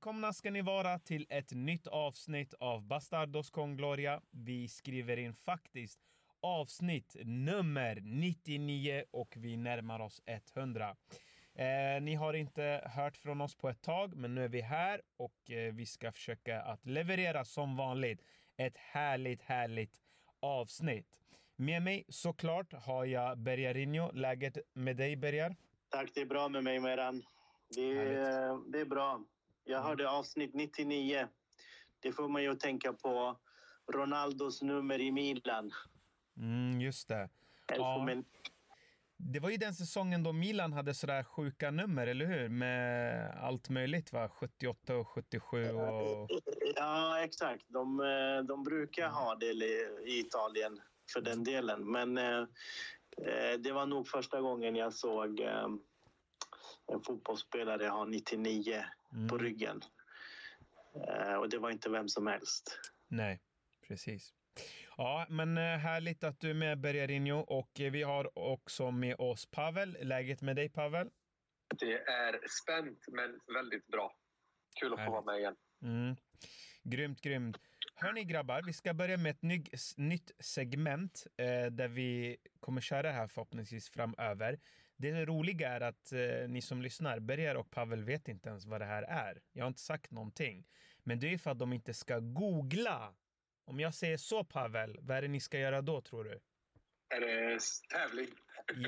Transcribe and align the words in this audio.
Välkomna 0.00 0.32
ska 0.32 0.50
ni 0.50 0.62
vara 0.62 0.98
till 0.98 1.26
ett 1.28 1.52
nytt 1.52 1.86
avsnitt 1.86 2.54
av 2.54 2.82
Bastardos 2.82 3.50
con 3.50 3.76
Gloria. 3.76 4.20
Vi 4.30 4.68
skriver 4.68 5.16
in 5.16 5.34
faktiskt 5.34 6.00
avsnitt 6.40 7.16
nummer 7.24 7.98
99 8.02 9.04
och 9.10 9.34
vi 9.36 9.56
närmar 9.56 10.00
oss 10.00 10.22
100. 10.56 10.96
Eh, 11.54 11.66
ni 12.02 12.14
har 12.14 12.34
inte 12.34 12.90
hört 12.94 13.16
från 13.16 13.40
oss 13.40 13.54
på 13.54 13.68
ett 13.68 13.82
tag, 13.82 14.16
men 14.16 14.34
nu 14.34 14.44
är 14.44 14.48
vi 14.48 14.60
här 14.60 15.00
och 15.16 15.50
eh, 15.50 15.74
vi 15.74 15.86
ska 15.86 16.12
försöka 16.12 16.62
att 16.62 16.86
leverera 16.86 17.44
som 17.44 17.76
vanligt 17.76 18.22
ett 18.56 18.76
härligt, 18.76 19.42
härligt 19.42 20.00
avsnitt. 20.40 21.20
Med 21.56 21.82
mig 21.82 22.04
såklart 22.08 22.72
har 22.72 23.04
jag 23.04 23.38
Bergarinho. 23.38 24.10
Läget 24.12 24.58
med 24.74 24.96
dig 24.96 25.16
Bergar? 25.16 25.56
Tack, 25.88 26.10
det 26.14 26.20
är 26.20 26.26
bra 26.26 26.48
med 26.48 26.64
mig 26.64 26.80
Meran. 26.80 27.22
Det 27.74 27.92
är, 27.92 28.72
det 28.72 28.80
är 28.80 28.84
bra. 28.86 29.24
Jag 29.64 29.82
hörde 29.82 30.10
avsnitt 30.10 30.54
99. 30.54 31.28
Det 32.00 32.12
får 32.12 32.28
man 32.28 32.42
ju 32.42 32.54
tänka 32.54 32.92
på 32.92 33.36
Ronaldos 33.92 34.62
nummer 34.62 35.00
i 35.00 35.12
Milan. 35.12 35.72
Mm, 36.36 36.80
just 36.80 37.08
det. 37.08 37.28
Ja. 37.76 38.06
Det 39.16 39.40
var 39.40 39.50
ju 39.50 39.56
den 39.56 39.74
säsongen 39.74 40.22
då 40.22 40.32
Milan 40.32 40.72
hade 40.72 40.94
sådär 40.94 41.22
sjuka 41.22 41.70
nummer, 41.70 42.06
eller 42.06 42.26
hur? 42.26 42.48
Med 42.48 43.30
allt 43.42 43.68
möjligt 43.68 44.12
va? 44.12 44.28
78 44.28 44.96
och 44.96 45.08
77 45.08 45.70
och... 45.70 46.30
ja, 46.76 47.20
exakt. 47.20 47.64
De, 47.68 48.00
eh, 48.00 48.44
de 48.44 48.64
brukar 48.64 49.08
ha 49.08 49.34
det 49.34 49.46
i 50.06 50.18
Italien 50.18 50.80
för 51.12 51.20
den 51.20 51.44
delen. 51.44 51.90
Men 51.90 52.18
eh, 52.18 52.40
eh, 53.22 53.58
det 53.58 53.72
var 53.72 53.86
nog 53.86 54.08
första 54.08 54.40
gången 54.40 54.76
jag 54.76 54.92
såg 54.92 55.40
eh, 55.40 55.68
en 56.86 57.00
fotbollsspelare 57.06 57.86
ha 57.86 58.04
99 58.04 58.84
på 59.28 59.38
ryggen. 59.38 59.82
Eh, 61.08 61.34
och 61.34 61.48
det 61.48 61.58
var 61.58 61.70
inte 61.70 61.90
vem 61.90 62.08
som 62.08 62.26
helst. 62.26 62.80
Nej, 63.08 63.40
precis. 63.88 64.34
Ja, 64.96 65.26
men 65.28 65.58
eh, 65.58 65.62
härligt 65.62 66.24
att 66.24 66.40
du 66.40 66.50
är 66.50 66.54
med 66.54 66.80
Bergarinho 66.80 67.38
och 67.38 67.80
eh, 67.80 67.90
vi 67.90 68.02
har 68.02 68.38
också 68.38 68.90
med 68.90 69.14
oss 69.18 69.46
Pavel. 69.46 69.96
Läget 70.00 70.42
med 70.42 70.56
dig 70.56 70.68
Pavel? 70.68 71.10
Det 71.78 72.02
är 72.02 72.40
spänt 72.62 73.04
men 73.08 73.40
väldigt 73.54 73.86
bra. 73.86 74.16
Kul 74.80 74.92
att 74.92 74.98
få 74.98 75.02
Härligt. 75.02 75.12
vara 75.12 75.24
med 75.24 75.38
igen. 75.38 75.56
Mm. 75.82 76.16
Grymt, 76.82 77.20
grymt. 77.20 77.58
Hörni 77.94 78.24
grabbar, 78.24 78.62
vi 78.66 78.72
ska 78.72 78.94
börja 78.94 79.16
med 79.16 79.30
ett 79.30 79.42
ny, 79.42 79.64
nytt 79.96 80.30
segment 80.38 81.26
eh, 81.36 81.66
där 81.72 81.88
vi 81.88 82.36
kommer 82.60 82.80
köra 82.80 83.02
det 83.02 83.12
här 83.12 83.28
förhoppningsvis 83.28 83.90
framöver. 83.90 84.60
Det 85.00 85.26
roliga 85.26 85.68
är 85.68 85.80
att 85.80 86.12
eh, 86.12 86.48
ni 86.48 86.62
som 86.62 86.82
lyssnar, 86.82 87.18
Berger 87.18 87.56
och 87.56 87.70
Pavel 87.70 88.04
vet 88.04 88.28
inte 88.28 88.48
ens 88.48 88.66
vad 88.66 88.80
det 88.80 88.84
här 88.84 89.02
är. 89.02 89.40
Jag 89.52 89.64
har 89.64 89.68
inte 89.68 89.80
sagt 89.80 90.10
någonting. 90.10 90.66
Men 91.02 91.20
det 91.20 91.34
är 91.34 91.38
för 91.38 91.50
att 91.50 91.58
de 91.58 91.72
inte 91.72 91.94
ska 91.94 92.18
googla. 92.18 93.14
Om 93.64 93.80
jag 93.80 93.94
säger 93.94 94.16
så 94.16 94.44
Pavel, 94.44 94.96
vad 95.00 95.16
är 95.16 95.22
det 95.22 95.28
ni 95.28 95.40
ska 95.40 95.58
göra 95.58 95.82
då 95.82 96.00
tror 96.00 96.24
du? 96.24 96.40
Är 97.14 97.20
det 97.20 97.58
tävling? 97.90 98.28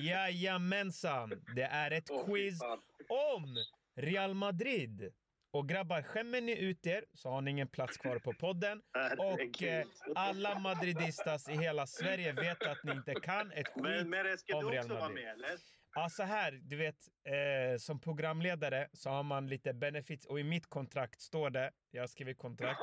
Jajamensan! 0.01 1.45
Det 1.55 1.63
är 1.63 1.91
ett 1.91 2.09
fy 2.09 2.25
quiz 2.25 2.59
fan. 2.61 2.81
om 3.09 3.57
Real 3.97 4.35
Madrid. 4.35 5.13
Och 5.51 5.69
grabbar, 5.69 6.03
skämmer 6.03 6.41
ni 6.41 6.59
ut 6.59 6.87
er 6.87 7.05
så 7.15 7.29
har 7.31 7.41
ni 7.41 7.51
ingen 7.51 7.69
plats 7.69 7.97
kvar 7.97 8.19
på 8.19 8.33
podden. 8.33 8.83
Och 9.19 9.63
eh, 9.63 9.87
alla 10.15 10.59
madridistas 10.59 11.49
i 11.49 11.53
hela 11.53 11.87
Sverige 11.87 12.33
vet 12.33 12.67
att 12.67 12.85
ni 12.85 12.93
inte 12.93 13.15
kan 13.15 13.53
ett 13.53 13.69
skit 13.69 13.83
Men, 13.83 14.11
men 14.11 14.39
ska 14.39 14.57
om 14.57 14.65
du 14.65 14.71
Real 14.71 14.85
också 14.85 14.95
vara 14.95 15.09
Madrid. 15.09 15.25
med, 15.25 15.35
eller? 15.35 15.59
Ja, 15.95 16.09
så 16.09 16.23
här, 16.23 16.53
du 16.63 16.77
vet, 16.77 17.09
eh, 17.25 17.79
som 17.79 18.01
programledare 18.01 18.89
så 18.93 19.11
har 19.11 19.23
man 19.23 19.49
lite 19.49 19.73
benefits 19.73 20.27
och 20.27 20.41
i 20.41 20.45
mitt 20.45 20.67
kontrakt 20.67 21.21
står 21.21 21.51
det, 21.51 21.71
jag 21.91 22.03
har 22.03 22.07
skrivit 22.07 22.39
kontrakt 22.39 22.81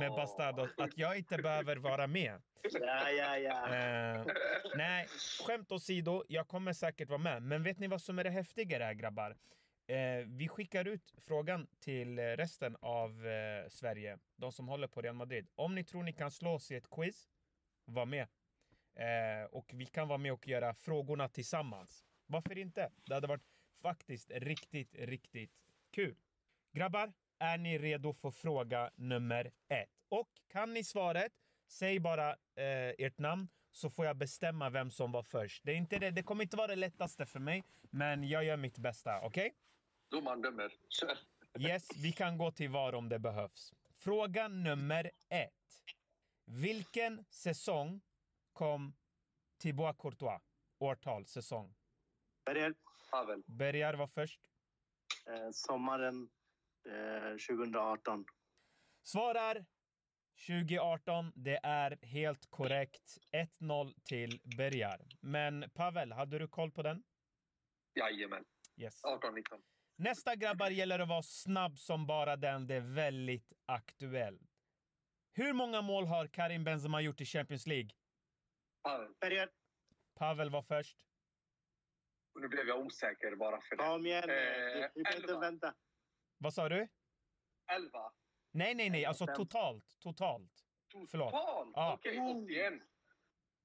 med 0.00 0.10
Bastardos, 0.10 0.70
att 0.78 0.98
jag 0.98 1.18
inte 1.18 1.38
behöver 1.38 1.76
vara 1.76 2.06
med. 2.06 2.42
Ja, 2.80 3.10
ja, 3.10 3.38
ja. 3.38 3.74
Eh, 3.74 4.26
nej, 4.76 5.06
skämt 5.46 5.72
åsido, 5.72 6.24
jag 6.28 6.48
kommer 6.48 6.72
säkert 6.72 7.08
vara 7.08 7.18
med. 7.18 7.42
Men 7.42 7.62
vet 7.62 7.78
ni 7.78 7.86
vad 7.86 8.02
som 8.02 8.18
är 8.18 8.24
det 8.24 8.30
häftiga 8.30 8.84
här 8.84 8.94
grabbar? 8.94 9.36
Eh, 9.86 10.26
vi 10.26 10.48
skickar 10.48 10.84
ut 10.84 11.14
frågan 11.26 11.66
till 11.80 12.18
resten 12.18 12.76
av 12.80 13.26
eh, 13.26 13.68
Sverige, 13.68 14.18
de 14.36 14.52
som 14.52 14.68
håller 14.68 14.88
på 14.88 15.02
Real 15.02 15.14
Madrid. 15.14 15.46
Om 15.54 15.74
ni 15.74 15.84
tror 15.84 16.02
ni 16.02 16.12
kan 16.12 16.30
slå 16.30 16.50
oss 16.50 16.70
i 16.70 16.74
ett 16.74 16.90
quiz, 16.90 17.28
var 17.84 18.06
med. 18.06 18.26
Eh, 18.96 19.44
och 19.50 19.70
vi 19.74 19.86
kan 19.86 20.08
vara 20.08 20.18
med 20.18 20.32
och 20.32 20.48
göra 20.48 20.74
frågorna 20.74 21.28
tillsammans. 21.28 22.04
Varför 22.34 22.58
inte? 22.58 22.90
Det 23.04 23.14
hade 23.14 23.26
varit 23.26 23.46
faktiskt 23.82 24.30
riktigt, 24.30 24.94
riktigt 24.94 25.52
kul. 25.90 26.16
Grabbar, 26.72 27.12
är 27.38 27.58
ni 27.58 27.78
redo 27.78 28.12
för 28.12 28.30
fråga 28.30 28.90
nummer 28.96 29.52
ett? 29.68 29.90
Och 30.08 30.28
kan 30.48 30.74
ni 30.74 30.84
svaret, 30.84 31.32
säg 31.66 32.00
bara 32.00 32.30
eh, 32.30 32.94
ert 32.98 33.18
namn 33.18 33.48
så 33.70 33.90
får 33.90 34.06
jag 34.06 34.16
bestämma 34.16 34.70
vem 34.70 34.90
som 34.90 35.12
var 35.12 35.22
först. 35.22 35.64
Det, 35.64 35.72
är 35.72 35.76
inte 35.76 35.98
det, 35.98 36.10
det 36.10 36.22
kommer 36.22 36.42
inte 36.44 36.56
vara 36.56 36.66
det 36.66 36.76
lättaste 36.76 37.26
för 37.26 37.40
mig, 37.40 37.64
men 37.90 38.28
jag 38.28 38.44
gör 38.44 38.56
mitt 38.56 38.78
bästa. 38.78 39.20
Okej? 39.20 39.54
Domaren 40.10 40.42
dömer. 40.42 40.72
Kör. 40.88 41.18
Yes, 41.58 41.96
vi 41.96 42.12
kan 42.12 42.38
gå 42.38 42.50
till 42.50 42.70
VAR 42.70 42.94
om 42.94 43.08
det 43.08 43.18
behövs. 43.18 43.72
Fråga 43.90 44.48
nummer 44.48 45.10
ett. 45.28 45.52
Vilken 46.44 47.24
säsong 47.28 48.00
kom 48.52 48.94
Thibaut 49.58 49.98
Courtois? 49.98 50.42
Årtal, 50.78 51.26
säsong. 51.26 51.74
Berger, 52.44 52.74
Pavel. 53.10 53.42
Bergar 53.46 53.94
var 53.94 54.06
först. 54.06 54.40
eh, 55.26 55.50
sommaren 55.52 56.28
eh, 56.88 57.30
2018. 57.30 58.24
Svarar 59.02 59.64
2018. 60.48 61.32
Det 61.34 61.60
är 61.62 61.98
helt 62.06 62.46
korrekt. 62.50 63.18
1-0 63.60 63.94
till 64.04 64.40
Bergar. 64.56 65.00
Men 65.20 65.70
Pavel, 65.74 66.12
hade 66.12 66.38
du 66.38 66.48
koll 66.48 66.70
på 66.70 66.82
den? 66.82 67.02
Jajamän. 67.94 68.44
Yes. 68.76 69.04
18-19. 69.04 69.62
Nästa 69.96 70.36
grabbar 70.36 70.70
gäller 70.70 70.98
att 70.98 71.08
vara 71.08 71.22
snabb 71.22 71.78
som 71.78 72.06
bara 72.06 72.36
den. 72.36 72.66
Det 72.66 72.74
är 72.74 72.94
väldigt 72.94 73.52
aktuellt. 73.66 74.42
Hur 75.32 75.52
många 75.52 75.82
mål 75.82 76.06
har 76.06 76.26
Karim 76.26 76.64
Benzema 76.64 77.00
gjort 77.00 77.20
i 77.20 77.24
Champions 77.24 77.66
League? 77.66 77.90
Pavel. 78.82 79.14
Berger, 79.20 79.48
Pavel 80.14 80.50
var 80.50 80.62
först. 80.62 81.04
Nu 82.34 82.48
blev 82.48 82.68
jag 82.68 82.80
osäker 82.86 83.36
bara 83.36 83.60
för 83.60 83.76
det. 83.76 83.84
kom 83.84 84.06
igen. 84.06 84.22
Eh, 84.22 84.26
du 84.30 84.90
du 84.94 85.04
kan 85.04 85.14
inte 85.16 85.28
elva. 85.28 85.40
vänta. 85.40 85.74
Vad 86.38 86.54
sa 86.54 86.68
du? 86.68 86.88
11. 87.72 88.12
Nej, 88.52 88.74
nej, 88.74 88.90
nej. 88.90 89.04
Alltså 89.04 89.26
totalt. 89.26 89.98
Totalt. 90.00 90.50
Förlåt. 91.10 91.30
Totalt? 91.32 91.70
Ja. 91.74 91.94
Okej, 91.94 92.20
81. 92.20 92.72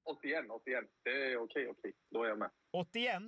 81, 0.04 0.50
81. 0.50 0.84
Det 1.02 1.10
är 1.32 1.36
okej, 1.36 1.68
okej. 1.68 1.92
Då 2.10 2.24
är 2.24 2.28
jag 2.28 2.38
med. 2.38 2.50
81? 2.72 3.22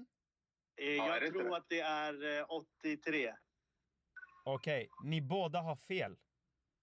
Eh, 0.76 0.86
Ja, 0.86 1.16
är 1.16 1.20
det 1.20 1.26
jag 1.26 1.32
tror 1.34 1.50
det? 1.50 1.56
att 1.56 1.68
det 1.68 1.80
är 1.80 2.38
eh, 2.40 2.46
83. 2.50 3.34
Okej, 4.44 4.88
ni 5.04 5.20
båda 5.22 5.60
har 5.60 5.76
fel. 5.76 6.16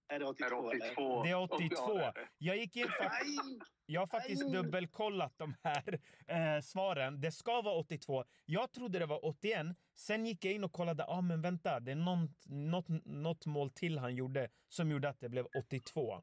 Är 0.09 0.19
det 0.19 0.25
82? 0.25 0.69
Är 0.69 0.79
det 0.79 0.85
eller? 0.85 0.91
82? 0.91 1.23
Det 1.23 1.29
är 1.29 1.35
82. 1.35 1.75
Ja, 1.75 1.93
det 1.93 2.03
är 2.03 2.13
det. 2.13 2.27
Jag 2.37 2.57
gick 2.57 2.75
in 2.75 2.87
för 2.87 3.03
Nej! 3.03 3.59
Jag 3.85 4.01
har 4.01 4.07
faktiskt 4.07 4.43
Aj! 4.43 4.51
dubbelkollat 4.51 5.37
de 5.37 5.55
här 5.63 5.99
eh, 6.27 6.61
svaren. 6.61 7.21
Det 7.21 7.31
ska 7.31 7.61
vara 7.61 7.75
82. 7.75 8.25
Jag 8.45 8.71
trodde 8.71 8.99
det 8.99 9.05
var 9.05 9.25
81. 9.25 9.67
Sen 9.95 10.25
gick 10.25 10.45
jag 10.45 10.53
in 10.53 10.63
och 10.63 10.71
kollade. 10.71 11.03
Ja, 11.07 11.13
ah, 11.13 11.21
men 11.21 11.41
vänta. 11.41 11.79
Det 11.79 11.91
är 11.91 11.95
något, 11.95 12.29
något, 12.45 12.87
något 13.05 13.45
mål 13.45 13.69
till 13.69 13.97
han 13.97 14.15
gjorde 14.15 14.49
som 14.67 14.91
gjorde 14.91 15.09
att 15.09 15.19
det 15.19 15.29
blev 15.29 15.45
82. 15.59 16.13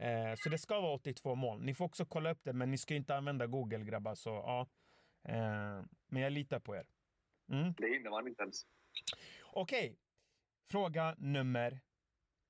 Eh, 0.00 0.34
så 0.36 0.48
det 0.48 0.58
ska 0.58 0.80
vara 0.80 0.94
82 0.94 1.34
mål. 1.34 1.62
Ni 1.62 1.74
får 1.74 1.84
också 1.84 2.04
kolla 2.04 2.30
upp 2.30 2.40
det, 2.44 2.52
men 2.52 2.70
ni 2.70 2.78
ska 2.78 2.94
inte 2.94 3.16
använda 3.16 3.46
Google 3.46 3.84
grabbar. 3.84 4.14
Så 4.14 4.30
ja. 4.30 4.68
Eh, 5.28 5.84
men 6.06 6.22
jag 6.22 6.32
litar 6.32 6.60
på 6.60 6.76
er. 6.76 6.86
Det 7.76 7.88
hinner 7.88 8.10
man 8.10 8.28
inte 8.28 8.42
ens. 8.42 8.66
Okej. 9.52 9.98
Fråga 10.70 11.14
nummer 11.18 11.80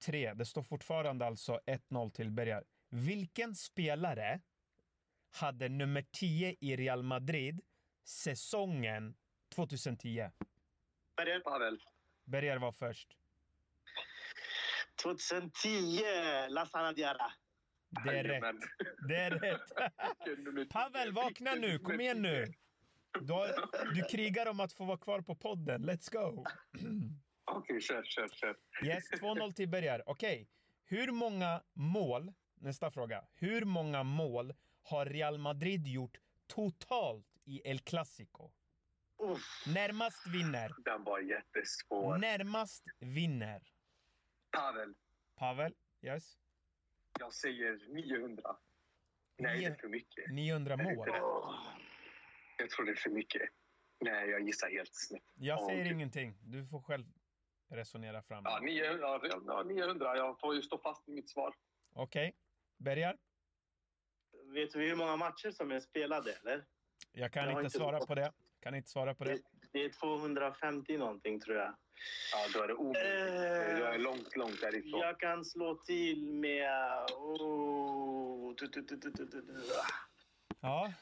tre. 0.05 0.35
Det 0.35 0.45
står 0.45 0.63
fortfarande 0.63 1.27
alltså 1.27 1.61
1-0 1.67 2.11
till 2.11 2.31
Bergar. 2.31 2.65
Vilken 2.89 3.55
spelare 3.55 4.41
hade 5.31 5.69
nummer 5.69 6.05
10 6.13 6.57
i 6.61 6.77
Real 6.77 7.03
Madrid 7.03 7.61
säsongen 8.05 9.15
2010? 9.55 10.31
Berger, 11.17 11.41
Pavel. 11.41 11.81
Bergar 12.25 12.59
var 12.59 12.73
först. 12.73 13.09
2010, 15.03 16.01
Lassana 16.49 16.93
Diarra. 16.93 17.33
Det 18.05 18.19
är 18.19 18.25
rätt. 18.25 18.57
Det 19.09 19.17
är 19.17 19.31
rätt. 19.31 20.71
Pavel, 20.71 21.13
vakna 21.13 21.55
nu. 21.55 21.79
Kom 21.79 22.01
igen 22.01 22.23
nu. 22.23 22.47
Du, 23.21 23.33
har, 23.33 23.95
du 23.95 24.03
krigar 24.03 24.47
om 24.47 24.61
att 24.61 24.73
få 24.73 24.85
vara 24.85 24.99
kvar 24.99 25.21
på 25.21 25.35
podden. 25.35 25.91
Let's 25.91 26.13
go! 26.13 26.45
Okej, 27.45 27.81
kör, 27.81 28.03
kör, 28.05 28.29
kör. 28.29 28.57
Yes, 28.85 29.11
2-0 29.13 29.53
till 29.53 29.69
Bergar. 29.69 30.03
Okej. 30.07 30.49
Hur 30.85 31.13
många 31.13 31.63
mål, 31.73 32.33
nästa 32.55 32.91
fråga. 32.91 33.25
Hur 33.35 33.65
många 33.65 34.03
mål 34.03 34.55
har 34.83 35.07
Real 35.07 35.39
Madrid 35.39 35.87
gjort 35.87 36.19
totalt 36.47 37.27
i 37.45 37.61
El 37.71 37.79
Clasico? 37.79 38.51
Uff. 39.23 39.41
Närmast 39.75 40.27
vinner. 40.27 40.71
Den 40.85 41.05
var 41.05 41.21
jättesvår. 41.21 42.19
Närmast 42.19 42.85
vinner. 43.01 43.63
Pavel, 44.57 44.95
Pavel? 45.37 45.75
Yes? 46.03 46.39
jag 47.21 47.33
säger 47.35 47.95
900. 47.95 48.57
Nej, 49.39 49.59
det 49.61 49.65
är 49.67 49.75
för 49.75 49.89
mycket. 49.89 50.31
900 50.33 50.77
mål? 50.77 51.09
Jag 52.59 52.71
tror 52.71 52.87
det 52.87 52.93
är 52.93 52.97
för 52.97 53.11
mycket. 53.11 53.43
Nej, 54.01 54.29
jag 54.31 54.41
gissar 54.47 54.71
helt 54.71 54.91
snett. 54.95 55.23
Jag 55.35 55.59
Ja, 55.59 55.67
säger 55.69 55.81
okej. 55.83 55.93
ingenting. 55.93 56.39
Du 56.43 56.67
får 56.67 56.83
själv 56.83 57.05
resonera 57.71 58.23
fram. 58.23 58.43
Ja, 58.47 58.61
900. 58.63 59.21
Ja, 59.47 59.63
900. 59.63 60.17
Jag 60.17 60.41
får 60.41 60.55
ju 60.55 60.63
stå 60.63 60.79
fast 60.79 61.09
vid 61.09 61.15
mitt 61.15 61.31
svar. 61.31 61.55
Okej. 61.95 62.35
Bergar? 62.79 63.17
Vet 64.55 64.75
vi 64.75 64.89
hur 64.89 64.97
många 64.97 65.17
matcher 65.17 65.51
som 65.51 65.71
är 65.71 65.81
spelade? 65.81 66.33
Eller? 66.33 66.65
Jag 67.13 67.33
kan 67.33 67.43
Jag 67.43 67.53
inte 67.53 67.65
inte 67.65 67.79
svara 67.79 68.07
på 68.07 68.15
det. 68.15 68.33
Kan 68.61 68.75
inte 68.75 68.91
svara 68.91 69.15
på 69.15 69.25
det. 69.25 69.33
Det, 69.33 69.43
det 69.73 69.85
är 69.85 69.89
250 69.89 70.99
någonting, 70.99 71.41
tror 71.41 71.57
jag. 71.57 71.75
Ja, 72.33 72.39
då 72.55 72.63
är 72.63 72.69
det 72.69 72.75
omöjligt. 72.75 73.41
Eh, 73.41 73.79
Jag 73.79 73.95
är 73.95 73.99
långt, 73.99 74.37
långt 74.37 74.61
därifrån. 74.61 75.01
Jag 75.01 75.21
kan 75.21 75.45
slå 75.45 75.75
till 75.75 76.33
med... 76.33 76.71
Oh, 77.17 78.55
tu, 78.55 78.69
tu, 78.69 78.83
tu. 78.87 79.01
Ja, 80.61 80.93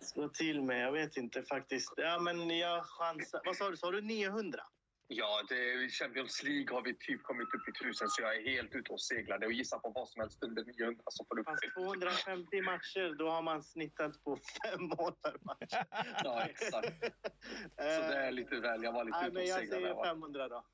Slå 0.00 0.28
till 0.28 0.62
med... 0.62 0.80
Jag 0.80 0.92
vet 0.92 1.16
inte 1.16 1.42
faktiskt. 1.42 1.92
Ja, 1.96 2.18
men 2.18 2.58
jag 2.58 2.84
chansar. 2.84 3.40
Vad 3.44 3.56
sa 3.56 3.70
du? 3.70 3.76
Sa 3.76 3.90
du 3.90 4.00
900? 4.00 4.62
Ja, 5.10 5.42
det, 5.48 5.88
Champions 5.90 6.42
League 6.42 6.74
har 6.74 6.82
vi 6.82 6.94
typ 6.94 7.22
kommit 7.22 7.54
upp 7.54 7.68
i 7.68 7.72
tusen 7.84 8.08
så 8.08 8.22
jag 8.22 8.36
är 8.36 8.42
helt 8.50 8.74
ute 8.74 8.92
och 8.92 9.00
seglade 9.00 9.46
och 9.46 9.52
gissar 9.52 9.78
på 9.78 9.90
vad 9.90 10.08
som 10.08 10.20
helst 10.20 10.42
under 10.42 10.64
900 10.64 11.02
så 11.10 11.24
får 11.24 11.34
du 11.36 11.44
Fast 11.44 11.62
250 11.74 12.62
matcher, 12.62 13.18
då 13.18 13.30
har 13.30 13.42
man 13.42 13.62
snittat 13.62 14.24
på 14.24 14.36
fem 14.36 14.82
mål 14.82 15.12
per 15.22 15.36
match. 15.42 15.86
Ja, 16.24 16.42
exakt. 16.44 17.04
Så 17.76 18.00
det 18.10 18.18
är 18.26 18.30
lite 18.30 18.60
väl. 18.60 18.82
Jag 18.82 18.92
var 18.92 19.04
lite 19.04 19.18
Nej, 19.18 19.28
ute 19.28 19.34
men 19.34 19.42
och 19.42 19.48
jag 19.48 19.58
seglade. 19.58 19.80
säger 19.82 19.88
där, 19.88 19.94
va? 19.94 20.04
500 20.04 20.48
då. 20.48 20.64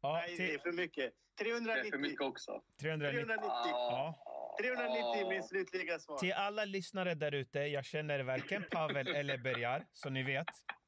ja 0.00 0.12
Nej, 0.26 0.36
det 0.36 0.54
är 0.54 0.58
för 0.58 0.72
mycket. 0.72 1.12
Det 1.38 1.44
är 1.44 1.44
390. 1.44 1.90
för 1.90 1.98
mycket 1.98 2.20
också. 2.20 2.62
390. 2.80 3.18
390. 3.26 3.50
Ja. 3.50 4.14
390 4.60 5.26
är 5.26 5.28
min 5.28 5.42
slutliga 5.42 5.98
svar. 5.98 6.18
Till 6.18 6.32
alla 6.32 6.64
lyssnare 6.64 7.14
där 7.14 7.34
ute, 7.34 7.58
jag 7.58 7.84
känner 7.84 8.22
varken 8.22 8.64
Pavel 8.70 9.08
eller 9.08 9.38
Bergar, 9.38 9.86
så 9.92 10.10
ni 10.10 10.22
vet. 10.22 10.46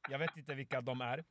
Jag 0.09 0.19
vet 0.19 0.37
inte 0.37 0.53
vilka 0.53 0.81
de 0.81 1.01
är. 1.01 1.23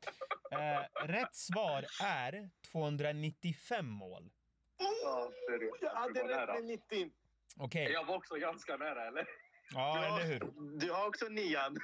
Eh, 0.52 1.06
rätt 1.06 1.34
svar 1.34 1.84
är 2.02 2.50
295 2.72 3.86
mål. 3.86 4.30
Ja, 4.78 5.30
det 5.48 5.54
är 5.54 5.58
det. 5.58 5.70
Jag 5.80 5.90
hade 5.94 6.20
rätt 6.22 6.48
med 6.54 6.64
90. 6.64 7.10
Okej, 7.56 7.92
Jag 7.92 8.04
var 8.04 8.16
också 8.16 8.34
ganska 8.34 8.76
nära, 8.76 9.06
eller? 9.08 9.26
ja, 9.74 10.04
eller 10.04 10.26
hur? 10.26 10.78
Du 10.80 10.92
har 10.92 11.08
också 11.08 11.28
nian. 11.28 11.76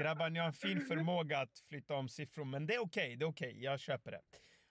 Grabbar, 0.00 0.30
ni 0.30 0.38
har 0.38 0.46
en 0.46 0.52
fin 0.52 0.80
förmåga 0.88 1.38
att 1.38 1.58
flytta 1.68 1.94
om 1.94 2.08
siffror, 2.08 2.44
men 2.44 2.66
det 2.66 2.74
är 2.74 2.78
okej. 2.82 3.16
det 3.16 3.24
är 3.24 3.28
okej. 3.28 3.62
Jag 3.62 3.80
köper 3.80 4.10
det. 4.10 4.20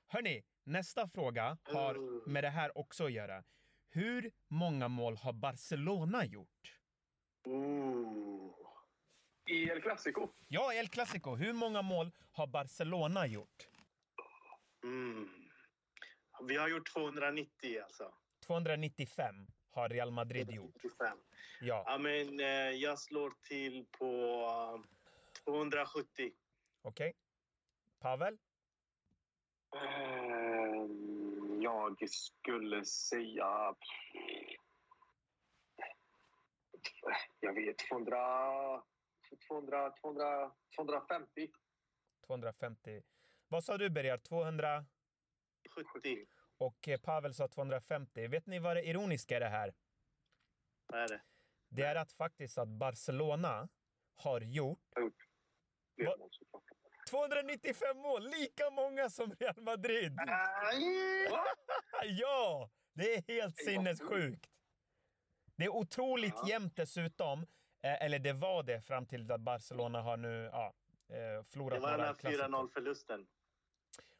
Hörni, 0.07 0.43
nästa 0.63 1.07
fråga 1.07 1.57
har 1.63 2.29
med 2.29 2.43
det 2.43 2.49
här 2.49 2.77
också 2.77 3.05
att 3.05 3.11
göra. 3.11 3.43
Hur 3.91 4.31
många 4.47 4.87
mål 4.87 5.17
har 5.17 5.33
Barcelona 5.33 6.25
gjort? 6.25 6.75
Ooh. 7.45 8.55
I 9.49 9.69
El 9.69 9.81
Clasico. 9.81 10.33
Ja, 10.47 10.73
El 10.73 10.89
Clasico. 10.89 11.35
Hur 11.35 11.53
många 11.53 11.81
mål 11.81 12.11
har 12.31 12.47
Barcelona 12.47 13.27
gjort? 13.27 13.67
Mm. 14.83 15.29
Vi 16.47 16.57
har 16.57 16.67
gjort 16.69 16.93
290 16.93 17.81
alltså. 17.83 18.13
295 18.47 19.47
har 19.71 19.89
Real 19.89 20.11
Madrid 20.11 20.51
gjort. 20.51 20.75
95. 20.75 21.17
Ja, 21.61 21.83
Ja, 21.87 21.97
men, 21.97 22.39
eh, 22.39 22.45
jag 22.69 22.99
slår 22.99 23.33
till 23.47 23.85
på 23.91 24.05
eh, 24.75 25.43
270. 25.43 26.31
okej. 26.81 27.13
Pavel? 27.99 28.37
Ehm, 29.75 31.61
Jag 31.61 32.09
skulle 32.09 32.85
säga... 32.85 33.75
Jag 37.39 37.53
vet, 37.53 37.77
200... 37.77 38.17
200, 39.37 39.91
200, 40.01 40.51
250. 40.75 41.51
250. 42.27 43.01
Vad 43.47 43.63
sa 43.63 43.77
du, 43.77 43.89
Bergar? 43.89 44.17
200? 44.17 44.85
70. 45.93 46.27
Och 46.57 46.87
eh, 46.87 46.99
Pavel 46.99 47.33
sa 47.33 47.47
250. 47.47 48.27
Vet 48.27 48.45
ni 48.45 48.59
vad 48.59 48.75
det 48.75 48.87
ironiska 48.87 49.35
är 49.35 49.39
det 49.39 49.49
här? 49.49 49.73
Vad 50.85 51.01
är 51.01 51.07
det? 51.07 51.21
Det 51.69 51.83
är 51.83 51.95
att 51.95 52.11
faktiskt 52.11 52.57
att 52.57 52.67
Barcelona 52.67 53.69
har 54.15 54.41
gjort 54.41 54.79
som 54.93 55.11
pratar. 56.05 56.29
295 57.09 57.97
mål, 57.97 58.29
lika 58.29 58.69
många 58.69 59.09
som 59.09 59.35
Real 59.39 59.61
Madrid. 59.61 60.17
Ja, 62.03 62.69
det 62.93 63.15
är 63.15 63.23
helt 63.27 63.57
sinnessjukt. 63.57 64.49
Det 65.55 65.65
är 65.65 65.69
otroligt 65.69 66.47
jämnt 66.47 66.75
dessutom. 66.75 67.45
Eh, 67.81 68.05
Eller 68.05 68.19
det 68.19 68.33
var 68.33 68.63
det 68.63 68.81
fram 68.81 69.05
till 69.05 69.31
att 69.31 69.41
Barcelona 69.41 70.01
har 70.01 70.17
nu 70.17 70.49
ja, 70.53 70.73
eh, 71.09 71.43
förlorat 71.43 71.73
Det 71.73 71.79
var 71.79 71.91
den 71.91 71.99
här 71.99 72.13
klassiker. 72.13 72.47
4-0-förlusten. 72.47 73.27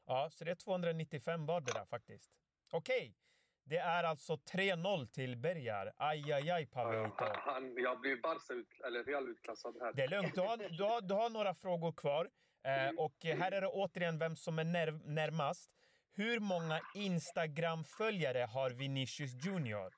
Ja, 0.05 0.29
så 0.31 0.43
det 0.43 0.51
är 0.51 0.55
295 0.55 1.45
var 1.45 1.61
det 1.61 1.73
där 1.73 1.85
faktiskt. 1.85 2.31
Okej, 2.71 3.15
det 3.63 3.77
är 3.77 4.03
alltså 4.03 4.33
3-0 4.33 5.07
till 5.07 5.37
Bergar. 5.37 5.93
Aj, 5.97 6.33
aj, 6.33 6.49
aj, 6.49 6.65
Pavelito. 6.65 7.25
Han, 7.35 7.75
jag 7.77 7.99
blev 7.99 8.21
Barca 8.21 8.53
ut, 8.53 8.81
eller 8.87 9.03
Real 9.03 9.29
utklassad 9.29 9.77
här. 9.81 9.93
Det 9.93 10.03
är 10.03 10.07
lugnt. 10.07 10.35
Du 10.35 10.41
har, 10.41 10.57
du 10.57 10.83
har, 10.83 11.01
du 11.01 11.13
har 11.13 11.29
några 11.29 11.53
frågor 11.53 11.91
kvar. 11.91 12.29
Eh, 12.63 12.89
och 12.97 13.15
här 13.23 13.51
är 13.51 13.61
det 13.61 13.67
återigen 13.67 14.19
vem 14.19 14.35
som 14.35 14.59
är 14.59 14.63
när, 14.63 14.91
närmast. 14.91 15.71
Hur 16.11 16.39
många 16.39 16.81
Instagram-följare 16.95 18.39
har 18.39 18.69
Vinicius 18.69 19.45
Junior? 19.45 19.93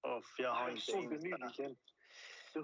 Off, 0.00 0.34
jag 0.38 0.54
har 0.54 0.70
inte 0.70 0.82
såg 0.82 1.12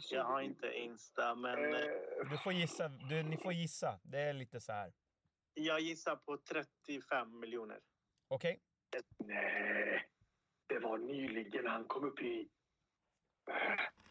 nyligen. 0.01 0.17
Jag 0.17 0.25
har 0.25 0.41
inte 0.41 0.67
Insta, 0.73 1.35
men 1.35 1.75
eh, 1.75 1.81
Eh, 1.81 2.31
Du 2.31 2.39
får 2.39 2.53
gissa. 2.53 2.89
Du, 2.89 3.23
ni 3.23 3.37
får 3.37 3.53
gissa. 3.53 4.01
Det 4.03 4.19
är 4.21 4.33
lite 4.33 4.61
så 4.61 4.73
här. 4.73 4.93
jag 5.55 5.81
gissar 5.81 6.17
på 6.17 6.37
35 6.39 7.41
miljoner. 7.41 7.81
Okej? 8.29 8.61
Nej, 9.19 10.09
det 10.67 10.79
var 10.79 10.99
nyligen 10.99 11.67
han 11.67 11.85
kom 11.85 12.05
upp 12.05 12.21
i... 12.23 12.49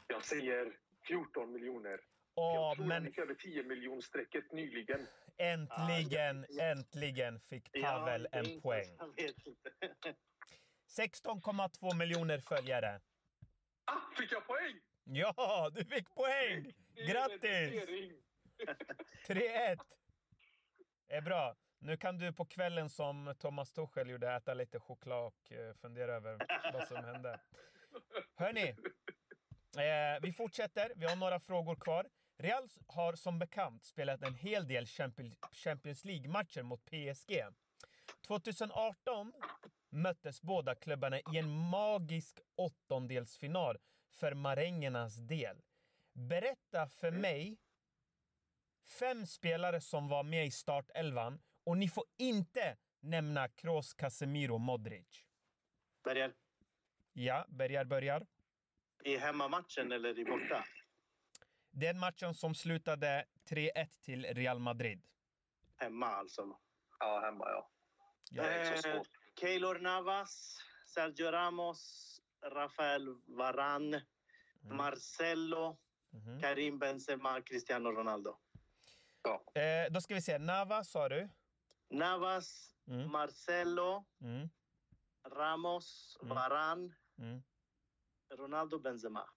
Jag 0.08 0.26
säger 0.26 0.78
14 1.08 1.52
miljoner. 1.52 2.00
Åh, 2.36 2.56
jag 2.56 2.76
tror 2.76 2.86
han 2.86 2.88
men 2.88 3.06
gick 3.06 3.18
över 3.18 3.34
10 3.36 3.64
miljonstrecket 3.64 4.52
nyligen. 4.52 5.08
äntligen, 5.38 6.46
äntligen 6.60 7.40
fick 7.40 7.72
Pavel 7.82 8.26
inte 8.26 8.38
en 8.38 8.62
poäng. 8.62 8.86
så 8.86 8.96
Jag 8.98 9.16
vet 9.24 9.48
inte. 9.48 9.72
16,2 11.00 11.96
miljoner 11.98 12.40
följare. 12.40 13.02
Ah, 13.86 14.00
fick 14.18 14.32
jag 14.32 14.48
poäng? 14.48 14.80
Ja, 15.04 15.70
du 15.74 15.86
fick 15.86 16.10
poäng! 16.16 16.74
Grattis! 17.08 17.84
3-1. 19.28 19.80
Det 21.08 21.16
är 21.16 21.22
bra. 21.22 21.56
Nu 21.80 21.98
kan 21.98 22.18
du 22.18 22.34
på 22.34 22.46
kvällen 22.46 22.90
som 22.90 23.36
Thomas 23.40 23.74
Tuchel 23.74 24.10
gjorde 24.10 24.32
äta 24.32 24.54
lite 24.54 24.80
choklad 24.80 25.26
och 25.26 25.52
eh, 25.52 25.74
fundera 25.74 26.16
över 26.16 26.38
vad 26.74 26.88
som 26.88 27.04
hände. 27.06 27.40
Hörni, 28.36 28.70
eh, 29.78 30.22
vi 30.22 30.34
fortsätter. 30.34 30.92
Vi 30.96 31.06
har 31.06 31.16
några 31.16 31.40
frågor 31.40 31.76
kvar. 31.76 32.10
Real 32.38 32.68
har 32.88 33.14
som 33.14 33.40
bekant 33.40 33.84
spelat 33.84 34.22
en 34.22 34.36
hel 34.36 34.68
del 34.68 34.86
Champions 35.52 36.06
League-matcher 36.06 36.64
mot 36.64 36.86
PSG. 36.86 37.44
2018 38.28 39.34
möttes 39.90 40.42
båda 40.42 40.76
klubbarna 40.76 41.20
i 41.20 41.38
en 41.38 41.50
magisk 41.50 42.40
åttondelsfinal 42.56 43.78
för 44.12 44.34
marängernas 44.34 45.16
del. 45.16 45.62
Berätta 46.14 46.88
för 46.88 47.12
mig 47.12 47.58
fem 49.00 49.26
spelare 49.28 49.82
som 49.82 50.08
var 50.08 50.24
med 50.24 50.46
i 50.46 50.52
startelvan 50.52 51.40
och 51.64 51.78
ni 51.78 51.90
får 51.90 52.04
inte 52.18 52.78
nämna 53.00 53.48
Kroos, 53.50 53.94
Casemiro, 53.94 54.58
Modric. 54.58 55.26
Berger, 56.04 56.34
Ja, 57.14 57.46
Bergar 57.50 57.86
börjar. 57.86 58.26
i 59.04 59.18
hemmamatchen 59.18 59.92
eller 59.92 60.20
i 60.20 60.26
borta? 60.26 60.66
Den 61.72 62.00
matchen 62.00 62.34
som 62.34 62.56
slutade 62.56 63.26
3-1 63.50 63.88
till 64.02 64.26
Real 64.26 64.60
Madrid. 64.60 65.02
Hemma 65.78 66.06
alltså. 66.08 66.60
Ja, 67.00 67.20
hemma 67.20 67.46
ja. 67.50 67.70
Ja. 68.32 68.44
Eh. 68.44 69.02
Keylor 69.40 69.80
Navas, 69.80 70.58
Sergio 70.86 71.32
Ramos, 71.32 72.21
Rafael 72.42 73.16
Varane, 73.28 74.06
Mm. 74.64 74.78
Marcelo, 74.78 75.78
Mhm. 76.14 76.40
Karim 76.42 76.80
Benzema, 76.80 77.42
Cristiano 77.42 77.92
Ronaldo. 77.92 78.38
Eh, 79.56 79.92
då 79.92 80.02
ska 80.02 80.14
vi 80.14 80.22
se. 80.22 80.38
Nava 80.38 80.84
sa 80.84 81.10
du? 81.10 81.30
Navas, 81.90 82.76
Mm. 82.88 83.12
Marcelo, 83.12 84.06
Mm. 84.22 84.50
Ramos, 85.30 86.18
Mm. 86.24 86.36
Varane, 86.36 86.96
Mm. 87.18 87.44
Ronaldo, 88.38 88.80
Benzema. 88.80 89.30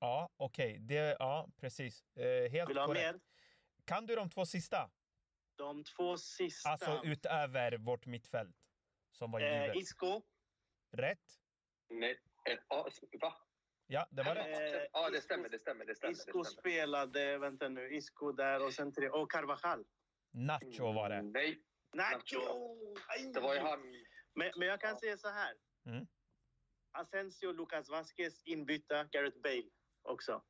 Ja, 0.00 0.28
okej. 0.36 0.78
Det- 0.80 1.16
Ja, 1.18 1.48
precis. 1.56 2.04
Eh, 2.16 2.50
helt 2.50 2.68
Vill 2.68 2.74
du 2.76 2.80
ha 2.80 2.86
korrekt. 2.86 3.14
mer? 3.14 3.20
Kan 3.84 4.06
du 4.06 4.14
de 4.14 4.30
två 4.30 4.46
sista? 4.46 4.90
De 5.56 5.84
två 5.84 6.16
sista. 6.18 6.68
Alltså 6.70 7.00
utöver 7.04 7.78
vårt 7.78 8.06
mittfält. 8.06 8.56
som 9.10 9.30
var 9.30 9.40
Eh. 9.40 9.76
Isco. 9.76 10.22
Rätt? 10.92 11.40
Nej. 11.90 12.20
Ja, 12.68 12.88
va? 13.20 13.34
Ja, 13.86 14.06
det 14.10 14.22
var 14.22 14.34
rätt. 14.34 14.74
Eh, 14.74 14.80
Ja, 14.92 15.10
det 15.10 15.20
stämmer. 15.20 15.48
Det 15.48 15.58
stämmer. 15.58 15.84
Det 15.84 15.94
stämmer. 15.94 16.14
Det 16.14 16.18
Isco 16.18 16.44
stämmer. 16.44 16.60
spelade, 16.60 17.38
vänta 17.38 17.68
nu, 17.68 17.94
Isco 17.94 18.32
där 18.32 18.66
och 18.66 18.72
sen 18.72 18.92
tre, 18.92 19.08
och 19.08 19.30
Carvajal. 19.30 19.84
Nacho 20.32 20.92
var 20.92 21.08
det. 21.10 21.22
Nej, 21.22 21.62
Nacho! 21.94 22.76
Aj! 23.08 23.32
det 23.34 23.40
var 23.40 23.54
ju 23.54 23.60
han. 23.60 23.80
Men, 24.34 24.50
men 24.56 24.68
jag 24.68 24.80
kan 24.80 24.98
säga 24.98 25.16
så 25.16 25.28
här. 25.28 25.54
Mm. 25.86 26.06
Asensio, 26.92 27.52
Lucas 27.52 27.88
Vasquez, 27.88 28.42
inbytta, 28.44 29.04
Gareth 29.04 29.38
Bale 29.38 29.70
också. 30.02 30.42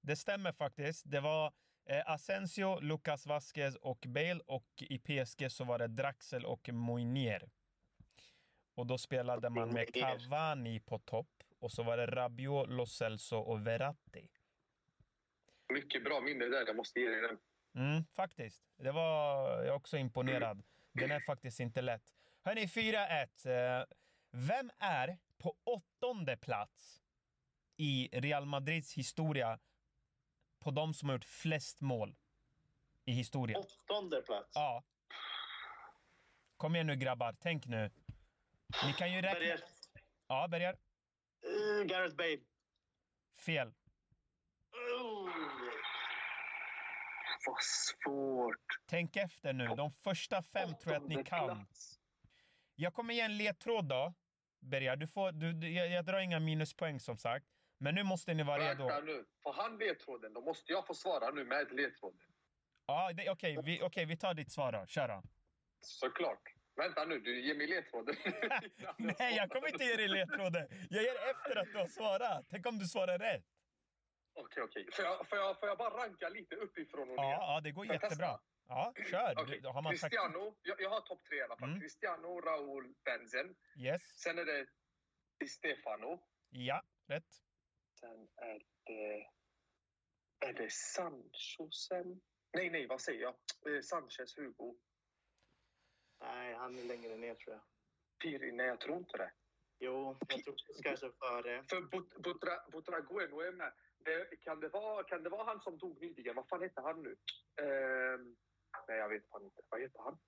Det 0.00 0.16
stämmer 0.16 0.52
faktiskt. 0.52 1.10
Det 1.10 1.20
var 1.20 1.52
eh, 1.88 2.10
Asensio, 2.10 2.80
Lucas 2.80 3.26
Vasquez 3.26 3.76
och 3.76 4.04
Bale 4.08 4.40
och 4.46 4.68
i 4.76 4.98
PSG 4.98 5.50
så 5.52 5.64
var 5.64 5.78
det 5.78 5.86
Draxel 5.88 6.44
och 6.44 6.68
Moinier. 6.72 7.50
Och 8.74 8.86
då 8.86 8.98
spelade 8.98 9.50
man 9.50 9.68
med. 9.68 9.94
Cavani 9.94 10.80
på 10.80 10.98
topp 10.98 11.42
och 11.58 11.72
så 11.72 11.82
var 11.82 11.96
det 11.96 12.06
Rabiot, 12.06 12.68
Lo 12.68 12.86
Celso 12.86 13.36
och 13.36 13.66
Verratti. 13.66 14.28
Mycket 15.72 16.04
bra 16.04 16.20
minne 16.20 16.44
där. 16.44 16.66
Jag 16.66 16.76
måste 16.76 17.00
ge 17.00 17.08
dig 17.08 17.20
den. 17.20 17.38
Mm, 17.74 18.04
faktiskt. 18.04 18.64
Det 18.76 18.92
var 18.92 19.48
jag 19.48 19.66
är 19.66 19.72
också 19.72 19.96
imponerad. 19.96 20.62
Den 20.92 21.10
är 21.10 21.20
faktiskt 21.20 21.60
inte 21.60 21.82
lätt. 21.82 22.14
Hörni, 22.44 22.66
4-1. 22.66 23.80
Eh, 23.80 23.84
Vem 24.34 24.70
är 24.78 25.18
på 25.38 25.56
åttonde 25.64 26.36
plats 26.36 27.02
i 27.76 28.08
Real 28.12 28.46
Madrids 28.46 28.94
historia 28.94 29.58
på 30.58 30.70
de 30.70 30.94
som 30.94 31.08
har 31.08 31.16
gjort 31.16 31.24
flest 31.24 31.80
mål 31.80 32.16
i 33.04 33.12
historien? 33.12 33.60
Åttonde 33.60 34.22
plats. 34.22 34.50
Ja. 34.54 34.84
Kom 36.56 36.74
igen 36.74 36.86
nu 36.86 36.96
grabbar, 36.96 37.36
tänk 37.40 37.66
nu. 37.66 37.90
Ni 38.86 38.92
kan 38.92 39.12
ju 39.12 39.20
räkna... 39.22 39.38
Börjar, 39.38 39.60
Ja, 40.28 40.48
Bergar. 40.48 40.72
uh, 40.72 41.84
Gareth 41.86 42.16
Bale. 42.16 42.38
Fel. 43.46 43.68
Uh. 43.68 43.74
Vad 47.46 47.62
svårt. 47.62 48.56
Tänk 48.86 49.16
efter 49.16 49.52
nu. 49.52 49.66
De 49.66 49.92
första 49.92 50.42
fem 50.42 50.74
tror 50.80 50.94
jag 50.94 51.02
att 51.02 51.08
ni 51.08 51.24
kan. 51.24 51.44
plats. 51.46 51.98
Jag 52.74 52.94
kommer 52.94 53.14
ge 53.14 53.20
en 53.20 53.36
ledtråd 53.36 53.84
då. 53.88 54.14
Bergar, 54.60 54.96
du 54.96 55.06
får, 55.06 55.32
du, 55.32 55.52
du, 55.52 55.70
jag, 55.72 55.88
jag 55.88 56.04
drar 56.04 56.18
inga 56.20 56.40
minuspoäng 56.40 57.00
som 57.00 57.16
sagt. 57.16 57.46
Men 57.78 57.94
nu 57.94 58.02
måste 58.02 58.34
ni 58.34 58.42
vara 58.42 58.68
redo. 58.70 58.86
Vänta 58.86 59.00
nu. 59.00 59.24
Får 59.42 59.52
han 59.52 59.78
ledtråden, 59.78 60.32
då 60.32 60.40
måste 60.40 60.72
jag 60.72 60.86
få 60.86 60.94
svara 60.94 61.30
nu 61.30 61.44
med 61.44 61.72
ledtråden. 61.72 62.20
Ja, 62.86 63.12
det- 63.12 63.30
Okej, 63.30 63.58
vi, 63.64 63.82
okej, 63.82 64.04
vi 64.04 64.16
tar 64.16 64.34
ditt 64.34 64.52
svar 64.52 64.72
då. 64.72 64.86
Kör 64.86 65.08
då. 65.08 65.22
Såklart. 65.80 66.42
Vänta 66.76 67.04
nu, 67.04 67.18
du 67.18 67.40
ger 67.40 67.54
mig 67.54 67.66
ledtråden. 67.66 68.16
Nej, 69.18 69.36
jag 69.36 69.50
kommer 69.50 69.68
inte 69.68 69.84
ge 69.84 69.96
dig 69.96 70.08
ledtråden. 70.08 70.68
Jag 70.90 71.02
ger 71.02 71.16
efter 71.30 71.56
att 71.56 71.72
du 71.72 71.78
har 71.78 71.86
svarat. 71.86 72.46
Tänk 72.50 72.66
om 72.66 72.78
du 72.78 72.86
svarar 72.86 73.18
rätt. 73.18 73.44
Okej, 74.34 74.62
okej. 74.62 74.88
Får 74.92 75.04
jag, 75.04 75.28
får, 75.28 75.38
jag, 75.38 75.60
får 75.60 75.68
jag 75.68 75.78
bara 75.78 76.04
ranka 76.04 76.28
lite 76.28 76.54
uppifrån 76.56 77.10
och 77.10 77.16
ner? 77.16 77.22
Ja, 77.22 77.54
ja 77.54 77.60
det 77.60 77.72
går 77.72 77.86
jättebra. 77.86 78.08
testa? 78.08 78.40
Ja, 78.68 78.94
kör. 79.10 79.60
Du, 79.60 79.68
har 79.68 79.82
man. 79.82 79.92
Cristiano, 79.92 80.56
jag, 80.62 80.80
jag 80.80 80.90
har 80.90 81.00
topp 81.00 81.24
tre 81.28 81.38
i 81.38 81.42
alla 81.42 81.56
fall. 81.56 81.68
Mm. 81.68 81.80
Cristiano, 81.80 82.40
Raúl, 82.40 82.94
Benzen. 83.04 83.56
Yes. 83.78 84.02
Sen 84.02 84.38
är 84.38 84.44
det 84.44 84.66
Di 85.40 85.48
Stefano. 85.48 86.22
Ja, 86.50 86.82
rätt. 87.08 87.32
Sen 88.00 88.28
är 88.36 88.62
det... 88.84 89.28
Är 90.48 90.52
det 90.52 90.72
Sancho 90.72 91.70
sen? 91.70 92.20
Nej, 92.52 92.70
nej, 92.70 92.86
vad 92.86 93.00
säger 93.00 93.20
jag? 93.20 93.34
Eh, 93.66 93.82
Sanchez, 93.82 94.38
Hugo. 94.38 94.78
Nej, 96.22 96.54
han 96.54 96.78
är 96.78 96.82
längre 96.84 97.16
ner 97.16 97.34
tror 97.34 97.54
jag. 97.54 97.62
Piri, 98.22 98.52
nej 98.52 98.66
jag 98.66 98.80
tror 98.80 98.96
inte 98.96 99.16
det. 99.18 99.32
Jo, 99.78 100.16
jag 100.28 100.44
tror 100.44 100.56
kanske 100.82 101.10
före. 101.12 101.64
För 101.70 101.80
But- 101.80 102.18
Butra, 102.22 102.70
Butragueno 102.72 103.40
är 103.40 103.52
med. 103.52 103.72
Det, 103.98 104.36
kan, 104.40 104.60
det 104.60 104.68
vara, 104.68 105.04
kan 105.04 105.22
det 105.22 105.28
vara 105.30 105.44
han 105.44 105.60
som 105.60 105.78
dog 105.78 106.00
nyligen? 106.00 106.36
Vad 106.36 106.48
fan 106.48 106.62
heter 106.62 106.82
han 106.82 107.02
nu? 107.02 107.16
Ehm, 107.62 108.36
nej, 108.88 108.98
jag 108.98 109.08
vet 109.08 109.28
fan 109.28 109.44
inte. 109.44 109.62
Vad 109.68 109.80
heter 109.80 110.02
han? 110.02 110.18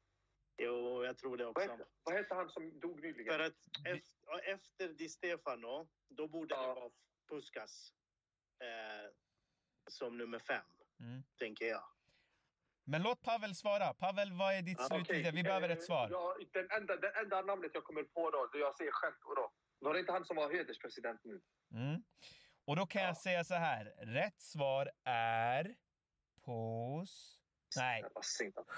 Jo, 0.57 1.05
jag 1.05 1.19
tror 1.19 1.37
det 1.37 1.45
Vad 1.45 1.57
också. 1.57 1.71
heter, 1.71 1.87
vad 2.03 2.15
heter 2.15 2.35
han 2.35 2.49
som 2.51 2.81
dog 2.81 3.01
nyligen? 3.03 3.33
För 3.33 3.41
att 3.41 3.57
efter, 3.87 4.45
efter 4.55 4.89
Di 4.89 5.09
Stefano, 5.09 5.89
då 6.09 6.29
borde 6.29 6.55
Ja. 6.55 6.61
det 6.69 6.81
vara 6.81 6.91
Puskas 7.29 7.93
eh, 8.61 9.11
som 9.91 10.17
nummer 10.19 10.39
fem, 10.39 10.65
Mm. 11.01 11.23
tänker 11.39 11.67
jag. 11.67 11.83
Men 12.87 13.03
låt 13.03 13.23
Pavel 13.23 13.55
svara. 13.55 13.95
Pavel, 13.95 14.33
vad 14.33 14.55
är 14.55 14.63
ditt 14.63 14.79
Ja, 14.79 14.85
slutliga? 14.85 15.21
Okej, 15.21 15.33
Vi 15.33 15.43
behöver 15.43 15.69
eh, 15.69 15.77
ett 15.77 15.83
svar. 15.85 16.09
Ja, 16.11 16.37
den, 16.53 16.71
enda, 16.71 16.97
den 16.97 17.13
enda 17.23 17.43
namnet 17.43 17.71
jag 17.75 17.85
kommer 17.85 18.03
på 18.03 18.31
då, 18.31 18.47
det 18.53 18.59
jag 18.59 18.75
säger 18.75 18.91
Skämto 18.93 19.35
då. 19.35 19.53
Var 19.79 19.95
det 19.95 20.01
inte 20.01 20.13
han 20.13 20.25
som 20.25 20.37
var 20.37 20.53
hederspresident 20.53 21.21
nu? 21.25 21.41
Mm. 21.75 22.03
Och 22.67 22.77
då 22.77 22.87
kan 22.87 23.03
jag 23.03 23.11
Ja. 23.11 23.15
säga 23.15 23.45
så 23.45 23.55
här. 23.55 23.85
Rätt 23.99 24.41
svar 24.41 24.91
är... 25.05 25.75
Pos... 26.45 27.41
Nej. 27.77 28.05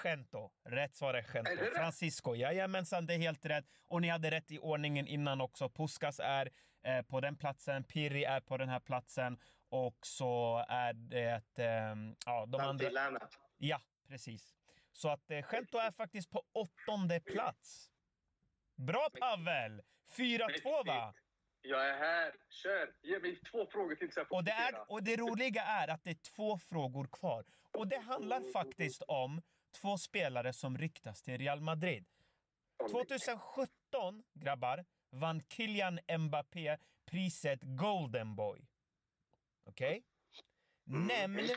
Gento. 0.03 0.51
Rätt 0.69 0.95
svar 0.95 1.13
är 1.13 1.17
Är 1.17 1.33
Gento. 1.33 1.75
Francisco. 1.75 2.35
Jajamensan, 2.35 3.05
det 3.05 3.13
är 3.13 3.17
helt 3.17 3.45
rätt. 3.45 3.65
Och 3.87 4.01
ni 4.01 4.07
hade 4.09 4.31
rätt 4.31 4.51
i 4.51 4.59
ordningen 4.59 5.07
innan 5.07 5.41
också. 5.41 5.69
Puskas 5.69 6.19
är 6.19 6.49
eh, 6.83 7.01
på 7.01 7.19
den 7.21 7.35
platsen. 7.37 7.83
Pirri 7.83 8.23
är 8.23 8.39
på 8.39 8.57
den 8.57 8.69
här 8.69 8.79
platsen. 8.79 9.39
Och 9.69 9.97
så 10.01 10.65
är 10.69 10.93
det... 10.93 11.59
Eh, 11.59 11.95
ja, 12.25 12.45
de 12.45 12.61
andra... 12.61 12.63
Santillana. 12.65 13.19
Ja, 13.57 13.81
precis. 14.07 14.55
Så 14.91 15.09
att 15.09 15.31
eh, 15.31 15.45
Gento 15.51 15.77
är 15.77 15.91
faktiskt 15.91 16.29
på 16.29 16.43
åttonde 16.51 17.19
plats. 17.19 17.91
Bra 18.75 19.09
Pavel! 19.19 19.81
4-2 20.17 20.85
va? 20.85 21.13
Jag 21.61 21.89
är 21.89 21.97
här. 21.97 22.35
Kör! 22.49 22.95
Ge 23.01 23.19
mig 23.19 23.39
två 23.51 23.65
frågor 23.65 23.95
till 23.95 24.11
så 24.11 24.19
jag 24.19 24.27
får 24.27 24.35
Och 24.35 24.43
det, 24.43 24.51
är, 24.51 24.91
och 24.91 25.03
det 25.03 25.15
roliga 25.15 25.63
är 25.63 25.87
att 25.87 26.03
det 26.03 26.09
är 26.09 26.35
två 26.35 26.57
frågor 26.57 27.07
kvar. 27.11 27.45
Och 27.71 27.87
det 27.87 27.99
handlar 27.99 28.51
faktiskt 28.51 29.01
om 29.01 29.41
två 29.81 29.97
spelare 29.97 30.53
som 30.53 30.77
ryktas 30.77 31.21
till 31.21 31.37
Real 31.37 31.61
Madrid. 31.61 32.05
2017, 32.91 34.23
grabbar, 34.33 34.85
vann 35.09 35.41
Kylian 35.49 35.99
Mbappé 36.19 36.77
priset 37.05 37.59
Golden 37.61 38.35
Boy. 38.35 38.67
Okej? 39.63 40.03
Nämn 40.83 41.49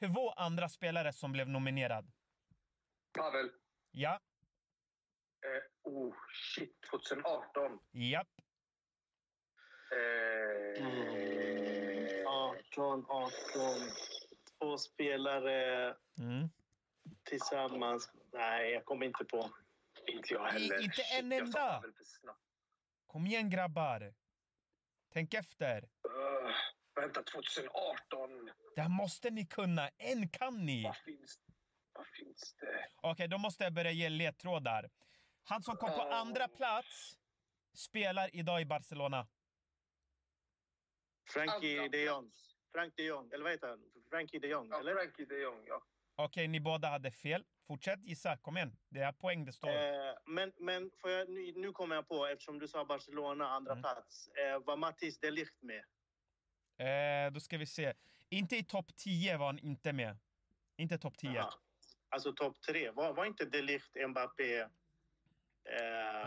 två 0.00 0.30
andra 0.30 0.68
spelare 0.68 1.12
som 1.12 1.32
blev 1.32 1.48
nominerad. 1.48 2.12
Pavel. 3.18 3.50
Ja, 3.90 4.20
Eh, 5.44 5.62
oh, 5.92 6.14
shit. 6.54 6.80
2018. 6.90 7.78
japp. 7.92 8.28
Eh, 9.92 10.84
Mm. 10.84 12.26
18, 12.26 13.06
18. 13.08 13.30
Två 14.58 14.78
spelare 14.78 15.96
Mm. 16.18 16.48
tillsammans. 17.24 18.10
Nej, 18.32 18.70
jag 18.72 18.84
kommer 18.84 19.06
inte 19.06 19.24
på. 19.24 19.50
Inte 20.06 20.34
jag 20.34 20.44
heller. 20.46 20.80
I- 20.80 20.84
inte 20.84 20.96
Shit, 20.96 21.18
en 21.20 21.32
enda. 21.32 21.82
Kom 23.06 23.26
igen 23.26 23.50
grabbar. 23.50 24.14
Tänk 25.12 25.34
efter. 25.34 25.82
Uh, 25.82 26.54
vänta, 27.00 27.22
2018. 27.22 28.50
Det 28.74 28.80
här 28.82 28.88
måste 28.88 29.30
ni 29.30 29.46
kunna. 29.46 29.88
En 29.98 30.28
kan 30.28 30.66
ni. 30.66 30.82
Vad 30.84 30.96
finns, 30.96 31.38
vad 31.92 32.06
finns 32.06 32.54
det? 32.60 32.88
Okej, 33.00 33.28
då 33.28 33.38
måste 33.38 33.64
jag 33.64 33.72
börja 33.72 33.90
ge 33.90 34.08
ledtrådar. 34.08 34.90
Han 35.44 35.62
som 35.62 35.76
kom 35.76 35.90
på 35.90 35.96
Ja. 35.96 36.14
andra 36.14 36.48
plats 36.48 37.18
spelar 37.74 38.36
idag 38.36 38.60
i 38.60 38.64
Barcelona. 38.64 39.26
Frankie 41.32 41.78
Andra 41.80 41.88
de 41.98 42.04
Jong. 42.04 42.32
Frank 42.72 42.96
de 42.96 43.02
Jong. 43.04 43.30
Eller 43.32 43.42
vad 43.44 43.52
heter 43.52 43.68
han? 43.68 43.84
Frankie 44.10 44.40
de 44.40 44.48
Jong, 44.48 44.68
Ja, 44.70 44.80
eller? 44.80 44.94
Frankie 44.94 45.26
de 45.26 45.42
Jong, 45.42 45.64
ja. 45.66 45.82
Okej, 46.16 46.48
ni 46.48 46.60
båda 46.60 46.88
hade 46.88 47.10
fel. 47.10 47.44
Fortsätt 47.66 48.04
gissa. 48.04 48.36
Kom 48.36 48.56
igen. 48.56 48.76
Det 48.88 49.00
är 49.00 49.12
poäng 49.12 49.44
det 49.44 49.52
står. 49.52 49.68
Eh, 49.68 50.14
men 50.26 50.52
men 50.58 50.90
får 51.00 51.10
jag, 51.10 51.28
nu, 51.30 51.52
nu 51.56 51.72
kommer 51.72 51.94
jag 51.94 52.08
på, 52.08 52.26
eftersom 52.26 52.58
du 52.58 52.68
sa 52.68 52.84
Barcelona, 52.84 53.48
andra 53.48 53.72
Mm. 53.72 53.82
plats. 53.82 54.28
Eh, 54.28 54.58
var 54.58 54.76
Mattis 54.76 55.20
de 55.20 55.30
Ligt 55.30 55.62
med? 55.62 55.84
Eh, 56.78 57.30
då 57.32 57.40
ska 57.40 57.58
vi 57.58 57.66
se. 57.66 57.92
Inte 58.30 58.56
i 58.56 58.64
topp 58.64 58.96
10 58.96 59.36
var 59.36 59.46
han 59.46 59.58
inte 59.58 59.92
med. 59.92 60.16
Inte 60.76 60.98
topp 60.98 61.18
10. 61.18 61.32
Jaha. 61.32 61.50
Alltså 62.08 62.32
topp 62.32 62.60
tre. 62.60 62.90
Var, 62.90 63.12
var 63.14 63.24
inte 63.24 63.44
de 63.44 63.62
Ligt, 63.62 63.96
Mbappé? 64.08 64.58
Eh, 64.60 64.68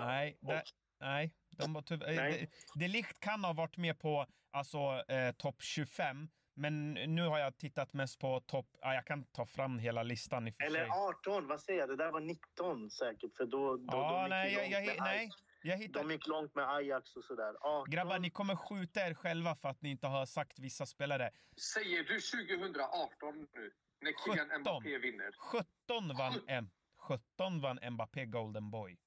Nej, 0.06 0.38
och- 0.42 0.48
det, 0.48 0.64
nej. 1.00 1.32
De 1.58 1.74
var 1.74 1.82
tyv- 1.82 2.04
eh, 2.04 2.16
Nej. 2.16 2.50
likt 2.88 3.20
kan 3.20 3.44
ha 3.44 3.54
varit 3.54 3.78
med 3.78 4.00
på 4.00 4.26
alltså, 4.52 5.04
eh, 5.08 5.32
topp 5.32 5.62
25. 5.62 6.30
Men 6.54 6.94
nu 6.94 7.28
har 7.28 7.40
jag 7.40 7.58
tittat 7.58 7.94
mest 7.94 8.20
på 8.20 8.40
topp... 8.40 8.68
Ja, 8.82 8.94
jag 8.94 9.06
kan 9.06 9.24
ta 9.24 9.46
fram 9.46 9.80
hela 9.80 10.04
listan 10.04 10.48
i 10.48 10.52
och 10.52 10.56
för 10.56 10.70
sig. 10.70 10.82
Eller 10.82 10.90
18, 11.10 11.48
vad 11.48 11.62
säger 11.62 11.80
jag? 11.80 11.90
Det 11.90 11.96
där 11.96 12.12
var 12.12 12.20
19 12.22 12.90
säkert. 12.90 13.38
För 13.38 13.46
då, 13.46 13.78
då, 13.78 13.84
Ja, 13.92 14.22
gick 14.24 14.30
nej, 14.30 14.54
jag, 14.72 14.86
jag, 14.86 15.00
nej. 15.00 15.30
Hittar... 15.64 16.04
de 16.04 16.12
gick 16.12 16.28
långt 16.28 16.56
med 16.56 16.70
Ajax 16.70 17.16
och 17.16 17.24
sådär. 17.24 17.56
18, 17.62 17.90
Grabbar, 17.92 18.20
ni 18.20 18.30
kommer 18.30 18.56
skjuta 18.56 19.08
er 19.08 19.14
själva 19.14 19.56
för 19.56 19.70
att 19.70 19.82
ni 19.82 19.90
inte 19.90 20.08
har 20.08 20.26
sagt 20.26 20.60
vissa 20.60 20.86
spelare. 20.86 21.32
Säger 21.74 22.04
du 22.04 22.20
2018 22.20 23.48
nu? 23.54 23.72
När 24.02 24.14
Kylian 24.26 24.50
17. 24.50 24.62
Mbappé 24.62 24.98
vinner? 24.98 25.32
17 25.38 26.18
vann, 26.18 26.34
M 26.48 26.70
17 26.98 27.62
vann 27.62 27.80
Mbappé 27.92 28.26
Golden 28.26 28.72
Boy. 28.72 28.98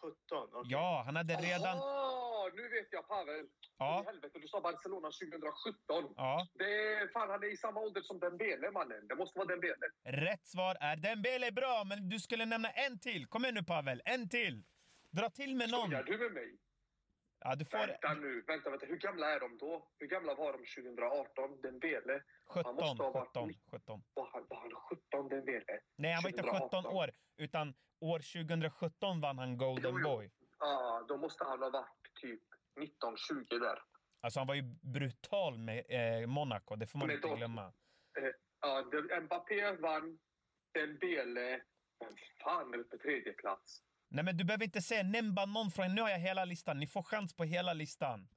17? 0.00 0.16
okej. 0.30 0.72
Ja, 0.72 1.02
han 1.06 1.16
hade 1.16 1.34
redan... 1.34 1.76
Jaha, 1.78 2.50
nu 2.54 2.68
vet 2.68 2.88
jag 2.90 3.08
Pavel. 3.08 3.46
Ja, 3.78 4.02
I 4.02 4.06
helvete, 4.06 4.38
du 4.38 4.48
sa 4.48 4.60
Barcelona 4.60 5.08
2017. 5.08 6.14
ja. 6.16 6.48
Det 6.54 6.64
är, 6.64 7.08
fan, 7.12 7.30
han 7.30 7.42
är 7.42 7.52
i 7.52 7.56
samma 7.56 7.80
ålder 7.80 8.02
som 8.02 8.18
Dembele, 8.18 8.70
mannen. 8.70 9.08
Det 9.08 9.14
måste 9.14 9.38
vara 9.38 9.48
Dembele. 9.48 9.86
Rätt 10.04 10.46
svar 10.46 10.76
är 10.80 10.96
Dembele 10.96 11.46
är 11.46 11.52
bra, 11.52 11.84
men 11.86 12.08
du 12.08 12.18
skulle 12.18 12.44
nämna 12.46 12.70
en 12.70 12.98
till. 12.98 13.26
Kom 13.26 13.44
igen 13.44 13.54
nu 13.54 13.64
Pavel, 13.64 14.02
en 14.04 14.28
till. 14.28 14.62
Dra 15.16 15.30
till 15.30 15.56
med 15.56 15.70
någon. 15.70 15.86
Skojar 15.90 16.02
du 16.02 16.18
med 16.18 16.32
mig? 16.32 16.58
Ja, 17.44 17.54
du 17.54 17.64
får 17.64 17.78
Vänta 17.78 18.14
nu, 18.14 18.42
vänta, 18.46 18.70
vänta. 18.70 18.86
Hur 18.86 18.96
gamla 18.96 19.26
är 19.34 19.40
de 19.40 19.58
då? 19.58 19.88
Hur 19.98 20.06
gamla 20.06 20.34
var 20.34 20.52
de 20.52 20.58
2018? 20.58 21.60
Dembele? 21.60 22.22
17, 22.54 22.74
måste 22.74 23.02
ha 23.02 23.10
varit 23.10 23.28
17, 23.28 23.54
17. 23.70 24.02
Var 24.14 24.30
han, 24.32 24.46
var 24.48 24.60
han 24.60 24.70
17, 24.70 25.28
Dembele? 25.28 25.80
Nej, 25.96 26.12
han 26.12 26.22
var 26.22 26.30
inte 26.30 26.42
17 26.42 26.60
2018. 26.60 26.96
år, 26.96 27.10
utan 27.36 27.74
år 28.00 28.18
2017 28.18 29.20
vann 29.20 29.38
han 29.38 29.56
Golden. 29.58 30.02
Boy. 30.02 30.30
Ja, 30.58 31.04
då 31.08 31.16
måste 31.16 31.44
han 31.44 31.62
ha 31.62 31.70
varit 31.70 32.14
typ 32.20 32.42
19-20 32.80 33.58
där. 33.60 33.78
Alltså 34.20 34.40
han 34.40 34.46
var 34.46 34.54
ju 34.54 34.62
brutal 34.62 35.58
med 35.58 35.84
eh, 35.88 36.26
Monaco, 36.26 36.76
det 36.76 36.86
får 36.86 36.98
man 36.98 37.06
Men 37.08 37.16
inte 37.16 37.28
då- 37.28 37.34
glömma. 37.36 37.72
Ja, 38.60 38.82
det- 38.82 39.20
Mbappé 39.20 39.72
vann. 39.76 40.18
Dembele... 40.74 41.62
Vem 41.98 42.12
fan 42.44 42.74
är 42.74 42.78
uppe 42.78 42.98
tredje 42.98 43.32
plats? 43.32 43.82
Nej 44.08 44.24
men 44.24 44.36
du 44.36 44.44
behöver 44.44 44.64
inte 44.64 44.82
säga, 44.82 45.02
nämn 45.02 45.34
bara 45.34 45.46
någon 45.46 45.70
från... 45.70 45.94
Nu 45.94 46.02
har 46.02 46.10
jag 46.10 46.18
hela 46.18 46.44
listan, 46.44 46.78
ni 46.78 46.86
får 46.86 47.02
chans 47.02 47.36
på 47.36 47.44
hela 47.44 47.72
listan. 47.72 48.28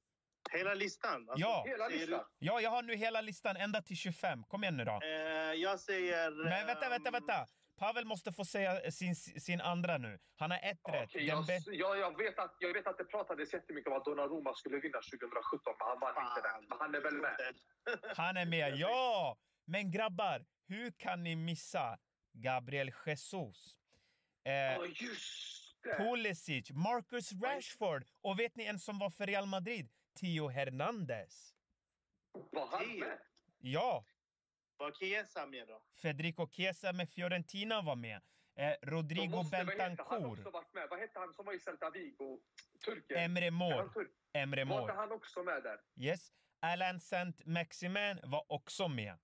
Hela 0.51 0.73
listan? 0.73 1.29
Alltså, 1.29 1.47
Ja. 1.47 1.63
Hela 1.67 1.87
listan. 1.87 2.25
Ja, 2.39 2.61
jag 2.61 2.69
har 2.69 2.83
nu 2.83 2.95
hela 2.95 3.21
listan 3.21 3.57
ända 3.57 3.81
till 3.81 3.97
25. 3.97 4.43
Kom 4.43 4.63
igen 4.63 4.77
nu 4.77 4.85
då. 4.85 4.99
Eh, 5.03 5.09
jag 5.53 5.79
säger... 5.79 6.31
Men 6.31 6.67
vänta, 6.67 6.89
vänta, 6.89 7.09
ehm, 7.09 7.13
vänta. 7.13 7.45
Pavel 7.77 8.05
måste 8.05 8.31
få 8.31 8.45
säga 8.45 8.91
sin, 8.91 9.15
sin 9.15 9.61
andra 9.61 9.97
nu. 9.97 10.19
Han 10.35 10.51
har 10.51 10.57
ett 10.57 10.79
rätt. 10.89 11.03
Okej, 11.03 11.25
jag, 11.25 11.45
jag, 11.65 11.97
jag, 11.97 12.17
vet 12.17 12.39
att, 12.39 12.55
jag 12.59 12.73
vet 12.73 12.87
att 12.87 12.97
det 12.97 13.05
pratades 13.05 13.53
jättemycket 13.53 13.91
om 13.91 13.97
att 13.97 14.05
Donnarumma 14.05 14.53
skulle 14.53 14.79
vinna 14.79 14.97
2017, 14.97 15.73
men 15.79 15.87
han 15.87 15.99
vann 15.99 16.25
inte 16.27 16.41
den. 16.49 16.65
Men 16.69 16.77
han 16.79 16.95
är 16.95 17.01
väl 17.01 17.21
med? 17.21 17.55
Han 18.17 18.37
är 18.37 18.45
med, 18.45 18.75
ja! 18.75 19.37
Men 19.65 19.91
grabbar, 19.91 20.45
hur 20.67 20.91
kan 20.91 21.23
ni 21.23 21.35
missa 21.35 21.97
Gabriel 22.33 22.91
Jesus? 23.05 23.78
Eh, 24.43 24.51
Ja, 24.53 24.85
just 24.85 25.83
det! 25.83 25.97
Pulisic, 25.97 26.71
Marcus 26.71 27.31
Rashford 27.33 28.05
och 28.21 28.39
vet 28.39 28.55
ni 28.55 28.65
en 28.65 28.79
som 28.79 28.99
var 28.99 29.09
för 29.09 29.27
Real 29.27 29.45
Madrid? 29.45 29.89
Theo 30.19 30.47
Hernandez. 30.47 31.53
Var 32.51 32.67
han 32.67 32.99
med? 32.99 33.19
Ja, 33.57 34.05
Var 34.77 34.91
Chiesa 34.91 35.45
med 35.45 35.67
då? 35.67 35.81
Federico 36.01 36.47
Chiesa 36.51 36.93
med 36.93 37.09
Fiorentina 37.09 37.81
var 37.81 37.95
med. 37.95 38.21
Eh, 38.55 38.73
Rodrigo 38.81 39.35
måste, 39.35 39.57
heter 39.57 40.03
Han 40.09 40.25
också 40.25 40.49
varit 40.49 40.73
med. 40.73 40.87
Vad 40.89 40.99
hette 40.99 41.19
han 41.19 41.33
som 41.33 41.45
var 41.45 41.53
i 41.53 41.59
Celta 41.59 41.89
Vigo? 41.89 42.39
Turken? 42.85 43.17
Emre 43.17 43.51
Mor. 43.51 43.89
turk? 43.93 44.11
Emre 44.33 44.65
Var 44.65 44.81
inte 44.81 44.93
Mor. 44.93 44.99
han 44.99 45.11
också 45.11 45.43
med 45.43 45.63
där? 45.63 45.79
Yes. 45.95 46.31
Alan 46.59 46.99
Saint-Maximin 46.99 48.19
var 48.23 48.51
också 48.51 48.87
med. 48.87 49.17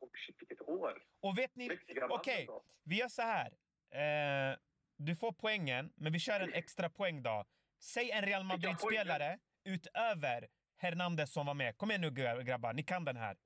Oh, 0.00 0.08
shit, 0.26 0.36
vilket 0.40 0.60
år! 0.68 1.04
Och 1.20 1.38
vet 1.38 1.56
ni, 1.56 1.70
okej, 2.08 2.44
då. 2.46 2.64
vi 2.84 2.96
gör 2.98 3.08
så 3.08 3.22
här. 3.22 3.56
Eh, 3.90 4.58
du 4.96 5.16
får 5.16 5.32
poängen, 5.32 5.92
men 5.96 6.12
vi 6.12 6.18
kör 6.18 6.40
en 6.40 6.52
extra 6.52 6.90
poäng 6.90 7.22
då. 7.22 7.44
Säg 7.80 8.10
en 8.10 8.24
Real 8.24 8.44
Madrid-spelare 8.44 9.38
utöver 9.64 10.48
Hernandez 10.76 11.32
som 11.32 11.46
var 11.46 11.54
med. 11.54 11.76
Kom 11.76 11.90
igen 11.90 12.00
nu 12.00 12.10
gra- 12.10 12.42
grabbar, 12.42 12.72
ni 12.72 12.82
kan 12.82 13.04
den 13.04 13.16
här. 13.16 13.36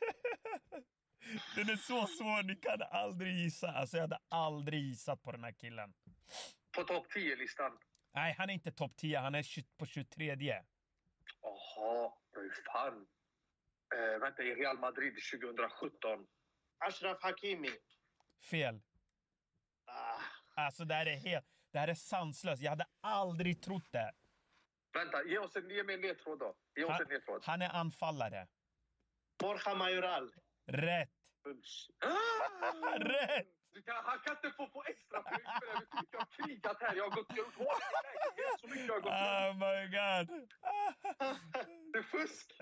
den 1.56 1.68
är 1.70 1.76
så 1.76 2.06
svår, 2.06 2.42
ni 2.42 2.56
kan 2.56 2.82
aldrig 2.82 3.34
gissa. 3.36 3.68
Alltså 3.68 3.96
jag 3.96 4.02
hade 4.02 4.18
aldrig 4.28 4.80
gissat 4.82 5.22
på 5.22 5.32
den 5.32 5.44
här 5.44 5.52
killen. 5.52 5.94
På 6.76 6.84
topp 6.84 7.06
10-listan. 7.16 7.78
Nej, 8.14 8.34
han 8.38 8.50
är 8.50 8.54
inte 8.54 8.72
topp 8.72 8.96
10, 8.96 9.18
han 9.18 9.34
är 9.34 9.42
20 9.42 9.66
på 9.76 9.86
23. 9.86 10.62
Jaha, 11.42 12.12
hur 12.32 12.52
fan. 12.72 13.06
Eh, 13.94 14.18
vänta, 14.20 14.42
i 14.42 14.54
Real 14.54 14.78
Madrid 14.78 15.14
2017. 15.32 16.26
Ashraf 16.78 17.22
Hakimi. 17.22 17.70
Fel. 18.50 18.80
Alltså 20.58 20.84
det 20.84 20.94
här 20.94 21.06
är 21.06 21.16
helt, 21.16 21.46
det 21.72 21.78
här 21.78 21.88
är 21.88 21.94
sanslöst. 21.94 22.62
Jag 22.62 22.70
hade 22.70 22.86
aldrig 23.00 23.62
trott 23.62 23.92
det. 23.92 24.12
Vänta, 24.92 25.24
ge, 25.24 25.38
oss 25.38 25.56
en, 25.56 25.70
ge 25.70 25.82
mig 25.84 25.94
en 25.94 26.00
ledtråd 26.00 26.38
då. 26.38 26.54
Ge 26.76 26.84
oss 26.84 26.90
Han- 26.90 27.02
en 27.02 27.08
ledtråd. 27.08 27.42
Han 27.44 27.62
är 27.62 27.68
anfallare. 27.70 28.46
Borja 29.38 29.74
Majoral. 29.74 30.32
Rätt! 30.66 31.10
Ah! 32.04 32.96
Rätt! 32.98 33.46
Du 33.70 33.82
kan, 33.82 34.04
han 34.04 34.18
kan 34.18 34.36
inte 34.36 34.50
få, 34.56 34.66
få 34.66 34.84
extra 34.84 35.22
poäng 35.22 35.40
för 35.60 35.66
det. 35.66 35.72
Vet 35.72 35.90
du 35.90 35.96
hur 35.96 36.00
mycket 36.00 36.12
jag 36.12 36.20
har 36.20 36.46
krigat 36.46 36.76
här? 36.82 36.94
Jag 36.96 37.04
har 37.04 37.10
gått 37.16 37.30
lägenhet. 37.30 38.60
Så 38.60 38.66
mycket 38.66 38.86
jag 38.86 38.94
har 38.94 39.00
gått 39.00 39.12
Oh 39.50 39.54
my 39.54 39.86
god! 39.86 40.48
Det 41.92 41.98
är 41.98 42.02
fusk! 42.02 42.56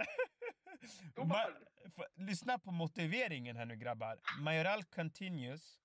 Ma- 1.16 2.06
lyssna 2.14 2.58
på 2.58 2.70
motiveringen 2.70 3.56
här 3.56 3.64
nu 3.64 3.76
grabbar. 3.76 4.18
Majoral 4.40 4.84
continues 4.84 5.78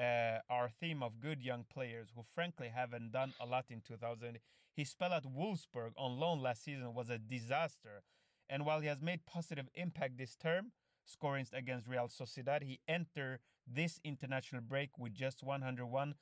uh, 0.00 0.40
our 0.48 0.70
theme 0.80 1.02
of 1.02 1.20
good 1.20 1.42
young 1.42 1.64
players 1.72 2.08
who 2.14 2.22
frankly 2.34 2.68
haven't 2.68 3.12
done 3.12 3.34
a 3.38 3.46
lot 3.46 3.66
in 3.70 3.82
2000. 3.82 4.38
His 4.74 4.90
spell 4.90 5.12
at 5.12 5.24
Wolfsburg 5.24 5.92
on 5.96 6.18
loan 6.18 6.40
last 6.40 6.64
season 6.64 6.94
was 6.94 7.10
a 7.10 7.18
disaster. 7.18 8.02
And 8.48 8.64
while 8.64 8.80
he 8.80 8.88
has 8.88 9.00
made 9.02 9.26
positive 9.26 9.68
impact 9.74 10.16
this 10.16 10.36
term, 10.36 10.72
scoring 11.04 11.46
against 11.52 11.86
Real 11.86 12.08
Sociedad, 12.08 12.62
he 12.62 12.80
entered 12.88 13.40
this 13.66 14.00
international 14.04 14.62
break 14.62 14.98
with 14.98 15.12
just 15.12 15.42
101 15.42 16.14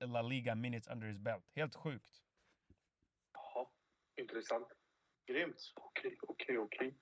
La 0.00 0.20
Liga 0.20 0.56
minutes 0.56 0.88
under 0.90 1.06
his 1.06 1.18
belt. 1.18 1.42
Helt 1.54 1.74
sjukt. 1.74 2.22
Jaha, 3.34 3.66
intressant. 4.16 4.66
Grymt. 5.28 5.72
Okej, 5.74 6.16
okej, 6.28 6.58
okej. 6.58 6.94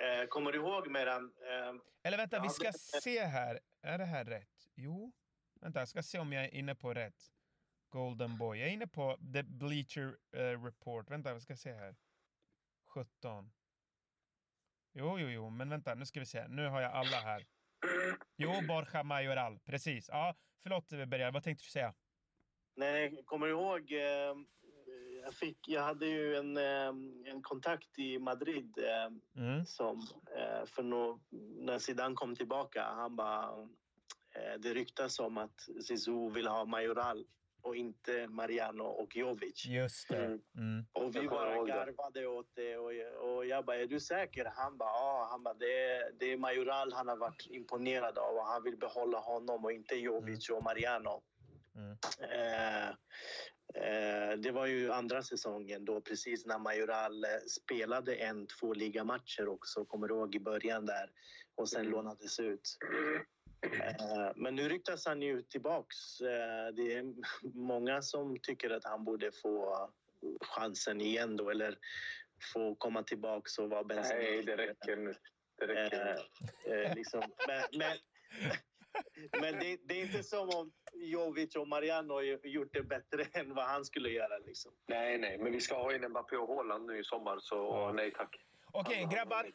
Eh, 0.00 0.26
kommer 0.28 0.52
du 0.52 0.58
ihåg 0.58 0.90
medan... 0.90 1.24
Eh, 1.24 1.74
Eller 2.02 2.16
vänta, 2.16 2.40
vi 2.42 2.48
ska 2.48 2.72
se 2.72 3.24
här. 3.24 3.60
Är 3.82 3.98
det 3.98 4.04
här 4.04 4.24
rätt? 4.24 4.49
Jo. 4.74 5.12
Vänta, 5.60 5.78
jag 5.78 5.88
ska 5.88 6.02
se 6.02 6.18
om 6.18 6.32
jag 6.32 6.44
är 6.44 6.54
inne 6.54 6.74
på 6.74 6.94
rätt. 6.94 7.32
Golden 7.88 8.38
Boy. 8.38 8.58
Jag 8.58 8.68
är 8.68 8.72
inne 8.72 8.86
på 8.86 9.16
The 9.32 9.42
Bleacher 9.42 10.18
eh, 10.36 10.64
Report. 10.64 11.10
Vänta, 11.10 11.34
vi 11.34 11.40
ska 11.40 11.56
se 11.56 11.72
här. 11.72 11.96
17. 12.94 13.52
Jo, 14.92 15.18
jo, 15.18 15.28
jo, 15.28 15.50
men 15.50 15.68
vänta, 15.68 15.94
nu 15.94 16.06
ska 16.06 16.20
vi 16.20 16.26
se. 16.26 16.48
Nu 16.48 16.66
har 16.68 16.80
jag 16.80 16.92
alla 16.92 17.16
här. 17.20 17.46
Jo, 18.36 18.52
Borja 18.68 19.02
Majoral. 19.02 19.58
Precis. 19.60 20.08
Ja, 20.08 20.34
förlåt 20.62 20.88
Berger, 20.88 21.30
vad 21.32 21.42
tänkte 21.42 21.64
du 21.64 21.70
säga? 21.70 21.94
nej, 22.76 23.22
kommer 23.26 23.46
du 23.46 23.52
ihåg... 23.52 23.92
Eh, 23.92 24.36
jag, 25.22 25.34
fick, 25.34 25.68
jag 25.68 25.82
hade 25.82 26.06
ju 26.06 26.36
en, 26.36 26.56
eh, 26.56 27.32
en 27.32 27.42
kontakt 27.42 27.98
i 27.98 28.18
Madrid 28.18 28.78
eh, 28.78 29.42
Mm. 29.42 29.64
som 29.66 29.98
eh, 30.36 30.66
för 30.66 30.82
nå 30.82 31.20
när 31.66 31.78
Zidane 31.78 32.14
kom 32.14 32.36
tillbaka, 32.36 32.84
han 32.84 33.16
bara... 33.16 33.68
Eh, 34.34 34.58
det 34.58 34.74
ryktas 34.74 35.18
om 35.18 35.38
att 35.38 35.60
Zizou 35.86 36.30
vill 36.30 36.46
ha 36.46 36.64
Majoral 36.64 37.24
och 37.62 37.76
inte 37.76 38.26
Mariano 38.28 38.82
och 38.84 39.16
Jovic. 39.16 39.66
Just 39.66 40.08
det. 40.08 40.16
Mm. 40.24 40.40
Mm. 40.56 40.84
Och 40.92 41.16
vi 41.16 41.28
bara 41.28 41.54
garvade 41.66 42.26
åt 42.26 42.50
det 42.54 42.76
och, 42.76 42.92
och 43.28 43.46
jag 43.46 43.64
bara, 43.64 43.76
är 43.76 43.86
du 43.86 44.00
säker? 44.00 44.52
Han 44.56 44.76
bara, 44.76 44.88
ja. 44.90 45.28
Han 45.30 45.42
bara, 45.42 45.54
det, 45.54 45.84
är- 45.86 46.12
det 46.12 46.32
är 46.32 46.36
Majoral 46.36 46.92
han 46.92 47.08
har 47.08 47.16
varit 47.16 47.46
imponerad 47.50 48.18
av 48.18 48.34
och 48.36 48.44
han 48.46 48.62
vill 48.62 48.76
behålla 48.76 49.18
honom 49.18 49.64
och 49.64 49.72
inte 49.72 49.94
Jovic 49.94 50.50
och 50.50 50.62
Mariano. 50.62 51.22
Mm. 51.74 51.96
Eh, 52.30 52.88
eh, 53.74 54.36
det 54.38 54.50
var 54.52 54.66
ju 54.66 54.92
andra 54.92 55.22
säsongen 55.22 55.84
då 55.84 56.00
precis 56.00 56.46
när 56.46 56.58
Majoral 56.58 57.24
eh, 57.24 57.30
spelade 57.48 58.14
en, 58.14 58.46
två 58.46 58.74
ligamatcher 58.74 59.48
också, 59.48 59.84
kommer 59.84 60.08
du 60.08 60.14
ihåg 60.14 60.34
i 60.34 60.40
början 60.40 60.86
där 60.86 61.10
och 61.54 61.68
sen 61.68 61.80
Mm. 61.80 61.92
lånades 61.92 62.40
ut. 62.40 62.78
Eh, 63.62 64.32
men 64.36 64.54
nu 64.54 64.68
ryktas 64.68 65.06
han 65.06 65.22
ju 65.22 65.42
tillbaks. 65.42 66.20
Eh, 66.20 66.68
det 66.74 66.94
är 66.94 67.14
många 67.54 68.02
som 68.02 68.36
tycker 68.42 68.70
att 68.70 68.84
han 68.84 69.04
borde 69.04 69.32
få 69.32 69.90
chansen 70.40 71.00
igen 71.00 71.36
då 71.36 71.50
eller 71.50 71.78
få 72.52 72.74
komma 72.74 73.02
tillbaks 73.02 73.58
och 73.58 73.70
vara 73.70 73.84
bäst. 73.84 74.12
Nej, 74.14 74.42
det 74.42 74.56
räcker 74.56 74.96
nu. 74.96 75.14
Det 75.58 75.66
räcker 75.66 76.04
nu. 76.04 76.72
Eh, 76.72 76.80
eh, 76.80 76.94
liksom. 76.94 77.22
Men, 77.48 77.62
men, 77.78 77.96
men 79.40 79.58
det, 79.58 79.78
det 79.84 80.00
är 80.00 80.04
inte 80.04 80.22
som 80.22 80.48
om 80.48 80.72
Jovic 80.92 81.56
och 81.56 81.68
Mariano 81.68 82.20
gjort 82.42 82.72
det 82.72 82.82
bättre 82.82 83.24
än 83.32 83.54
vad 83.54 83.64
han 83.64 83.84
skulle 83.84 84.08
göra. 84.10 84.38
Liksom. 84.38 84.72
Nej, 84.88 85.18
nej, 85.18 85.38
men 85.38 85.52
vi 85.52 85.60
ska 85.60 85.74
ha 85.74 85.94
in 85.94 86.08
Mbappé 86.08 86.36
och 86.36 86.48
Haaland 86.48 86.86
nu 86.86 86.98
i 86.98 87.04
sommar, 87.04 87.38
så 87.40 87.56
Ja. 87.56 87.92
nej 87.92 88.12
tack. 88.12 88.36
Okej, 88.72 89.00
Han- 89.00 89.10
grabbar. 89.10 89.46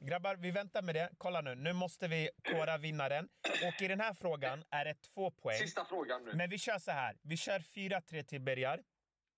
Grabbar, 0.00 0.36
vi 0.36 0.50
väntar 0.50 0.82
med 0.82 0.94
det. 0.94 1.10
Kolla 1.18 1.40
nu, 1.40 1.54
nu 1.54 1.72
måste 1.72 2.08
vi 2.08 2.30
kora 2.50 2.78
vinnaren. 2.78 3.28
Och 3.66 3.82
i 3.82 3.88
den 3.88 4.00
här 4.00 4.14
frågan 4.14 4.64
är 4.70 4.84
det 4.84 4.94
två 5.14 5.30
poäng. 5.30 5.58
Sista 5.58 5.84
frågan 5.84 6.24
nu. 6.24 6.32
Men 6.34 6.50
vi 6.50 6.58
kör 6.58 6.78
så 6.78 6.90
här. 6.90 7.16
Vi 7.22 7.36
kör 7.36 7.58
4-3 7.58 8.22
till 8.22 8.40
Bergar. 8.40 8.82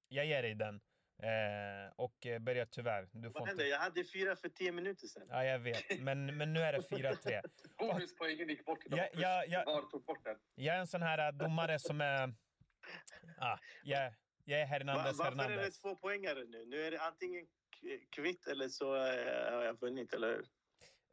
Jag 0.08 0.26
ger 0.26 0.42
dig 0.42 0.54
den, 0.54 0.80
Eh, 1.22 1.92
och 1.96 2.26
eh, 2.26 2.38
Berger, 2.38 2.66
tyvärr. 2.70 3.08
Du 3.12 3.30
får 3.30 3.40
Vad 3.40 3.48
hände? 3.48 3.62
inte... 3.62 3.70
Jag 3.70 3.78
hade 3.78 4.04
fyra 4.04 4.36
för 4.36 4.48
tio 4.48 4.72
minuter 4.72 5.06
sedan. 5.06 5.26
Ja, 5.30 5.44
jag 5.44 5.58
vet. 5.58 6.00
Men, 6.00 6.36
men 6.36 6.52
nu 6.52 6.60
är 6.60 6.72
det 6.72 6.78
4-3. 6.78 7.42
Bonuspoängen 7.78 8.48
gick 8.48 8.64
bort. 8.64 8.78
Ja, 8.84 9.08
ja, 9.12 9.44
ja. 9.48 9.62
VAR 9.66 9.90
tog 9.90 10.04
bort 10.04 10.24
den. 10.24 10.36
Jag 10.54 10.76
är 10.76 10.80
en 10.80 10.86
sån 10.86 11.02
här 11.02 11.18
äh, 11.18 11.32
domare 11.32 11.78
som 11.78 12.00
är... 12.00 12.34
Ah, 13.38 13.58
jag, 13.84 14.12
jag 14.44 14.60
är 14.60 14.64
Va, 14.66 14.68
Hernandez 14.72 15.18
varför 15.18 15.32
är 15.32 15.36
det 15.36 15.42
Hernandez. 15.42 15.78
två 15.78 15.96
poängare 15.96 16.44
nu? 16.44 16.64
Nu 16.66 16.86
är 16.86 16.90
det 16.90 17.00
antingen 17.00 17.46
kvitt 18.10 18.46
eller 18.46 18.68
så 18.68 18.94
eh, 18.94 19.52
har 19.52 19.62
jag 19.62 19.80
vunnit, 19.80 20.12
eller 20.14 20.28
hur? 20.28 20.46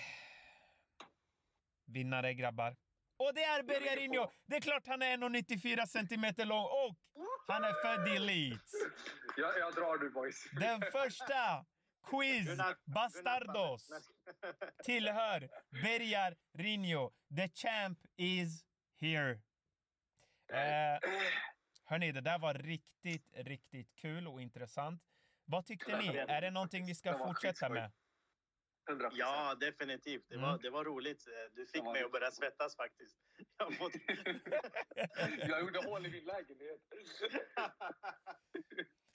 vinnare 1.88 2.34
grabbar. 2.34 2.76
Och 3.18 3.34
det 3.34 3.44
är 3.44 3.64
Bergarinho! 3.64 4.32
Det 4.46 4.56
är 4.56 4.62
klart 4.62 4.88
han 4.88 5.02
är 5.02 5.18
1,94 5.18 5.86
centimeter 5.86 6.46
lång 6.46 6.64
och 6.64 6.96
han 7.48 7.64
är 7.64 7.74
född 7.74 8.08
i 8.08 8.20
Leeds. 8.20 8.72
Jag, 9.38 9.60
jag 9.60 9.74
drar 9.74 10.04
nu 10.04 10.10
boys. 10.10 10.48
Den 10.60 10.82
första 10.92 11.66
quiz 12.10 12.50
Bastardos 12.86 13.90
tillhör 14.84 15.50
Bergar 15.84 16.36
Rinho. 16.54 17.12
The 17.36 17.50
champ 17.50 18.00
is 18.16 18.66
here. 19.02 19.32
Eh, 20.52 21.00
hörni, 21.86 22.12
det 22.12 22.22
där 22.22 22.40
var 22.40 22.54
riktigt, 22.54 23.30
riktigt 23.34 23.96
kul 23.96 24.28
och 24.28 24.42
intressant. 24.42 25.02
Vad 25.46 25.66
tyckte 25.66 25.98
ni? 25.98 26.08
Är 26.08 26.42
det 26.42 26.52
någonting 26.52 26.86
vi 26.86 26.96
ska 26.96 27.18
fortsätta 27.18 27.70
med? 27.70 27.92
100%. 28.88 29.10
Ja, 29.14 29.56
definitivt. 29.56 30.26
Det, 30.30 30.36
Mm. 30.36 30.50
var, 30.50 30.58
det 30.58 30.70
var 30.70 30.86
roligt. 30.86 31.26
Du 31.56 31.68
fick 31.68 31.84
mig 31.84 32.04
att 32.04 32.12
börja 32.12 32.32
svettas 32.32 32.76
faktiskt. 32.76 33.18
Jag 33.58 33.78
fått... 33.78 33.94
jag 35.48 35.62
gjorde 35.62 35.90
hål 35.90 36.06
i 36.06 36.10
min 36.12 36.26
lägenhet. 36.26 36.82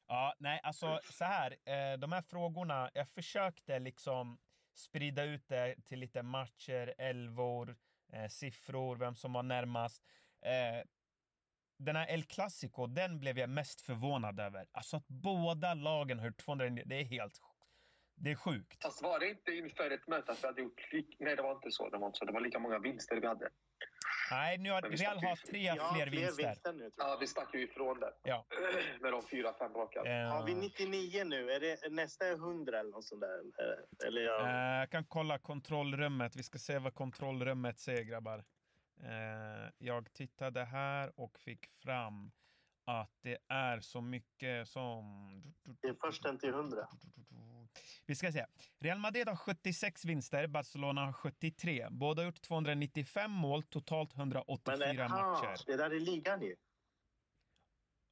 Ja, 0.07 0.35
nej, 0.39 0.61
alltså 0.63 1.01
så 1.05 1.25
här. 1.25 1.51
Eh, 1.51 1.99
de 1.99 2.13
här 2.13 2.23
frågorna, 2.23 2.91
jag 2.95 3.09
försökte 3.09 3.79
liksom 3.79 4.39
sprida 4.75 5.25
ut 5.25 5.49
det 5.49 5.77
till 5.85 5.99
lite 5.99 6.23
matcher, 6.23 6.95
elvor, 6.99 7.77
eh, 8.13 8.29
siffror, 8.29 8.97
vem 8.97 9.15
som 9.15 9.33
var 9.33 9.43
närmast. 9.43 10.03
Eh, 10.47 10.85
den 11.79 11.97
här 11.97 12.07
El 12.11 12.25
Clasico, 12.25 12.87
den 12.87 13.21
blev 13.21 13.39
jag 13.39 13.51
mest 13.51 13.81
förvånad 13.81 14.41
över. 14.41 14.67
Alltså 14.73 14.97
att 14.97 15.09
båda 15.09 15.75
lagen 15.75 16.19
har 16.19 16.27
gjort 16.27 16.39
200, 16.45 16.83
det 16.87 17.01
är 17.01 17.05
helt 17.05 17.39
det 18.15 18.31
är 18.31 18.35
sjukt. 18.37 18.83
Fast 18.83 19.03
var 19.03 19.19
det 19.21 19.29
inte 19.31 19.53
inför 19.53 19.91
ett 19.91 20.09
möte 20.09 20.33
att 20.33 20.43
vi 20.43 20.47
hade 20.47 20.63
gjort... 20.63 20.81
Nej, 21.19 21.37
det 21.37 21.43
var 21.43 21.53
inte 21.53 21.71
så. 21.71 21.89
Det 21.91 21.99
var, 21.99 22.07
inte 22.07 22.19
så. 22.19 22.25
Det 22.25 22.33
var 22.33 22.41
lika 22.41 22.59
många 22.59 22.79
vinster 22.79 23.21
vi 23.21 23.27
hade. 23.27 23.49
Nej, 24.31 24.59
nu 24.59 24.71
har 24.71 24.83
Real 24.83 25.17
har 25.25 25.37
tre 25.37 25.61
Ja, 25.63 25.93
fler 25.95 26.07
vinster. 26.07 26.47
vinster 26.47 26.73
nu, 26.73 26.91
tror 26.91 27.09
Ja, 27.09 27.17
vi 27.21 27.27
stack 27.27 27.55
ju 27.55 27.63
ifrån 27.63 28.01
det. 28.01 28.13
Ja. 28.23 28.47
Med 29.01 29.13
de 29.13 29.23
fyra, 29.23 29.55
fem 29.59 29.73
raka. 29.75 30.01
Eh, 30.01 30.29
Har 30.29 30.47
vi 30.47 30.55
99 30.55 31.25
nu? 31.25 31.51
Är 31.51 31.61
det 31.61 31.93
nästa 31.93 32.27
är 32.27 32.33
100 32.33 32.81
eller 32.81 32.91
något 32.91 33.05
sånt 33.05 33.21
där? 33.21 33.39
Eh, 33.39 34.09
Eller 34.09 34.21
jag... 34.23 34.41
Eh, 34.41 34.79
Jag 34.81 34.91
kan 34.91 35.05
kolla 35.05 35.39
kontrollrummet. 35.39 36.37
Vi 36.37 36.43
ska 36.43 36.59
se 36.59 36.79
vad 36.79 36.95
kontrollrummet 36.95 37.79
säger, 37.79 38.03
grabbar. 38.03 38.39
Eh, 39.03 39.71
Jag 39.79 40.13
tittade 40.13 40.65
här 40.65 41.21
och 41.21 41.39
fick 41.39 41.67
fram 41.83 42.33
att 42.87 43.13
det 43.23 43.39
är 43.49 43.81
så 43.81 44.01
mycket 44.01 44.69
som... 44.69 45.05
Det 45.83 45.89
är 45.89 45.97
först 46.01 46.23
till 46.41 46.49
100. 46.51 46.89
Vi 48.07 48.15
ska 48.15 48.33
se. 48.33 48.47
Real 48.81 48.99
Madrid 48.99 49.29
har 49.29 49.37
76 49.37 50.05
vinster, 50.05 50.47
Barcelona 50.47 51.05
har 51.05 51.13
73. 51.13 51.89
Båda 51.91 52.23
har 52.23 52.27
gjort 52.27 52.41
295 52.43 53.31
mål, 53.31 53.63
totalt 53.63 54.15
184 54.17 54.77
Men 54.79 55.11
matcher. 55.11 55.67
det 55.67 55.77
där 55.77 55.91
är 55.91 56.01
ligan 56.01 56.43
ju. 56.43 56.57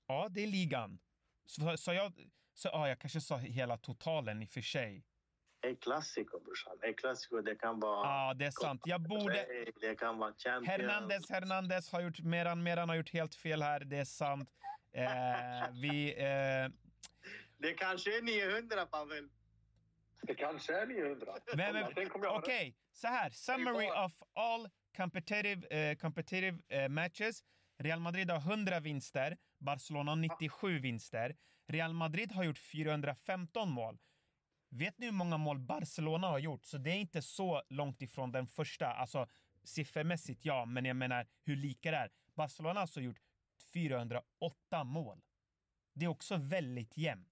Ja, 0.07 0.29
det 0.31 0.42
är 0.42 0.46
ligan. 0.46 0.99
Så, 1.46 1.77
så 1.77 1.92
jag... 1.92 2.12
Så, 2.55 2.68
ja, 2.73 2.88
jag 2.88 2.99
kanske 2.99 3.20
sa 3.20 3.37
hela 3.37 3.77
totalen 3.77 4.42
i 4.42 4.44
och 4.44 4.49
för 4.49 4.61
sig. 4.61 5.05
El 5.62 5.77
Clasico, 5.77 6.40
brorsan. 6.40 6.79
El 6.83 6.94
Clasico, 6.94 7.40
det 7.42 7.55
kan 7.55 7.81
vara... 7.81 8.09
Ja, 8.09 8.35
det 8.35 8.46
är 8.46 8.51
sant. 8.51 8.83
Jag 8.85 9.01
borde... 9.01 9.46
Det 9.81 9.94
kan 9.94 10.18
vara 10.18 10.35
Champions. 10.38 10.68
Hernandez, 10.68 11.31
Hernandez 11.31 11.92
har 11.92 12.01
gjort, 12.01 12.20
Meran, 12.20 12.62
Meran 12.62 12.88
har 12.88 12.96
gjort 12.96 13.11
helt 13.11 13.35
fel 13.35 13.62
här, 13.62 13.81
det 13.81 13.96
är 13.96 14.05
sant. 14.05 14.51
Eh, 14.92 15.70
vi, 15.73 16.14
eh, 16.18 16.73
Det 17.59 17.73
kanske 17.77 18.18
är 18.18 18.23
900, 18.23 18.87
Pavel. 18.87 19.29
Det 20.22 20.35
kanske 20.35 20.74
är 20.74 20.87
900. 20.87 21.35
men, 21.56 21.72
men, 21.74 22.30
Okej, 22.30 22.76
så 22.92 23.09
här. 23.09 23.30
Summary 23.30 23.90
of 23.90 24.22
all 24.35 24.68
competitive, 24.96 25.66
eh, 25.66 25.96
competitive 25.96 26.59
eh, 26.68 26.88
matches. 26.88 27.44
Real 27.78 28.00
Madrid 28.00 28.30
har 28.30 28.38
100 28.38 28.80
vinster, 28.80 29.37
Barcelona 29.59 30.11
har 30.11 30.16
97 30.16 30.78
vinster. 30.78 31.37
Real 31.68 31.92
Madrid 31.92 32.33
har 32.33 32.44
gjort 32.44 32.59
415 32.59 33.70
mål. 33.70 33.98
Vet 34.70 34.98
ni 34.98 35.06
hur 35.06 35.12
många 35.12 35.38
mål 35.38 35.59
Barcelona 35.59 36.26
har 36.26 36.38
gjort? 36.38 36.64
Så 36.64 36.78
det 36.78 36.90
är 36.90 36.96
inte 36.96 37.22
så 37.22 37.62
långt 37.68 38.02
ifrån 38.02 38.33
den 38.33 38.46
första. 38.46 38.87
Alltså 38.87 39.28
siffermässigt 39.64 40.44
ja, 40.44 40.64
men 40.64 40.85
jag 40.85 40.96
menar 40.96 41.26
hur 41.44 41.56
lika 41.56 41.90
det 41.90 41.96
är. 41.96 42.11
Barcelona 42.35 42.74
har 42.74 42.80
alltså 42.80 43.00
gjort 43.00 43.20
408 43.72 44.85
mål. 44.85 45.22
Det 45.94 46.04
är 46.04 46.09
också 46.09 46.37
väldigt 46.37 46.96
jämnt. 46.96 47.30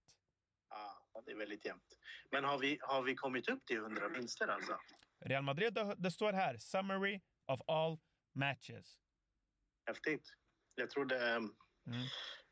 Det 1.27 1.31
är 1.33 1.37
väldigt 1.37 1.65
jämnt. 1.65 1.99
Men 2.31 2.45
har 2.45 2.59
vi, 2.59 2.79
har 2.83 3.03
vi 3.03 3.15
kommit 3.15 3.49
upp 3.49 3.67
till 3.67 3.77
100 3.77 4.09
vinster 4.09 4.49
alltså? 4.49 4.79
Real 5.25 5.43
Madrid, 5.45 5.79
det- 5.97 6.11
står 6.11 6.33
här, 6.33 6.59
summary 6.59 7.21
of 7.47 7.61
all 7.67 7.99
matches. 8.35 8.99
Häftigt. 9.87 10.29
Jag 10.75 10.91
trodde 10.91 11.31
eh, 11.31 11.37
Mm. 11.37 12.01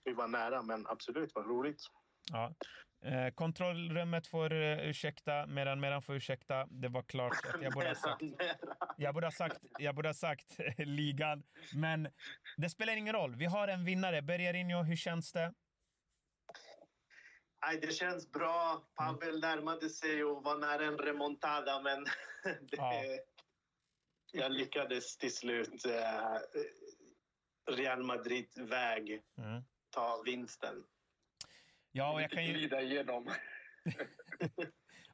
vi 0.05 0.13
var 0.13 0.29
nära, 0.29 0.63
men 0.63 0.87
absolut, 0.87 1.31
vad 1.35 1.47
roligt. 1.47 1.81
Ja. 2.33 2.55
Eh, 3.05 3.31
kontrollrummet 3.35 4.27
får 4.27 4.53
uh, 4.53 4.89
ursäkta, 4.89 5.47
medan 5.47 5.81
medan 5.81 6.03
får 6.03 6.17
ursäkta. 6.17 6.67
Det 6.67 6.89
var 6.89 7.03
klart 7.03 7.33
att 7.55 7.63
jag 7.63 7.73
borde 7.73 7.89
ha 7.89 7.95
sagt, 7.95 8.23
jag 8.97 9.15
borde 9.15 9.27
ha 9.27 9.33
sagt, 9.33 9.57
jag 9.79 9.95
borde 9.95 10.09
ha 10.09 10.15
sagt 10.15 10.57
ligan. 10.79 11.43
Men 11.75 12.09
det 12.57 12.71
spelar 12.71 12.97
ingen 12.97 13.15
roll. 13.15 13.37
Vi 13.37 13.45
har 13.45 13.69
en 13.69 13.85
vinnare. 13.85 14.23
Bergarinho, 14.23 14.83
hur 14.83 14.97
känns 14.97 15.33
det? 15.33 15.55
Nej, 17.67 17.79
det 17.81 17.93
känns 17.93 18.33
bra. 18.33 18.89
Pavel 18.95 19.41
närmade 19.41 19.91
sig 19.91 20.25
och 20.25 20.43
var 20.45 20.59
nära 20.59 20.85
en 20.87 20.99
remontada, 20.99 21.81
men 21.83 22.05
det, 22.61 22.77
Ja. 22.77 23.03
jag 24.33 24.53
lyckades 24.53 25.17
till 25.17 25.35
slut 25.35 25.87
eh, 25.87 26.39
Real 27.71 28.03
Madrid-väg 28.03 29.23
Mm. 29.39 29.63
ta 29.91 30.23
vinsten. 30.25 30.85
Ja, 31.93 32.13
och 32.13 32.23
jag, 32.23 32.31
kan 32.31 32.45
ju, 32.47 32.53
glida 32.53 32.81
igenom. 32.83 33.27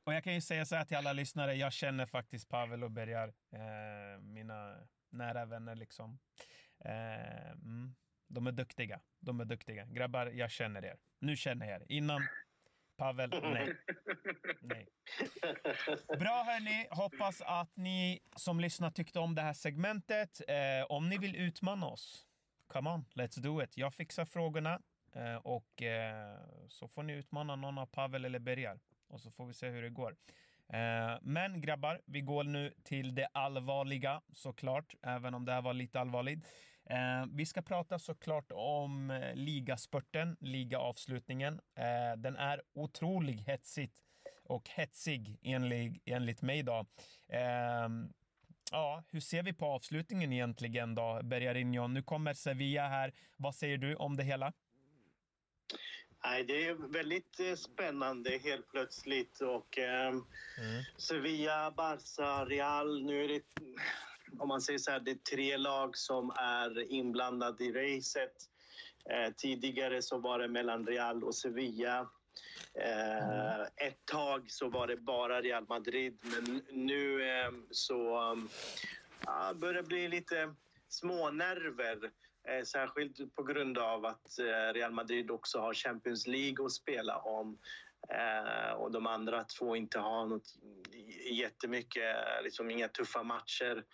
och 0.05 0.15
jag 0.15 0.25
kan 0.25 0.35
ju 0.35 0.41
säga 0.41 0.65
så 0.65 0.75
här 0.77 0.85
till 0.85 0.97
alla 0.97 1.13
lyssnare. 1.13 1.55
Jag 1.55 1.73
känner 1.73 2.07
faktiskt 2.07 2.49
Pavel 2.49 2.85
och 2.85 2.91
Bergar, 2.91 3.29
eh, 3.29 4.21
mina 4.21 4.77
nära 5.11 5.45
vänner 5.45 5.75
liksom. 5.75 6.19
Eh, 6.85 7.51
mm, 7.51 7.95
de 8.33 8.47
är 8.47 8.53
duktiga. 8.53 9.01
De 9.21 9.41
är 9.41 9.45
duktiga. 9.45 9.87
Grabbar, 9.87 10.27
jag 10.27 10.51
känner 10.51 10.85
er. 10.85 10.97
Nu 11.21 11.37
känner 11.37 11.67
jag 11.67 11.81
er. 11.81 11.87
Innan 11.89 12.23
Pavel, 12.97 13.31
nej. 13.43 13.77
nej. 14.61 14.89
Bra 16.19 16.43
hörni, 16.43 16.87
hoppas 16.91 17.41
att 17.41 17.77
ni 17.77 18.21
som 18.37 18.61
lyssnar 18.61 18.91
tyckte 18.91 19.19
om 19.19 19.35
det 19.35 19.43
här 19.43 19.53
segmentet. 19.53 20.41
Eh, 20.49 20.87
om 20.89 21.09
ni 21.09 21.19
vill 21.19 21.37
utmana 21.37 21.87
oss, 21.87 22.27
come 22.69 22.91
on, 22.91 23.05
let's 23.15 23.41
do 23.41 23.63
it. 23.63 23.77
Jag 23.77 23.95
fixar 23.95 24.25
frågorna 24.25 24.83
eh, 25.15 25.37
och 25.37 25.83
eh, 25.83 26.39
så 26.69 26.89
får 26.89 27.03
ni 27.03 27.13
utmana 27.13 27.57
någon 27.57 27.79
av 27.79 27.87
Pavel 27.87 28.25
eller 28.25 28.39
Bergar 28.39 28.81
och 29.09 29.21
så 29.21 29.31
får 29.31 29.47
vi 29.47 29.55
se 29.55 29.69
hur 29.69 29.83
det 29.83 29.91
går. 29.91 30.17
Eh, 30.69 31.19
men 31.23 31.61
grabbar, 31.61 32.01
vi 32.07 32.21
går 32.21 32.45
nu 32.45 32.75
till 32.83 33.15
det 33.15 33.27
allvarliga 33.33 34.23
såklart, 34.33 34.95
även 35.03 35.35
om 35.35 35.45
det 35.45 35.53
här 35.53 35.63
var 35.63 35.75
lite 35.75 36.01
allvarligt. 36.01 36.49
Eh, 36.93 37.27
vi 37.33 37.47
ska 37.47 37.63
prata 37.63 37.99
såklart 37.99 38.53
om 38.53 39.11
eh, 39.11 39.35
ligaspurten, 39.35 40.37
ligaavslutningen. 40.41 41.61
Eh, 41.75 42.17
den 42.19 42.37
är 42.37 42.63
otroligt 42.75 43.47
hetsigt 43.47 43.95
och 44.45 44.69
hetsig 44.69 45.39
enligt, 45.43 46.03
enligt 46.05 46.43
mig 46.43 46.63
då. 46.63 46.87
Eh, 47.29 47.89
ja, 48.71 49.05
hur 49.11 49.21
ser 49.21 49.43
vi 49.43 49.53
på 49.53 49.67
avslutningen 49.67 50.33
egentligen 50.33 50.95
då, 50.95 51.21
Bergarinho? 51.23 51.87
Nu 51.87 52.03
kommer 52.03 52.35
Sevilla 52.35 52.89
här. 52.89 53.13
Vad 53.37 53.55
säger 53.55 53.79
du 53.79 53.95
om 53.95 54.17
det 54.17 54.25
hela? 54.25 54.53
Nej, 56.25 56.45
det 56.45 56.67
är 56.67 56.75
väldigt 56.75 57.59
spännande 57.59 58.39
helt 58.39 58.71
plötsligt. 58.71 59.41
Och, 59.41 59.79
eh, 59.79 60.09
mm. 60.09 60.23
Sevilla, 60.97 61.71
Barca, 61.71 62.45
Real. 62.45 63.05
Nu 63.05 63.25
är 63.25 63.29
det, 63.29 63.43
om 64.39 64.49
man 64.49 64.61
säger 64.61 64.79
så 64.79 64.91
här, 64.91 65.01
det 65.01 65.11
är 65.11 65.37
tre 65.37 65.57
lag 65.57 65.97
som 65.97 66.31
är 66.37 66.93
inblandade 66.93 67.65
i 67.65 67.73
racet. 67.73 68.33
Eh, 69.11 69.33
tidigare 69.37 70.03
så 70.03 70.19
var 70.19 70.39
det 70.39 70.49
mellan 70.49 70.87
Real 70.87 71.25
och 71.25 71.35
Sevilla. 71.35 72.11
Eh, 72.75 73.29
mm. 73.29 73.67
Ett 73.77 74.05
tag 74.05 74.51
så 74.51 74.69
var 74.69 74.87
det 74.87 74.97
bara 74.97 75.41
Real 75.41 75.67
Madrid, 75.69 76.19
men 76.23 76.63
nu 76.71 77.31
eh, 77.31 77.51
så 77.71 78.33
eh, 79.27 79.53
börjar 79.55 79.75
det 79.75 79.83
bli 79.83 80.09
lite 80.09 80.55
smånerver 80.89 82.11
Eh, 82.49 82.65
särskilt 82.65 83.35
på 83.35 83.43
grund 83.43 83.79
av 83.79 84.07
att 84.07 84.39
eh, 84.39 84.73
Real 84.75 84.93
Madrid 84.93 85.31
också 85.31 85.59
har 85.59 85.75
Champions 85.75 86.27
League 86.27 86.67
att 86.67 86.73
spela 86.73 87.19
om 87.19 87.59
Eh, 88.09 88.73
och 88.73 88.93
de 88.93 89.07
andra 89.07 89.45
två 89.45 89.77
inte 89.77 89.99
har 89.99 90.27
något 90.27 90.55
jättemycket, 91.31 92.17
liksom 92.43 92.71
inga 92.71 92.89
tuffa 92.89 93.23
matcher 93.23 93.85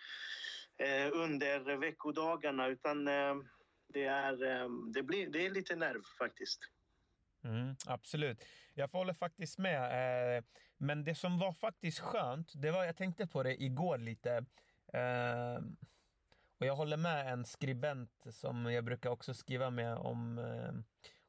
eh, 0.78 1.12
under 1.12 1.76
veckodagarna 1.76 2.66
utan 2.66 3.08
eh, 3.08 3.34
det 3.88 4.04
är, 4.04 4.36
det 4.92 5.02
blir, 5.02 5.30
det 5.30 5.46
är 5.46 5.50
lite 5.50 5.76
nerv 5.76 6.02
faktiskt. 6.18 6.60
Mm, 7.44 7.76
absolut. 7.86 8.44
Jag 8.74 8.88
håller 8.88 9.14
faktiskt 9.14 9.58
med. 9.58 10.44
Men 10.76 11.04
det 11.04 11.14
som 11.14 11.38
var 11.38 11.52
faktiskt 11.52 11.98
skönt, 11.98 12.52
det 12.54 12.70
var, 12.70 12.84
jag 12.84 12.96
tänkte 12.96 13.26
på 13.26 13.42
det 13.42 13.62
igår 13.62 13.98
lite. 13.98 14.44
Och 16.60 16.66
jag 16.66 16.76
håller 16.76 16.96
med 16.96 17.32
en 17.32 17.44
skribent 17.44 18.24
som 18.30 18.72
jag 18.72 18.84
brukar 18.84 19.10
också 19.10 19.34
skriva 19.34 19.70
med 19.70 19.96
om, 19.96 20.38
eh, 20.38 20.72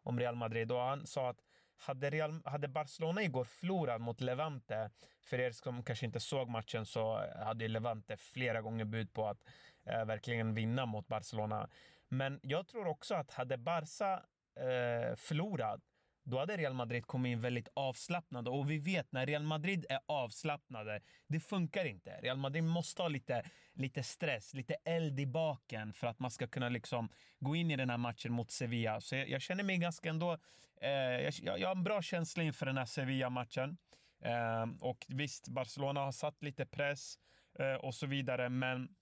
om 0.04 0.20
Real 0.20 0.36
Madrid. 0.36 0.72
Och 0.72 0.80
han 0.80 1.08
sa 1.08 1.30
att 1.30 1.40
hade, 1.80 2.10
Real, 2.10 2.42
hade 2.46 2.68
Barcelona 2.68 3.24
igår 3.24 3.44
förlorat 3.44 4.02
mot 4.02 4.22
Levante, 4.22 4.90
för 5.22 5.40
er 5.40 5.52
som 5.52 5.84
kanske 5.84 6.06
inte 6.06 6.20
såg 6.20 6.50
matchen 6.50 6.86
så 6.86 7.26
hade 7.36 7.68
Levante 7.68 8.18
flera 8.18 8.62
gånger 8.62 8.86
bud 8.86 9.14
på 9.14 9.28
att 9.28 9.44
eh, 9.86 10.06
verkligen 10.06 10.54
vinna 10.54 10.86
mot 10.86 11.08
Barcelona. 11.08 11.70
Men 12.08 12.40
jag 12.44 12.68
tror 12.68 12.88
också 12.88 13.16
att 13.16 13.32
hade 13.32 13.58
Barca 13.58 14.24
eh, 14.56 15.16
förlorat 15.16 15.82
då 16.24 16.40
hade 16.40 16.58
Real 16.58 16.74
Madrid 16.74 17.08
kommit 17.08 17.30
in 17.30 17.42
väldigt 17.42 17.68
avslappnade. 17.74 18.50
Och 18.50 18.72
vi 18.72 18.78
vet 18.78 19.12
när 19.12 19.26
Real 19.26 19.44
Madrid 19.44 19.86
är 19.90 20.00
avslappnade, 20.06 21.02
det 21.28 21.40
funkar 21.40 21.86
inte. 21.86 22.12
Real 22.22 22.38
Madrid 22.38 22.64
måste 22.64 23.02
ha 23.02 23.10
lite, 23.10 23.44
lite 23.74 24.04
stress, 24.04 24.54
lite 24.54 24.74
eld 24.74 25.20
i 25.20 25.26
baken 25.26 25.94
för 25.94 26.08
att 26.08 26.20
man 26.20 26.32
ska 26.32 26.48
kunna 26.48 26.70
liksom 26.70 27.10
gå 27.40 27.56
in 27.56 27.72
i 27.72 27.76
den 27.76 27.90
här 27.90 27.98
matchen 27.98 28.34
mot 28.34 28.52
Sevilla. 28.52 29.02
Så 29.02 29.16
jag, 29.16 29.30
jag 29.30 29.42
känner 29.42 29.64
mig 29.64 29.78
ganska 29.78 30.10
ändå... 30.10 30.38
Eh, 30.82 30.90
jag, 30.92 31.60
jag, 31.60 31.68
har 31.68 31.76
en 31.76 31.84
bra 31.84 32.02
känsla 32.02 32.44
inför 32.44 32.66
den 32.66 32.78
här 32.78 32.86
Sevilla-matchen. 32.86 33.78
Eh, 34.22 34.66
och 34.80 35.06
visst, 35.08 35.48
Barcelona 35.48 36.00
har 36.00 36.12
satt 36.12 36.44
lite 36.44 36.66
press 36.66 37.20
eh, 37.60 37.74
och 37.74 37.96
så 37.96 38.06
vidare, 38.06 38.50
men 38.50 38.96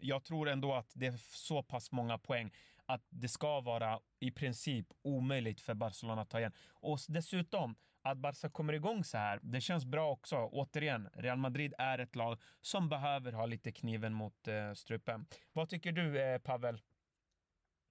jag 0.00 0.24
tror 0.24 0.48
ändå 0.48 0.74
att 0.74 0.92
det 0.94 1.06
är 1.06 1.16
så 1.16 1.62
pass 1.62 1.92
många 1.92 2.18
poäng 2.18 2.50
att 2.88 3.06
det 3.10 3.28
ska 3.28 3.60
vara 3.60 4.00
i 4.20 4.30
princip 4.30 4.86
omöjligt 5.02 5.60
för 5.60 5.74
Barcelona 5.74 6.22
att 6.22 6.30
ta 6.30 6.38
igen. 6.38 6.52
Och 6.72 6.98
dessutom, 7.08 7.76
att 8.02 8.18
Barca 8.18 8.50
kommer 8.50 8.72
igång 8.72 9.04
så 9.04 9.18
här, 9.18 9.40
det 9.42 9.60
känns 9.60 9.84
bra 9.84 10.10
också. 10.10 10.36
Återigen, 10.36 11.08
Real 11.14 11.38
Madrid 11.38 11.74
är 11.78 11.98
ett 11.98 12.16
lag 12.16 12.40
som 12.60 12.88
behöver 12.88 13.32
ha 13.32 13.46
lite 13.46 13.72
kniven 13.72 14.14
mot 14.14 14.48
eh, 14.48 14.72
strupen. 14.72 15.26
Vad 15.52 15.68
tycker 15.68 15.92
du, 15.92 16.20
eh, 16.20 16.38
Pavel? 16.38 16.80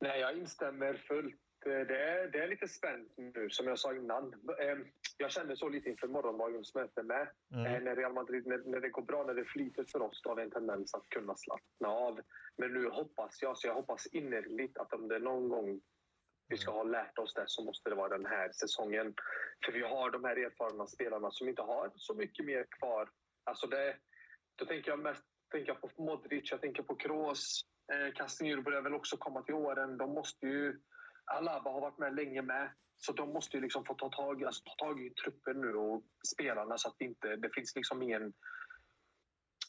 Nej, 0.01 0.19
jag 0.19 0.38
instämmer 0.38 0.93
fullt. 0.93 1.46
Eh, 1.67 1.88
det 1.88 1.97
är, 2.03 2.27
det 2.27 2.39
är 2.39 2.47
lite 2.47 2.67
spänt 2.67 3.13
nu, 3.17 3.49
som 3.49 3.67
jag 3.67 3.80
sa 3.80 3.95
innan. 3.95 4.34
Ehm, 4.60 4.86
jag 5.17 5.32
kände 5.32 5.58
så 5.58 5.69
lite 5.69 5.89
inför 5.89 6.08
morgondagens 6.08 6.75
möte 6.75 7.03
med. 7.03 7.30
Mm. 7.53 7.65
Eh, 7.65 7.82
när 7.82 7.95
Real 7.95 8.13
Madrid, 8.13 8.47
när, 8.47 8.58
när, 8.58 8.80
det 8.80 8.89
går 8.89 9.01
bra, 9.01 9.23
när 9.23 9.34
det 9.34 9.45
flyter 9.45 9.86
för 9.91 10.01
oss, 10.01 10.21
då 10.23 10.30
har 10.30 10.36
vi 10.36 10.43
en 10.43 10.51
tendens 10.51 10.93
att 10.93 11.10
kunna 11.10 11.36
slappna 11.36 11.88
av. 11.88 12.21
Men 12.58 12.73
nu 12.73 12.89
hoppas 12.89 13.41
jag, 13.41 13.58
så 13.58 13.67
jag 13.67 13.73
hoppas 13.73 14.08
innerligt 14.08 14.77
att 14.77 14.93
om 14.93 15.08
det 15.08 15.19
någon 15.19 15.49
gång 15.49 15.82
vi 16.49 16.58
ska 16.58 16.71
ha 16.71 16.84
lärt 16.84 17.17
oss 17.17 17.34
det 17.34 17.43
så 17.47 17.63
måste 17.63 17.89
det 17.89 17.95
vara 17.95 18.17
den 18.17 18.25
här 18.25 18.51
säsongen. 18.51 19.13
För 19.65 19.71
vi 19.71 19.82
har 19.82 20.12
de 20.12 20.23
här 20.23 20.36
erfarna 20.36 20.88
spelarna 20.88 21.32
som 21.32 21.49
inte 21.49 21.62
har 21.62 21.91
så 21.95 22.13
mycket 22.13 22.45
mer 22.45 22.65
kvar. 22.80 23.10
Alltså 23.43 23.67
det, 23.67 23.95
då 24.56 24.65
tänker 24.65 24.91
jag 24.91 24.99
mest 24.99 25.23
tänker 25.51 25.71
jag 25.71 25.82
på 25.82 26.03
Modric, 26.03 26.51
jag 26.51 26.62
tänker 26.62 26.84
på 26.84 26.95
Kroos. 26.95 27.62
Eh, 27.93 28.13
Casemiro 28.13 28.62
börjar 28.62 28.82
väl 28.82 28.93
också 28.93 29.17
komma 29.17 29.41
till 29.41 29.56
åren. 29.56 29.97
De 29.97 30.13
måste 30.13 30.47
ju 30.47 30.80
Alaba 31.27 31.71
har 31.71 31.81
varit 31.81 31.97
med 31.97 32.15
länge 32.15 32.41
med. 32.41 32.69
Så 32.97 33.11
de 33.13 33.33
måste 33.33 33.57
ju 33.57 33.61
liksom 33.63 33.85
få 33.85 33.93
ta 33.93 34.09
tag, 34.09 34.43
alltså, 34.43 34.63
ta 34.63 34.85
tag 34.85 35.01
i 35.01 35.09
truppen 35.09 35.61
nu 35.61 35.73
och 35.73 36.03
spelarna 36.35 36.77
så 36.77 36.89
att 36.89 36.95
det 36.97 37.05
inte 37.05 37.35
det 37.35 37.49
finns 37.53 37.75
liksom 37.75 38.01
ingen... 38.01 38.33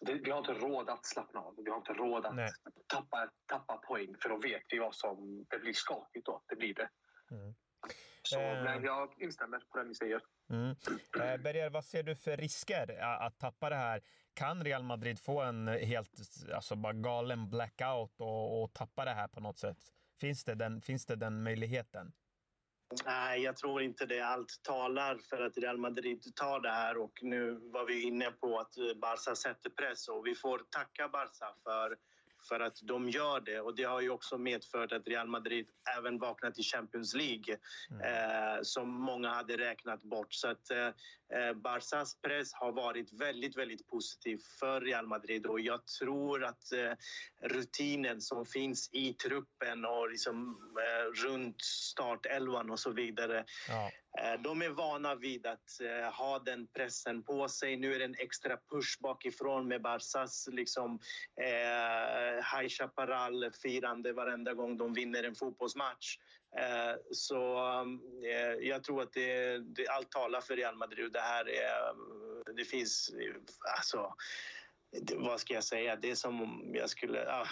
Det, 0.01 0.15
vi 0.15 0.31
har 0.31 0.39
inte 0.39 0.53
råd 0.53 0.91
att 0.91 1.07
slappna 1.07 1.41
av. 1.41 1.55
Vi 1.65 1.71
har 1.71 1.77
inte 1.77 1.93
råd 1.93 2.27
att 2.27 2.51
tappa, 2.87 3.31
tappa 3.47 3.77
poäng 3.77 4.15
för 4.23 4.29
då 4.29 4.37
vet 4.37 4.63
vi 4.69 4.79
vad 4.79 4.95
som... 4.95 5.47
Det 5.51 5.59
blir 5.59 5.73
skakigt 5.73 6.27
då. 6.27 6.43
Det 6.47 6.57
blir 6.57 6.75
det. 6.75 6.89
Mm. 7.31 7.55
Så 8.23 8.41
eh. 8.41 8.85
jag 8.85 9.23
instämmer 9.23 9.59
på 9.59 9.79
det 9.79 9.85
ni 9.85 9.95
säger. 9.95 10.23
Mm. 10.51 10.77
Eh, 11.21 11.43
Berger, 11.43 11.71
vad 11.71 11.85
ser 11.85 12.03
du 12.03 12.17
för 12.17 12.37
risker 12.37 13.03
att 13.03 13.39
tappa 13.39 13.71
det 13.71 13.77
här? 13.77 14.03
Kan 14.35 14.65
Real 14.65 14.83
Madrid 14.83 15.21
få 15.21 15.41
en 15.41 15.69
helt 15.69 16.21
alltså 16.55 16.77
bara 16.77 16.93
galen 16.93 17.51
blackout 17.51 18.21
och, 18.21 18.63
och 18.63 18.73
tappa 18.73 19.05
det 19.05 19.11
här 19.11 19.29
på 19.29 19.41
något 19.41 19.59
sätt? 19.59 19.79
Finns 20.21 20.45
det 20.45 20.55
den, 20.55 20.81
finns 20.81 21.07
det 21.07 21.17
den 21.17 21.43
möjligheten? 21.43 22.13
Nej, 23.05 23.43
jag 23.43 23.57
tror 23.57 23.83
inte 23.83 24.07
det. 24.07 24.21
Allt 24.21 24.61
talar 24.63 25.19
för 25.31 25.43
att 25.43 25.59
Real 25.59 25.79
Madrid 25.79 26.35
tar 26.35 26.61
det 26.61 26.71
här 26.71 26.97
och 26.97 27.19
nu 27.23 27.53
var 27.55 27.87
vi 27.87 28.03
inne 28.03 28.31
på 28.31 28.59
att 28.59 28.75
Barca 29.01 29.35
sätter 29.37 29.71
press 29.71 30.09
och 30.09 30.27
vi 30.27 30.35
får 30.35 30.59
tacka 30.59 31.09
Barca 31.09 31.55
för 31.65 31.97
för 32.49 32.61
att 32.61 32.79
de 32.83 33.09
gör 33.09 33.41
det. 33.41 33.61
Och 33.61 33.77
det 33.77 33.83
har 33.83 34.01
ju 34.01 34.11
också 34.11 34.39
medfört 34.39 34.93
att 34.93 35.09
Real 35.09 35.29
Madrid 35.29 35.67
även 35.99 36.19
vaknat 36.19 36.59
i 36.59 36.63
Champions 36.63 37.15
League 37.15 37.57
mm. 37.91 38.03
eh, 38.03 38.63
som 38.63 38.89
många 38.89 39.29
hade 39.29 39.57
räknat 39.57 40.03
bort. 40.03 40.35
Så 40.35 40.49
att 40.49 40.71
eh, 40.71 40.89
eh, 41.35 41.53
Barças 41.55 42.21
press 42.23 42.53
har 42.53 42.73
varit 42.73 43.13
väldigt, 43.13 43.57
väldigt 43.57 43.87
positiv 43.87 44.39
för 44.61 44.81
Real 44.81 45.07
Madrid 45.07 45.47
och 45.47 45.61
jag 45.61 45.87
tror 45.87 46.45
att 46.45 46.73
eh, 46.73 46.93
rutinen 47.49 48.21
som 48.21 48.47
finns 48.47 48.91
i 48.93 49.15
truppen 49.15 49.85
och 49.85 50.11
liksom, 50.11 50.59
eh, 50.79 51.25
runt 51.27 51.63
startelvan 51.63 52.71
och 52.71 52.81
så 52.81 52.91
vidare 52.91 53.45
ja. 53.69 53.91
Eh, 54.21 54.41
de 54.41 54.63
är 54.63 54.69
vana 54.69 55.15
vid 55.15 55.47
att 55.47 55.81
ha 56.13 56.39
den 56.39 56.67
pressen 56.67 57.23
på 57.23 57.49
sig. 57.49 57.77
Nu 57.77 57.95
är 57.95 57.99
det 57.99 58.05
en 58.05 58.15
extra 58.19 58.57
push 58.57 59.01
bakifrån 59.01 59.69
med 59.69 59.83
Barsas 59.83 60.49
liksom, 60.53 60.93
uh, 61.41 62.59
High 62.59 62.69
Chaparral-firande 62.69 64.13
varenda 64.13 64.55
gång 64.55 64.77
de 64.77 64.93
vinner 64.93 65.25
en 65.25 65.35
fotbollsmatch. 65.35 66.19
Eh, 66.57 66.97
så 67.11 67.59
eh, 68.25 68.69
jag 68.69 68.85
tror 68.85 69.03
att 69.03 69.13
det, 69.13 69.59
det, 69.59 69.89
allt 69.89 70.11
talar 70.11 70.41
för 70.41 70.57
Real 70.57 70.77
Madrid. 70.77 71.13
Det 71.13 71.21
här 71.21 71.49
är... 71.49 71.95
Det 72.57 72.65
finns... 72.65 73.15
Alltså, 73.77 74.15
det, 75.03 75.17
vad 75.17 75.41
ska 75.41 75.55
jag 75.55 75.65
säga? 75.65 75.97
Det 75.97 76.11
är 76.11 76.15
som 76.15 76.43
om 76.43 76.75
jag 76.75 76.91
skulle... 76.91 77.33
Ah, 77.33 77.49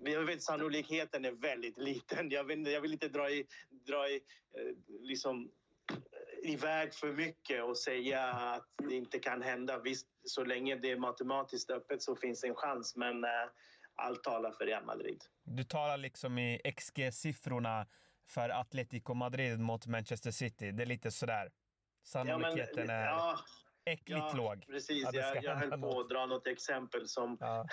jag 0.00 0.24
vet, 0.24 0.42
sannolikheten 0.42 1.24
är 1.24 1.32
väldigt 1.32 1.78
liten. 1.78 2.30
Jag 2.30 2.44
vill, 2.44 2.66
jag 2.66 2.80
vill 2.80 2.92
inte 2.92 3.08
dra 3.08 3.30
i, 3.30 3.46
dra 3.70 4.08
i 4.08 4.14
eh, 4.58 5.00
liksom, 5.00 5.50
iväg 6.42 6.94
för 6.94 7.12
mycket 7.12 7.64
och 7.64 7.78
säga 7.78 8.22
att 8.24 8.68
det 8.88 8.94
inte 8.94 9.18
kan 9.18 9.42
hända. 9.42 9.78
Visst, 9.78 10.06
så 10.24 10.44
länge 10.44 10.76
det 10.76 10.90
är 10.90 10.96
matematiskt 10.96 11.70
öppet 11.70 12.02
så 12.02 12.16
finns 12.16 12.40
det 12.40 12.48
en 12.48 12.54
chans. 12.54 12.96
Men 12.96 13.24
äh, 13.24 13.30
allt 13.94 14.22
talar 14.22 14.50
för 14.50 14.66
Real 14.66 14.84
Madrid. 14.84 15.24
Du 15.44 15.64
talar 15.64 15.96
liksom 15.96 16.38
i 16.38 16.60
XG-siffrorna 16.64 17.86
för 18.26 18.48
Atletico 18.48 19.14
Madrid 19.14 19.60
mot 19.60 19.86
Manchester 19.86 20.30
City. 20.30 20.72
Det 20.72 20.82
är 20.82 20.86
lite 20.86 21.10
sådär. 21.10 21.50
Sannolikheten 22.04 22.68
ja, 22.76 22.86
men, 22.86 22.90
är 22.90 23.06
ja, 23.06 23.38
äckligt 23.84 24.24
ja, 24.30 24.36
låg. 24.36 24.66
Precis, 24.66 25.08
jag, 25.12 25.44
jag 25.44 25.56
höll 25.56 25.80
på 25.80 26.00
att 26.00 26.08
dra 26.08 26.26
något 26.26 26.46
exempel 26.46 27.08
som 27.08 27.36
ja. 27.40 27.66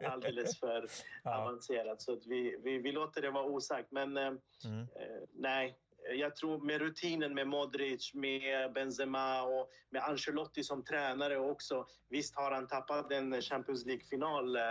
alldeles 0.10 0.60
för 0.60 0.86
avancerat. 1.24 2.02
Så 2.02 2.20
vi, 2.26 2.60
vi, 2.64 2.78
vi 2.78 2.92
låter 2.92 3.22
det 3.22 3.30
vara 3.30 3.44
osagt. 3.44 3.88
Men 3.90 4.16
eh, 4.16 4.32
mm. 4.64 4.80
eh, 4.80 4.88
nej, 5.32 5.78
jag 6.12 6.36
tror 6.36 6.60
med 6.60 6.80
rutinen 6.80 7.34
med 7.34 7.48
Modric, 7.48 8.14
med 8.14 8.72
Benzema 8.72 9.42
och 9.42 9.70
med 9.90 10.02
Ancelotti 10.02 10.64
som 10.64 10.84
tränare 10.84 11.38
också. 11.38 11.86
Visst 12.08 12.36
har 12.36 12.50
han 12.50 12.68
tappat 12.68 13.12
en 13.12 13.42
Champions 13.42 13.86
League-final 13.86 14.56
eh, 14.56 14.62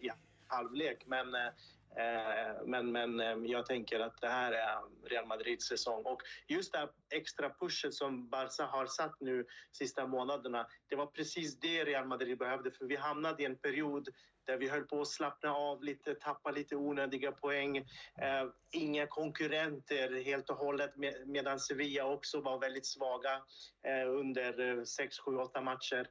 i 0.00 0.10
halvlek, 0.46 1.04
men 1.06 1.34
eh, 1.34 1.50
Eh, 1.96 2.66
men, 2.66 2.92
men 2.92 3.20
ehm, 3.20 3.46
jag 3.46 3.66
tänker 3.66 4.00
att 4.00 4.20
det 4.20 4.28
här 4.28 4.52
är 4.52 5.08
Real 5.08 5.26
Madrids 5.26 5.68
säsong. 5.68 6.02
Och 6.04 6.22
just 6.46 6.72
det 6.72 6.78
här 6.78 6.88
extra 7.10 7.50
pushet 7.50 7.94
som 7.94 8.28
Barca 8.28 8.64
har 8.64 8.86
satt 8.86 9.20
nu 9.20 9.46
sista 9.72 10.06
månaderna, 10.06 10.66
det 10.88 10.96
var 10.96 11.06
precis 11.06 11.60
det 11.60 11.84
Real 11.84 12.06
Madrid 12.06 12.38
behövde. 12.38 12.70
För 12.70 12.84
vi 12.84 12.96
hamnade 12.96 13.42
i 13.42 13.46
en 13.46 13.56
period 13.56 14.08
där 14.48 14.56
vi 14.56 14.68
höll 14.68 14.84
på 14.84 15.00
att 15.00 15.08
slappna 15.08 15.54
av 15.54 15.82
lite, 15.84 16.14
tappa 16.14 16.50
lite 16.50 16.76
onödiga 16.76 17.32
poäng. 17.32 17.76
Eh, 17.76 18.44
inga 18.70 19.06
konkurrenter 19.06 20.24
helt 20.24 20.50
och 20.50 20.56
hållet 20.56 20.96
med, 20.96 21.14
medan 21.26 21.60
Sevilla 21.60 22.04
också 22.04 22.40
var 22.40 22.58
väldigt 22.58 22.86
svaga 22.86 23.42
eh, 23.82 24.10
under 24.10 24.84
6, 24.84 25.18
7, 25.18 25.36
8 25.36 25.60
matcher. 25.60 26.08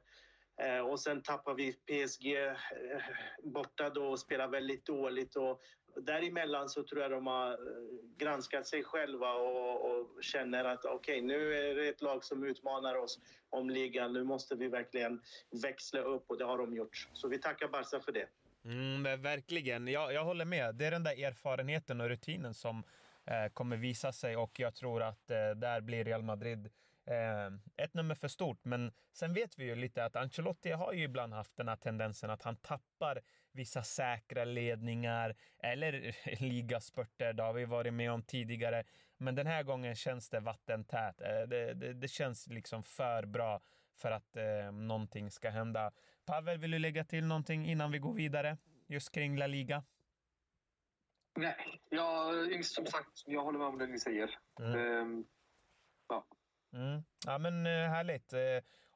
Eh, 0.58 0.80
och 0.80 1.00
sen 1.00 1.22
tappar 1.22 1.54
vi 1.54 1.72
PSG 1.72 2.36
eh, 2.36 2.52
borta 3.42 3.90
då 3.90 4.04
och 4.04 4.20
spelar 4.20 4.48
väldigt 4.48 4.86
dåligt. 4.86 5.36
Och 5.36 5.60
däremellan 5.96 6.68
så 6.68 6.82
tror 6.82 7.02
jag 7.02 7.10
de 7.10 7.26
har 7.26 7.50
eh, 7.50 7.56
granskat 8.16 8.66
sig 8.66 8.84
själva 8.84 9.32
och, 9.32 9.90
och 9.90 10.22
känner 10.22 10.64
att 10.64 10.84
okej, 10.84 10.96
okay, 10.96 11.22
nu 11.22 11.54
är 11.54 11.74
det 11.74 11.88
ett 11.88 12.02
lag 12.02 12.24
som 12.24 12.44
utmanar 12.44 12.94
oss 12.94 13.20
om 13.50 13.70
ligan. 13.70 14.12
Nu 14.12 14.24
måste 14.24 14.54
vi 14.54 14.68
verkligen 14.68 15.22
växla 15.62 16.00
upp 16.00 16.24
och 16.30 16.38
det 16.38 16.44
har 16.44 16.58
de 16.58 16.74
gjort. 16.74 17.08
Så 17.12 17.28
vi 17.28 17.38
tackar 17.38 17.68
Barca 17.68 18.00
för 18.00 18.12
det. 18.12 18.28
Mm, 18.64 19.22
verkligen. 19.22 19.88
Jag, 19.88 20.12
jag 20.12 20.24
håller 20.24 20.44
med. 20.44 20.74
Det 20.74 20.86
är 20.86 20.90
den 20.90 21.04
där 21.04 21.24
erfarenheten 21.24 22.00
och 22.00 22.08
rutinen 22.08 22.54
som 22.54 22.82
eh, 23.24 23.52
kommer 23.52 23.76
visa 23.76 24.12
sig 24.12 24.36
och 24.36 24.60
jag 24.60 24.74
tror 24.74 25.02
att 25.02 25.30
eh, 25.30 25.50
där 25.56 25.80
blir 25.80 26.04
Real 26.04 26.22
Madrid 26.22 26.66
eh, 26.66 26.72
ett 27.76 27.94
nummer 27.94 28.14
för 28.14 28.28
stort. 28.28 28.64
Men 28.64 28.92
sen 29.12 29.34
vet 29.34 29.58
vi 29.58 29.64
ju 29.64 29.74
lite 29.74 30.04
att 30.04 30.16
Ancelotti 30.16 30.70
har 30.70 30.92
ju 30.92 31.02
ibland 31.02 31.32
haft 31.32 31.56
den 31.56 31.68
här 31.68 31.76
tendensen 31.76 32.30
att 32.30 32.42
han 32.42 32.56
tappar 32.56 33.20
vissa 33.52 33.82
säkra 33.82 34.44
ledningar 34.44 35.36
eller 35.58 36.16
ligaspurter. 36.42 37.32
Det 37.32 37.42
har 37.42 37.52
vi 37.52 37.64
varit 37.64 37.94
med 37.94 38.12
om 38.12 38.22
tidigare. 38.22 38.84
Men 39.16 39.34
den 39.34 39.46
här 39.46 39.62
gången 39.62 39.94
känns 39.94 40.30
det 40.30 40.40
vattentät. 40.40 41.20
Eh, 41.20 41.48
det, 41.48 41.74
det, 41.74 41.92
det 41.92 42.08
känns 42.08 42.46
liksom 42.46 42.82
för 42.82 43.26
bra 43.26 43.60
för 43.96 44.10
att 44.10 44.36
eh, 44.36 44.72
någonting 44.72 45.30
ska 45.30 45.50
hända. 45.50 45.92
Pavel, 46.26 46.58
vill 46.58 46.70
du 46.70 46.78
lägga 46.78 47.04
till 47.04 47.26
någonting 47.26 47.66
innan 47.66 47.90
vi 47.90 47.98
går 47.98 48.14
vidare? 48.14 48.56
Just 48.86 49.12
kring 49.12 49.36
La 49.36 49.46
Liga? 49.46 49.84
Nej, 51.38 51.80
jag, 51.90 52.64
som 52.64 52.86
sagt, 52.86 53.22
jag 53.26 53.44
håller 53.44 53.58
med 53.58 53.68
om 53.68 53.78
det 53.78 53.86
ni 53.86 53.98
säger. 53.98 54.38
Mm. 54.60 54.74
Um, 54.74 55.26
ja. 56.08 56.26
Mm. 56.72 57.02
ja, 57.26 57.38
men 57.38 57.66
eh, 57.66 57.72
härligt. 57.72 58.32
Eh, 58.32 58.40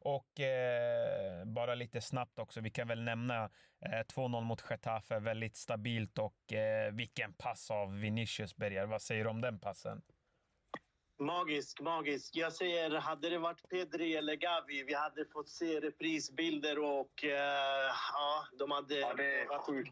och 0.05 0.41
eh, 0.41 1.45
bara 1.45 1.75
lite 1.75 2.01
snabbt 2.01 2.39
också, 2.39 2.61
vi 2.61 2.71
kan 2.71 2.89
väl 2.89 3.03
nämna 3.03 3.45
eh, 3.81 4.01
2-0 4.15 4.41
mot 4.41 4.65
Getafe, 4.71 5.19
väldigt 5.19 5.57
stabilt 5.57 6.19
och 6.19 6.53
eh, 6.53 6.93
vilken 6.93 7.35
pass 7.35 7.71
av 7.71 7.99
Vinicius 8.01 8.57
Berger. 8.57 8.87
Vad 8.87 9.03
säger 9.03 9.25
du 9.25 9.31
om 9.31 9.41
den 9.41 9.61
passen? 9.61 10.03
Magisk, 11.19 11.81
magisk. 11.81 12.37
Jag 12.37 12.53
säger, 12.53 12.91
hade 12.91 13.31
det 13.31 13.39
varit 13.39 13.69
Pedri 13.69 14.17
eller 14.17 14.35
Gavi, 14.35 14.85
vi 14.87 14.95
hade 14.95 15.25
fått 15.25 15.49
se 15.49 15.81
reprisbilder 15.81 16.79
och 16.79 17.25
uh, 17.25 17.31
ja, 18.13 18.47
de 18.59 18.71
hade 18.71 18.99
ja, 18.99 19.15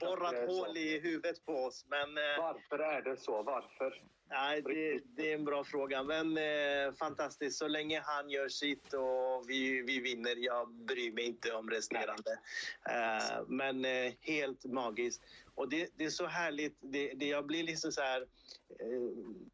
borrat 0.01 0.49
hål 0.49 0.77
i 0.77 1.01
huvudet 1.01 1.47
på 1.47 1.53
oss. 1.53 1.87
Men, 1.89 2.09
uh, 2.09 2.25
Varför 2.39 2.79
är 2.79 3.03
det 3.03 3.17
så? 3.17 3.43
Varför? 3.43 4.03
Nej, 4.31 4.63
det, 4.63 5.01
det, 5.17 5.31
är 5.31 5.35
en 5.35 5.45
bra 5.45 5.65
fråga. 5.65 6.03
Men 6.03 6.39
eh, 6.39 6.95
fantastiskt. 6.99 7.59
Så 7.59 7.69
länge 7.69 8.03
han 8.05 8.31
gör 8.31 8.49
sitt 8.49 8.93
och 8.93 9.45
vi, 9.49 9.83
vi 9.83 10.01
vinner, 10.01 10.35
jag 10.37 10.75
bryr 10.75 11.13
mig 11.13 11.25
inte 11.25 11.53
om 11.53 11.71
resterande. 11.71 12.39
Men 13.47 13.85
helt 14.21 14.65
magiskt. 14.65 15.23
Och 15.61 15.69
det, 15.69 15.89
det, 15.97 16.05
är 16.05 16.11
så 16.11 16.27
härligt. 16.27 16.79
Det, 16.81 17.13
det, 17.15 17.27
jag 17.27 17.47
blir 17.47 17.63
liksom 17.63 17.93
så 17.93 18.01
här, 18.01 18.21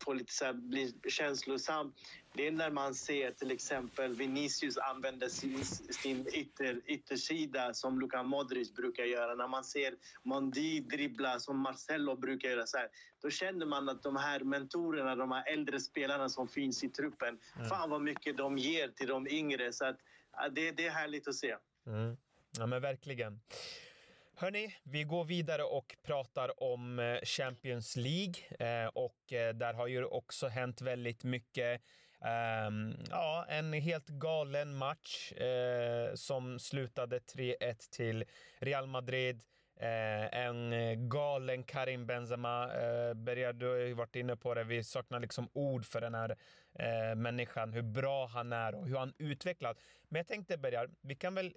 eh, 0.07 0.15
lite 0.15 0.33
så 0.33 0.45
här, 0.45 0.53
blir 0.53 0.93
känslosam. 1.09 1.95
Det 2.35 2.47
är 2.47 2.53
när 2.53 2.71
man 2.71 2.95
ser 2.95 3.31
till 3.31 3.51
exempel 3.51 4.15
Vinicius 4.15 4.79
använda 4.79 5.29
sin, 5.29 5.65
sin 5.65 6.27
ytter, 6.35 6.81
yttersida 6.87 7.75
som 7.75 8.01
Luka 8.01 8.23
Modric 8.23 8.75
brukar 8.75 9.05
göra. 9.05 9.35
När 9.35 9.49
man 9.49 9.65
ser 9.65 9.95
Mondi 10.23 10.81
dribbla 10.81 11.41
som 11.41 11.59
Marcelo 11.59 12.17
brukar 12.17 12.49
göra. 12.49 12.67
Så 12.67 12.77
här, 12.77 12.89
då 13.23 13.31
känner 13.31 13.67
man 13.67 13.89
att 13.89 14.03
de 14.03 14.17
här 14.17 14.41
mentorerna, 14.41 15.17
de 15.17 15.33
här 15.33 15.53
äldre 15.53 15.81
spelarna 15.81 16.29
som 16.29 16.49
finns 16.49 16.85
i 16.85 16.89
truppen, 16.89 17.39
mm. 17.57 17.69
fan 17.69 17.91
vad 17.91 18.03
mycket 18.03 18.37
de 18.37 18.59
ger 18.59 18.89
till 18.89 19.09
de 19.09 19.29
yngre. 19.29 19.73
Så 19.73 19.85
att, 19.85 19.97
det, 20.51 20.71
det 20.71 20.87
är 20.87 20.91
härligt 20.91 21.29
att 21.29 21.35
se. 21.35 21.57
Mm. 21.87 22.17
Ja, 22.59 22.67
men 22.67 22.83
verkligen. 22.83 23.41
Hörni, 24.39 24.75
vi 24.83 25.05
går 25.05 25.25
vidare 25.25 25.63
och 25.63 25.97
pratar 26.03 26.63
om 26.63 26.99
eh, 26.99 27.19
Champions 27.25 27.97
League 27.97 28.35
eh, 28.59 28.89
och 28.89 29.33
eh, 29.33 29.55
där 29.55 29.75
har 29.75 29.87
ju 29.87 30.05
också 30.05 30.49
hänt 30.49 30.81
väldigt 30.81 31.25
mycket. 31.25 31.83
Ehm, 32.21 32.95
ja, 33.11 33.47
en 33.49 33.73
helt 33.73 34.09
galen 34.09 34.75
match 34.75 35.33
eh, 35.33 36.15
som 36.15 36.59
slutade 36.59 37.19
3-1 37.19 37.91
till 37.91 38.25
Real 38.59 38.87
Madrid. 38.87 39.43
en 40.33 40.73
galen 41.09 41.65
Karim 41.65 42.07
Benzema. 42.07 42.65
Eh, 42.65 43.15
Berger, 43.15 43.53
du 43.53 43.69
har 43.69 43.77
ju 43.77 43.93
varit 43.93 44.17
inne 44.17 44.37
på 44.37 44.55
det. 44.55 44.65
Vi 44.65 44.85
saknar 44.85 45.21
liksom 45.21 45.49
ord 45.53 45.85
för 45.85 46.01
den 46.01 46.15
här 46.15 46.37
människan, 47.15 47.73
hur 47.73 47.83
bra 47.83 48.27
han 48.27 48.53
är 48.53 48.75
och 48.75 48.89
hur 48.89 48.97
han 48.97 49.13
utvecklat. 49.19 49.79
Men 50.09 50.19
jag 50.19 50.27
tänkte 50.27 50.59
Berger, 50.59 50.91
vi 51.01 51.15
kan 51.15 51.35
väl 51.35 51.57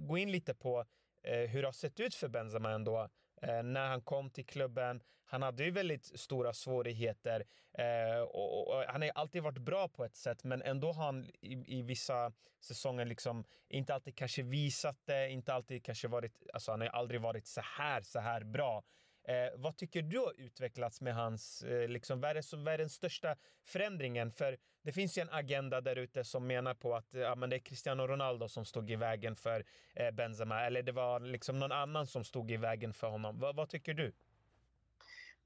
gå 0.00 0.18
in 0.18 0.32
lite 0.32 0.54
på 0.54 0.84
Eh, 1.22 1.48
hur 1.50 1.62
det 1.62 1.68
har 1.68 1.72
sett 1.72 2.00
ut 2.00 2.14
för 2.14 2.28
Benzema 2.28 2.70
ändå. 2.70 3.08
Eh, 3.42 3.62
när 3.62 3.88
han 3.88 4.00
kom 4.00 4.30
till 4.30 4.46
klubben. 4.46 5.02
Han 5.24 5.42
hade 5.42 5.64
ju 5.64 5.70
väldigt 5.70 6.20
stora 6.20 6.52
svårigheter 6.52 7.44
eh, 7.78 8.20
och, 8.20 8.68
och, 8.68 8.84
han 8.88 9.02
har 9.02 9.10
alltid 9.14 9.42
varit 9.42 9.58
bra 9.58 9.88
på 9.88 10.04
ett 10.04 10.16
sätt, 10.16 10.44
men 10.44 10.62
ändå 10.62 10.92
har 10.92 11.04
han 11.04 11.24
i, 11.24 11.78
i, 11.78 11.82
vissa 11.82 12.32
säsonger 12.60 13.04
liksom 13.04 13.44
inte 13.68 13.94
alltid 13.94 14.16
kanske 14.16 14.42
visat 14.42 14.96
det, 15.04 15.30
inte 15.30 15.54
alltid 15.54 15.84
kanske 15.84 16.08
varit, 16.08 16.32
alltså 16.52 16.70
han 16.70 16.80
har 16.80 16.88
aldrig 16.88 17.20
varit 17.20 17.46
så 17.46 17.60
här, 17.78 18.02
så 18.02 18.20
här 18.20 18.44
bra. 18.44 18.82
Eh, 19.24 19.48
vad 19.56 19.76
tycker 19.76 20.02
du 20.02 20.18
har 20.18 20.40
utvecklats 20.40 21.00
med 21.00 21.14
hans, 21.14 21.62
eh, 21.62 21.88
liksom, 21.88 22.20
vad, 22.20 22.30
är 22.30 22.56
vad 22.64 22.74
är 22.74 22.78
den 22.78 22.90
största 22.90 23.36
förändringen? 23.64 24.32
För 24.32 24.56
det 24.82 24.92
finns 24.92 25.18
ju 25.18 25.22
en 25.22 25.30
agenda 25.30 25.80
där 25.80 25.96
ute 25.96 26.24
som 26.24 26.46
menar 26.46 26.74
på 26.74 26.96
att 26.96 27.08
ja, 27.10 27.34
men 27.34 27.50
det 27.50 27.56
är 27.56 27.60
Cristiano 27.60 28.06
Ronaldo 28.06 28.48
som 28.48 28.64
stod 28.64 28.90
i 28.90 28.96
vägen 28.96 29.36
för 29.36 29.64
eh, 29.94 30.10
Benzema, 30.10 30.66
eller 30.66 30.82
det 30.82 30.92
var 30.92 31.20
liksom 31.20 31.58
någon 31.58 31.72
annan 31.72 32.06
som 32.06 32.24
stod 32.24 32.50
i 32.50 32.56
vägen 32.56 32.94
för 32.94 33.08
honom. 33.08 33.38
Va, 33.38 33.52
vad 33.52 33.68
tycker 33.68 33.94
du? 33.94 34.12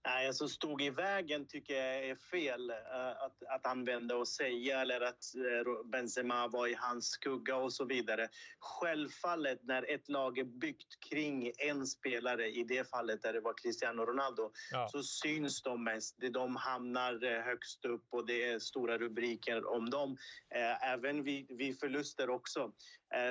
Nej, 0.07 0.27
alltså 0.27 0.49
stod 0.49 0.83
i 0.83 0.91
vägen 0.91 1.47
tycker 1.47 1.75
jag 1.75 2.09
är 2.09 2.15
fel 2.15 2.71
uh, 2.71 3.25
att, 3.25 3.43
att 3.49 3.67
använda 3.67 4.17
och 4.17 4.29
säga 4.29 4.81
eller 4.81 5.01
att 5.01 5.25
uh, 5.37 5.91
Benzema 5.91 6.49
var 6.49 6.67
i 6.67 6.75
hans 6.79 7.07
skugga 7.09 7.57
och 7.57 7.73
så 7.73 7.85
vidare. 7.85 8.29
Självfallet 8.59 9.59
när 9.63 9.95
ett 9.95 10.09
lag 10.09 10.39
är 10.39 10.45
byggt 10.45 11.01
kring 11.11 11.53
en 11.59 11.87
spelare, 11.87 12.49
i 12.49 12.65
det 12.65 12.91
fallet 12.91 13.23
där 13.23 13.33
det 13.33 13.41
var 13.41 13.55
Cristiano 13.63 14.03
Ronaldo, 14.03 14.51
ja. 14.73 14.89
så 14.93 15.03
syns 15.03 15.63
de 15.63 15.85
mest. 15.85 16.17
De 16.33 16.57
hamnar 16.57 17.25
uh, 17.25 17.41
högst 17.41 17.85
upp 17.85 18.07
och 18.11 18.27
det 18.27 18.45
är 18.45 18.59
stora 18.59 18.99
rubriker 18.99 19.75
om 19.75 19.91
dem. 19.91 20.17
Även 20.81 21.23
vid, 21.23 21.47
vid 21.49 21.81
förluster 21.81 22.31
också. 22.31 22.73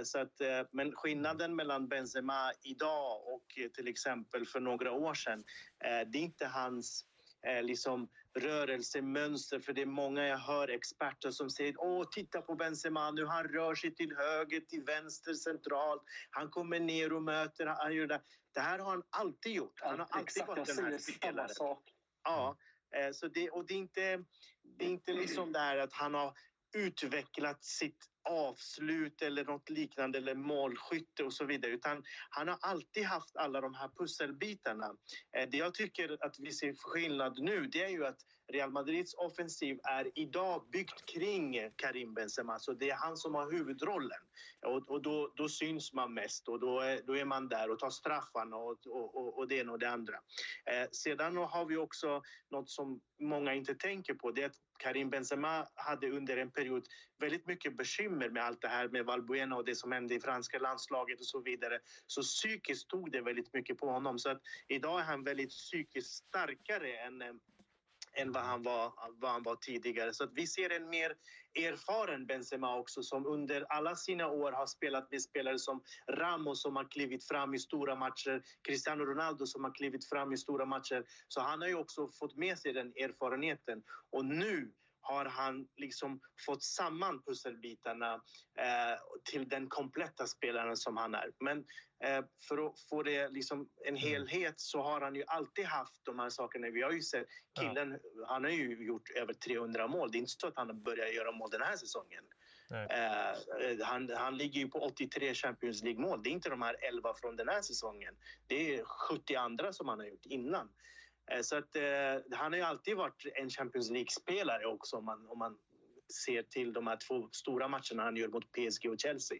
Så 0.03 0.19
att, 0.19 0.41
men 0.71 0.91
skillnaden 0.95 1.55
mellan 1.55 1.87
Benzema 1.87 2.51
idag 2.63 3.33
och 3.33 3.45
till 3.73 3.87
exempel 3.87 4.45
för 4.45 4.59
några 4.59 4.91
år 4.91 5.13
sedan, 5.13 5.43
det 5.79 6.17
är 6.17 6.23
inte 6.23 6.45
hans 6.45 7.05
liksom, 7.61 8.09
rörelsemönster. 8.39 9.59
För 9.59 9.73
det 9.73 9.81
är 9.81 9.85
många 9.85 10.27
jag 10.27 10.37
hör 10.37 10.67
experter 10.67 11.31
som 11.31 11.49
säger 11.49 11.75
åh 11.77 12.07
titta 12.11 12.41
på 12.41 12.55
Benzema 12.55 13.11
nu, 13.11 13.25
han 13.25 13.43
rör 13.43 13.75
sig 13.75 13.95
till 13.95 14.15
höger, 14.17 14.59
till 14.59 14.83
vänster, 14.83 15.33
centralt. 15.33 16.03
Han 16.29 16.49
kommer 16.49 16.79
ner 16.79 17.13
och 17.13 17.23
möter, 17.23 17.65
han 17.65 17.93
gör 17.93 18.07
det. 18.07 18.21
Det 18.53 18.59
här 18.59 18.79
har 18.79 18.91
han 18.91 19.03
alltid 19.09 19.51
gjort. 19.51 19.79
Han 19.81 19.99
har 19.99 20.07
alltid 20.09 20.23
Exakt, 20.23 20.47
varit 20.47 20.75
den 20.75 20.85
här 20.85 20.97
spelaren. 20.97 21.49
Ja, 22.23 22.57
så 23.13 23.27
det, 23.27 23.49
och 23.49 23.65
det 23.65 23.73
är 23.73 23.77
inte, 23.77 24.23
det 24.77 24.85
är 24.85 24.89
inte 24.89 25.13
liksom 25.13 25.51
det 25.51 25.59
här 25.59 25.77
att 25.77 25.93
han 25.93 26.13
har 26.13 26.33
utvecklat 26.75 27.63
sitt 27.63 28.09
avslut 28.29 29.21
eller 29.21 29.45
något 29.45 29.69
liknande 29.69 30.17
eller 30.17 30.35
målskytte 30.35 31.23
och 31.23 31.33
så 31.33 31.45
vidare 31.45 31.71
utan 31.71 32.03
han 32.29 32.47
har 32.47 32.57
alltid 32.61 33.05
haft 33.05 33.35
alla 33.35 33.61
de 33.61 33.73
här 33.73 33.89
pusselbitarna. 33.97 34.95
Eh, 35.37 35.49
det 35.49 35.57
jag 35.57 35.73
tycker 35.73 36.25
att 36.25 36.39
vi 36.39 36.51
ser 36.51 36.73
skillnad 36.77 37.39
nu 37.39 37.67
det 37.67 37.83
är 37.83 37.89
ju 37.89 38.05
att 38.05 38.19
Real 38.51 38.71
Madrids 38.71 39.13
offensiv 39.13 39.79
är 39.83 40.11
idag 40.15 40.63
byggt 40.71 41.05
kring 41.05 41.71
Karim 41.75 42.13
Benzema. 42.13 42.59
Så 42.59 42.73
det 42.73 42.89
är 42.89 42.95
han 42.95 43.17
som 43.17 43.35
har 43.35 43.51
huvudrollen. 43.51 44.19
Och, 44.65 44.89
och 44.89 45.01
då, 45.01 45.33
då, 45.35 45.49
syns 45.49 45.93
man 45.93 46.13
mest 46.13 46.47
och 46.47 46.59
då 46.59 46.79
är, 46.79 47.01
då 47.01 47.17
är 47.17 47.25
man 47.25 47.49
där 47.49 47.71
och 47.71 47.79
tar 47.79 47.89
straffarna 47.89 48.55
och, 48.55 48.87
och, 48.87 49.37
och 49.37 49.47
det 49.47 49.55
ena 49.55 49.71
och 49.71 49.79
det 49.79 49.89
andra. 49.89 50.15
Eh, 50.65 50.89
sedan 50.91 51.37
har 51.37 51.65
vi 51.65 51.77
också 51.77 52.21
något 52.51 52.69
som 52.69 53.01
många 53.19 53.53
inte 53.53 53.75
tänker 53.75 54.13
på. 54.13 54.31
Det 54.31 54.41
är 54.41 54.45
att 54.45 54.59
Karim 54.83 55.09
Benzema 55.09 55.67
hade 55.75 56.09
under 56.09 56.37
en 56.37 56.51
period 56.51 56.83
väldigt 57.19 57.47
mycket 57.47 57.77
bekymmer 57.77 58.29
med 58.29 58.43
allt 58.43 58.61
det 58.61 58.67
här 58.67 58.89
med 58.89 59.05
Valbuena 59.05 59.55
och 59.55 59.65
det 59.65 59.75
som 59.75 59.91
hände 59.91 60.15
i 60.15 60.19
franska 60.19 60.59
landslaget 60.59 61.19
och 61.19 61.25
så 61.25 61.41
vidare. 61.41 61.79
Så 62.07 62.21
psykiskt 62.21 62.89
tog 62.89 63.11
det 63.11 63.21
väldigt 63.21 63.53
mycket 63.53 63.77
på 63.77 63.89
honom. 63.89 64.19
Så 64.19 64.29
att 64.29 64.41
idag 64.67 64.99
är 64.99 65.03
han 65.03 65.23
väldigt 65.23 65.49
psykiskt 65.49 66.13
starkare 66.13 66.97
än 66.97 67.21
eh, 67.21 67.33
än 68.13 68.31
vad 68.31 68.43
han 68.43 68.63
var, 68.63 68.93
vad 69.19 69.31
han 69.31 69.43
var 69.43 69.55
tidigare. 69.55 70.13
Så 70.13 70.23
att 70.23 70.33
vi 70.33 70.47
ser 70.47 70.69
en 70.69 70.89
mer 70.89 71.15
erfaren 71.55 72.25
Benzema 72.25 72.77
också 72.77 73.03
som 73.03 73.25
under 73.25 73.65
alla 73.69 73.95
sina 73.95 74.27
år 74.27 74.51
har 74.51 74.65
spelat 74.65 75.11
med 75.11 75.21
spelare 75.21 75.59
som 75.59 75.83
Ramos 76.11 76.61
som 76.61 76.75
har 76.75 76.91
klivit 76.91 77.27
fram 77.27 77.53
i 77.53 77.59
stora 77.59 77.95
matcher, 77.95 78.43
Cristiano 78.67 79.05
Ronaldo 79.05 79.45
som 79.45 79.63
har 79.63 79.73
klivit 79.73 80.09
fram 80.09 80.33
i 80.33 80.37
stora 80.37 80.65
matcher. 80.65 81.05
Så 81.27 81.41
han 81.41 81.61
har 81.61 81.67
ju 81.67 81.75
också 81.75 82.09
fått 82.19 82.35
med 82.37 82.59
sig 82.59 82.73
den 82.73 82.87
erfarenheten. 82.87 83.83
Och 84.11 84.25
nu 84.25 84.73
har 85.03 85.25
han 85.25 85.67
liksom 85.77 86.19
fått 86.45 86.63
samman 86.63 87.23
pusselbitarna 87.23 88.13
eh, 88.59 88.97
till 89.31 89.49
den 89.49 89.69
kompletta 89.69 90.27
spelaren 90.27 90.77
som 90.77 90.97
han 90.97 91.15
är. 91.15 91.31
Men 91.39 91.57
eh, 92.03 92.25
för 92.47 92.67
att 92.67 92.79
få 92.89 93.03
det 93.03 93.29
liksom 93.29 93.69
en 93.85 93.97
mm. 93.97 94.01
helhet 94.01 94.53
så 94.57 94.81
har 94.81 95.01
han 95.01 95.15
ju 95.15 95.23
alltid 95.27 95.65
haft 95.65 96.05
de 96.05 96.19
här 96.19 96.29
sakerna. 96.29 96.69
Vi 96.69 96.81
har 96.81 96.91
ju 96.91 97.01
sett 97.01 97.27
killen, 97.59 97.91
ja. 97.91 98.25
han 98.27 98.43
har 98.43 98.51
ju 98.51 98.85
gjort 98.85 99.09
över 99.09 99.33
300 99.33 99.87
mål. 99.87 100.11
Det 100.11 100.17
är 100.17 100.19
inte 100.19 100.31
så 100.37 100.47
att 100.47 100.57
han 100.57 100.67
har 100.67 100.75
börjat 100.75 101.13
göra 101.13 101.31
mål 101.31 101.49
den 101.49 101.61
här 101.61 101.77
säsongen. 101.77 102.23
Eh, 102.71 103.85
han, 103.85 104.09
han 104.17 104.37
ligger 104.37 104.59
ju 104.59 104.67
på 104.67 104.79
83 104.79 105.33
Champions 105.33 105.83
League-mål. 105.83 106.23
Det 106.23 106.29
är 106.29 106.31
inte 106.31 106.49
de 106.49 106.61
här 106.61 106.75
11 106.79 107.13
från 107.13 107.35
den 107.35 107.47
här 107.47 107.61
säsongen. 107.61 108.15
Det 108.47 108.75
är 108.75 108.83
70 108.83 109.35
andra 109.35 109.73
som 109.73 109.87
han 109.87 109.99
har 109.99 110.05
gjort 110.05 110.25
innan. 110.25 110.69
Eh, 111.31 111.41
så 111.41 111.55
att, 111.55 111.75
eh, 111.75 112.37
han 112.37 112.53
har 112.53 112.57
ju 112.57 112.65
alltid 112.65 112.97
varit 112.97 113.25
en 113.35 113.49
Champions 113.49 113.89
League-spelare 113.89 114.65
också 114.65 114.97
om 114.97 115.05
man, 115.05 115.27
om 115.29 115.39
man 115.39 115.57
ser 116.25 116.43
till 116.43 116.73
de 116.73 116.87
här 116.87 116.97
två 117.07 117.29
stora 117.31 117.67
matcherna 117.67 118.03
han 118.03 118.15
gör 118.15 118.27
mot 118.27 118.51
PSG 118.51 118.89
och 118.89 118.99
Chelsea. 118.99 119.37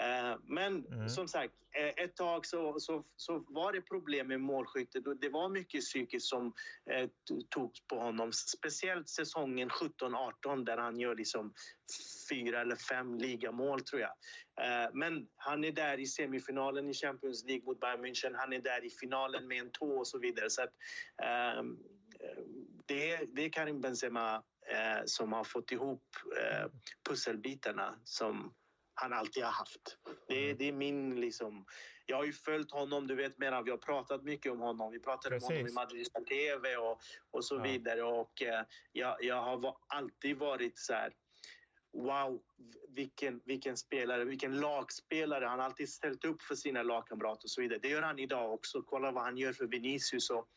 Eh, 0.00 0.36
men 0.42 0.86
mm. 0.86 1.08
som 1.08 1.28
sagt, 1.28 1.54
eh, 1.78 2.04
ett 2.04 2.16
tag 2.16 2.46
så, 2.46 2.80
så, 2.80 3.04
så 3.16 3.44
var 3.48 3.72
det 3.72 3.80
problem 3.80 4.28
med 4.28 4.40
målskyttet. 4.40 5.04
Det 5.20 5.28
var 5.28 5.48
mycket 5.48 5.80
psykiskt 5.80 6.26
som 6.26 6.52
eh, 6.90 7.08
togs 7.48 7.86
på 7.86 7.96
honom. 7.96 8.32
Speciellt 8.32 9.08
säsongen 9.08 9.68
17-18 9.68 10.64
där 10.64 10.76
han 10.76 11.00
gör 11.00 11.16
liksom 11.16 11.54
fyra 12.30 12.60
eller 12.60 12.76
fem 12.76 13.18
ligamål, 13.18 13.80
tror 13.80 14.00
jag. 14.00 14.10
Eh, 14.64 14.90
men 14.92 15.28
han 15.36 15.64
är 15.64 15.72
där 15.72 16.00
i 16.00 16.06
semifinalen 16.06 16.88
i 16.88 16.94
Champions 16.94 17.44
League 17.44 17.64
mot 17.64 17.80
Bayern 17.80 18.04
München. 18.04 18.34
Han 18.36 18.52
är 18.52 18.60
där 18.60 18.84
i 18.84 18.90
finalen 18.90 19.48
med 19.48 19.60
en 19.60 19.70
tå 19.70 19.98
och 19.98 20.06
så 20.06 20.18
vidare. 20.18 20.50
Så 20.50 20.62
att, 20.62 20.74
ehm, 21.22 21.78
det, 22.86 23.34
det 23.34 23.44
är 23.44 23.48
Karim 23.48 23.80
Benzema 23.80 24.42
som 25.04 25.32
har 25.32 25.44
fått 25.44 25.72
ihop 25.72 26.02
pusselbitarna 27.08 27.94
som 28.04 28.54
han 29.00 29.12
alltid 29.12 29.44
har 29.44 29.50
haft. 29.50 29.98
Det, 30.28 30.44
mm. 30.44 30.58
det 30.58 30.68
är 30.68 30.72
min 30.72 31.20
liksom... 31.20 31.64
Jag 32.06 32.16
har 32.16 32.24
ju 32.24 32.32
följt 32.32 32.72
honom, 32.72 33.06
du 33.06 33.14
vet 33.14 33.38
menar, 33.38 33.62
vi 33.62 33.70
har 33.70 33.78
pratat 33.78 34.22
mycket 34.22 34.52
om 34.52 34.60
honom. 34.60 34.92
Vi 34.92 35.00
pratade 35.00 35.34
Precis. 35.34 35.48
om 35.50 35.54
honom 35.54 35.68
i 35.68 35.72
Madridista 35.72 36.20
TV 36.20 36.76
och, 36.76 37.00
och 37.30 37.44
så 37.44 37.56
ja. 37.56 37.62
vidare. 37.62 38.02
Och 38.02 38.42
eh, 38.42 38.64
jag, 38.92 39.16
jag 39.24 39.42
har 39.42 39.76
alltid 39.86 40.38
varit 40.38 40.78
så 40.78 40.92
här... 40.92 41.12
Wow, 41.92 42.42
vilken, 42.88 43.40
vilken 43.44 43.76
spelare, 43.76 44.24
vilken 44.24 44.60
lagspelare. 44.60 45.44
Han 45.44 45.58
har 45.58 45.66
alltid 45.66 45.88
ställt 45.88 46.24
upp 46.24 46.42
för 46.42 46.54
sina 46.54 46.82
lagkamrater 46.82 47.44
och 47.46 47.50
så 47.50 47.60
vidare. 47.60 47.78
Det 47.82 47.88
gör 47.88 48.02
han 48.02 48.18
idag 48.18 48.52
också. 48.52 48.82
Kolla 48.82 49.10
vad 49.10 49.24
han 49.24 49.36
gör 49.36 49.52
för 49.52 49.66
Vinicius 49.66 50.30
och 50.30 50.48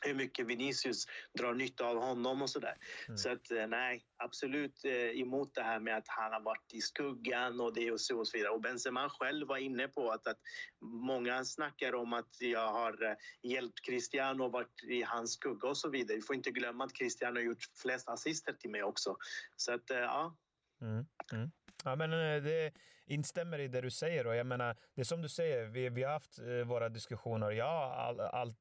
hur 0.00 0.14
mycket 0.14 0.46
Vinicius 0.46 1.06
drar 1.38 1.54
nytta 1.54 1.86
av 1.86 1.96
honom 1.96 2.42
och 2.42 2.50
sådär. 2.50 2.76
Mm. 3.08 3.18
Så 3.18 3.32
att 3.32 3.50
eh, 3.50 3.66
nej, 3.66 4.04
absolut 4.16 4.84
eh, 4.84 5.20
emot 5.20 5.54
det 5.54 5.62
här 5.62 5.80
med 5.80 5.96
att 5.96 6.08
han 6.08 6.32
har 6.32 6.40
varit 6.40 6.74
i 6.74 6.80
skuggan 6.80 7.60
och 7.60 7.74
det 7.74 7.90
och 7.92 8.00
så 8.00 8.18
och 8.18 8.28
så 8.28 8.36
vidare. 8.38 8.52
Och 8.52 8.60
Benzema 8.60 9.08
själv 9.08 9.48
var 9.48 9.56
inne 9.56 9.88
på 9.88 10.10
att, 10.10 10.26
att 10.26 10.38
många 10.82 11.44
snackar 11.44 11.94
om 11.94 12.12
att 12.12 12.40
jag 12.40 12.72
har 12.72 13.04
eh, 13.04 13.16
hjälpt 13.42 13.86
Cristiano 13.86 14.44
och 14.44 14.52
varit 14.52 14.84
i 14.84 15.02
hans 15.02 15.32
skugga 15.32 15.68
och 15.68 15.76
så 15.76 15.88
vidare. 15.88 16.16
Vi 16.16 16.22
får 16.22 16.36
inte 16.36 16.50
glömma 16.50 16.84
att 16.84 16.94
Cristiano 16.94 17.36
har 17.36 17.44
gjort 17.44 17.64
flest 17.82 18.08
assister 18.08 18.52
till 18.52 18.70
mig 18.70 18.82
också. 18.82 19.16
Så 19.56 19.72
att 19.72 19.84
ja. 19.88 20.36
Mm. 20.80 21.06
Mm. 21.32 21.50
Ja, 21.84 21.96
men 21.96 22.10
det 22.10 22.72
instämmer 23.06 23.58
i 23.58 23.68
det 23.68 23.80
du 23.80 23.90
säger 23.90 24.26
och 24.26 24.36
jag 24.36 24.46
menar, 24.46 24.76
det 24.94 25.00
är 25.00 25.04
som 25.04 25.22
du 25.22 25.28
säger, 25.28 25.64
vi, 25.66 25.88
vi 25.88 26.02
har 26.02 26.12
haft 26.12 26.38
våra 26.66 26.88
diskussioner. 26.88 27.50
Jag 27.50 27.64
har 27.64 27.90
all, 27.94 28.20
all, 28.20 28.54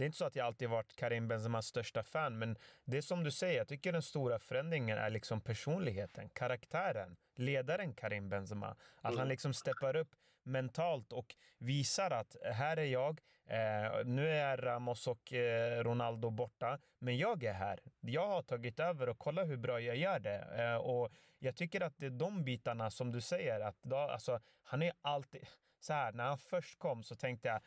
det 0.00 0.04
är 0.04 0.06
inte 0.06 0.18
så 0.18 0.24
att 0.24 0.36
jag 0.36 0.46
alltid 0.46 0.68
varit 0.68 0.96
Karim 0.96 1.28
Benzemas 1.28 1.66
största 1.66 2.02
fan, 2.02 2.38
men 2.38 2.56
det 2.84 2.96
är 2.96 3.02
som 3.02 3.24
du 3.24 3.30
säger, 3.30 3.58
jag 3.58 3.68
tycker 3.68 3.92
den 3.92 4.02
stora 4.02 4.38
förändringen 4.38 4.98
är 4.98 5.10
liksom 5.10 5.40
personligheten, 5.40 6.28
karaktären, 6.28 7.16
ledaren 7.34 7.94
Karim 7.94 8.28
Benzema. 8.28 8.68
Att 8.68 8.76
han 9.02 9.14
mm. 9.14 9.28
liksom 9.28 9.54
steppar 9.54 9.96
upp 9.96 10.14
mentalt 10.42 11.12
och 11.12 11.36
visar 11.58 12.10
att 12.10 12.36
här 12.42 12.76
är 12.76 12.84
jag, 12.84 13.20
eh, 13.46 14.04
nu 14.04 14.28
är 14.28 14.56
Ramos 14.56 15.06
och 15.06 15.32
eh, 15.32 15.84
Ronaldo 15.84 16.30
borta, 16.30 16.78
men 16.98 17.18
jag 17.18 17.44
är 17.44 17.52
här. 17.52 17.80
Jag 18.00 18.28
har 18.28 18.42
tagit 18.42 18.80
över 18.80 19.08
och 19.08 19.18
kolla 19.18 19.44
hur 19.44 19.56
bra 19.56 19.80
jag 19.80 19.96
gör 19.96 20.18
det. 20.18 20.64
Eh, 20.64 20.76
och 20.76 21.12
jag 21.38 21.56
tycker 21.56 21.80
att 21.80 21.94
det 21.98 22.06
är 22.06 22.10
de 22.10 22.44
bitarna 22.44 22.90
som 22.90 23.12
du 23.12 23.20
säger, 23.20 23.60
att 23.60 23.82
då, 23.82 23.96
alltså, 23.96 24.40
han 24.62 24.82
är 24.82 24.92
alltid 25.02 25.46
så 25.80 25.92
här, 25.92 26.12
när 26.12 26.24
han 26.24 26.38
först 26.38 26.78
kom 26.78 27.02
så 27.02 27.14
tänkte 27.14 27.48
jag, 27.48 27.60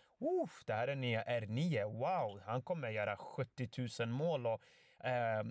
det 0.66 0.74
här 0.74 0.88
är 0.88 0.96
nya 0.96 1.24
R9, 1.24 1.84
wow, 1.84 2.42
han 2.46 2.62
kommer 2.62 2.90
göra 2.90 3.18
70 3.18 3.70
000 4.00 4.10
mål 4.10 4.48
och 4.48 4.62
eh, 5.06 5.44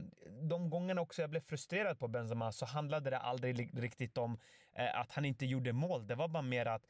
de 0.49 0.71
gångerna 0.71 1.01
också 1.01 1.23
jag 1.23 1.31
blev 1.31 1.41
frustrerad 1.41 1.99
på 1.99 2.09
Benzema 2.09 2.53
så 2.53 2.67
handlade 2.67 3.11
det 3.11 3.19
aldrig 3.19 3.83
riktigt 3.83 4.19
om 4.19 4.39
eh, 4.73 5.01
att 5.01 5.13
han 5.13 5.25
inte 5.25 5.47
gjorde 5.47 5.73
mål. 5.73 6.07
Det 6.07 6.15
var 6.15 6.29
bara 6.29 6.43
mer 6.43 6.67
att 6.67 6.87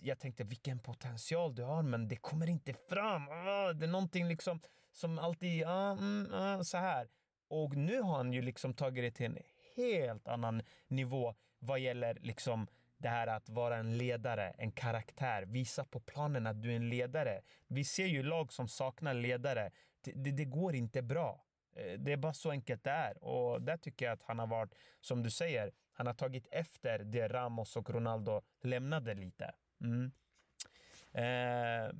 jag 0.00 0.18
tänkte 0.18 0.44
vilken 0.44 0.78
potential 0.78 1.54
du 1.54 1.62
har, 1.62 1.82
men 1.82 2.08
det 2.08 2.16
kommer 2.16 2.48
inte 2.48 2.74
fram. 2.74 3.28
Ah, 3.28 3.72
det 3.72 3.86
är 3.86 3.90
någonting 3.90 4.28
liksom 4.28 4.60
som 4.92 5.18
alltid, 5.18 5.64
ah, 5.66 5.92
mm, 5.92 6.28
ah, 6.32 6.64
så 6.64 6.76
här. 6.76 7.08
Och 7.48 7.76
nu 7.76 8.00
har 8.00 8.16
han 8.16 8.32
ju 8.32 8.42
liksom 8.42 8.74
tagit 8.74 9.04
det 9.04 9.10
till 9.10 9.26
en 9.26 9.38
helt 9.76 10.28
annan 10.28 10.62
nivå 10.88 11.34
vad 11.58 11.80
gäller 11.80 12.14
liksom 12.20 12.66
det 12.98 13.08
här 13.08 13.26
att 13.26 13.48
vara 13.48 13.76
en 13.76 13.98
ledare, 13.98 14.50
en 14.50 14.72
karaktär, 14.72 15.42
visa 15.42 15.84
på 15.84 16.00
planen 16.00 16.46
att 16.46 16.62
du 16.62 16.72
är 16.72 16.76
en 16.76 16.88
ledare. 16.88 17.42
Vi 17.66 17.84
ser 17.84 18.06
ju 18.06 18.22
lag 18.22 18.52
som 18.52 18.68
saknar 18.68 19.14
ledare. 19.14 19.70
Det, 20.00 20.12
det, 20.12 20.30
det, 20.30 20.44
går 20.44 20.74
inte 20.74 21.02
bra. 21.02 21.44
Eh, 21.76 21.98
det 21.98 22.12
är 22.12 22.16
bara 22.16 22.34
så 22.34 22.50
enkelt 22.50 22.84
det 22.84 22.90
är. 22.90 23.24
Och 23.24 23.62
där 23.62 23.76
tycker 23.76 24.06
jag 24.06 24.12
att 24.12 24.22
han 24.22 24.38
har 24.38 24.46
varit, 24.46 24.74
som 25.00 25.22
du 25.22 25.30
säger, 25.30 25.72
han 25.92 26.06
har 26.06 26.14
tagit 26.14 26.46
efter 26.50 26.98
det 26.98 27.28
Ramos 27.28 27.76
och 27.76 27.90
Ronaldo 27.90 28.42
lämnade 28.62 29.14
lite. 29.14 29.54
Mm. 29.80 30.12
Eh, 31.12 31.94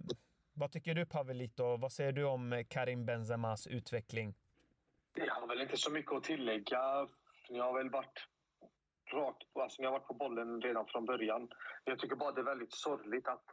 vad 0.53 0.73
tycker 0.73 0.95
du 0.95 1.07
Pavelito? 1.07 1.77
Vad 1.77 1.93
säger 1.93 2.13
du 2.13 2.25
om 2.25 2.65
Karim 2.69 3.07
Benzemas 3.07 3.67
utveckling? 3.67 4.35
Jag 5.15 5.35
har 5.35 5.47
väl 5.47 5.61
inte 5.61 5.77
så 5.77 5.91
mycket 5.91 6.13
att 6.13 6.25
tillägga. 6.25 7.09
Jag 7.49 7.65
har 7.65 7.79
väl 7.79 7.91
varit 7.91 8.29
rakt 9.15 9.57
alltså 9.63 9.83
jag 9.83 9.91
har 9.91 9.99
varit 9.99 10.09
på 10.09 10.15
bollen 10.15 10.61
redan 10.61 10.87
från 10.87 11.05
början. 11.05 11.49
Jag 11.85 11.99
tycker 11.99 12.17
bara 12.17 12.33
det 12.33 12.41
är 12.41 12.45
väldigt 12.45 12.73
sorgligt 12.73 13.29
att 13.29 13.45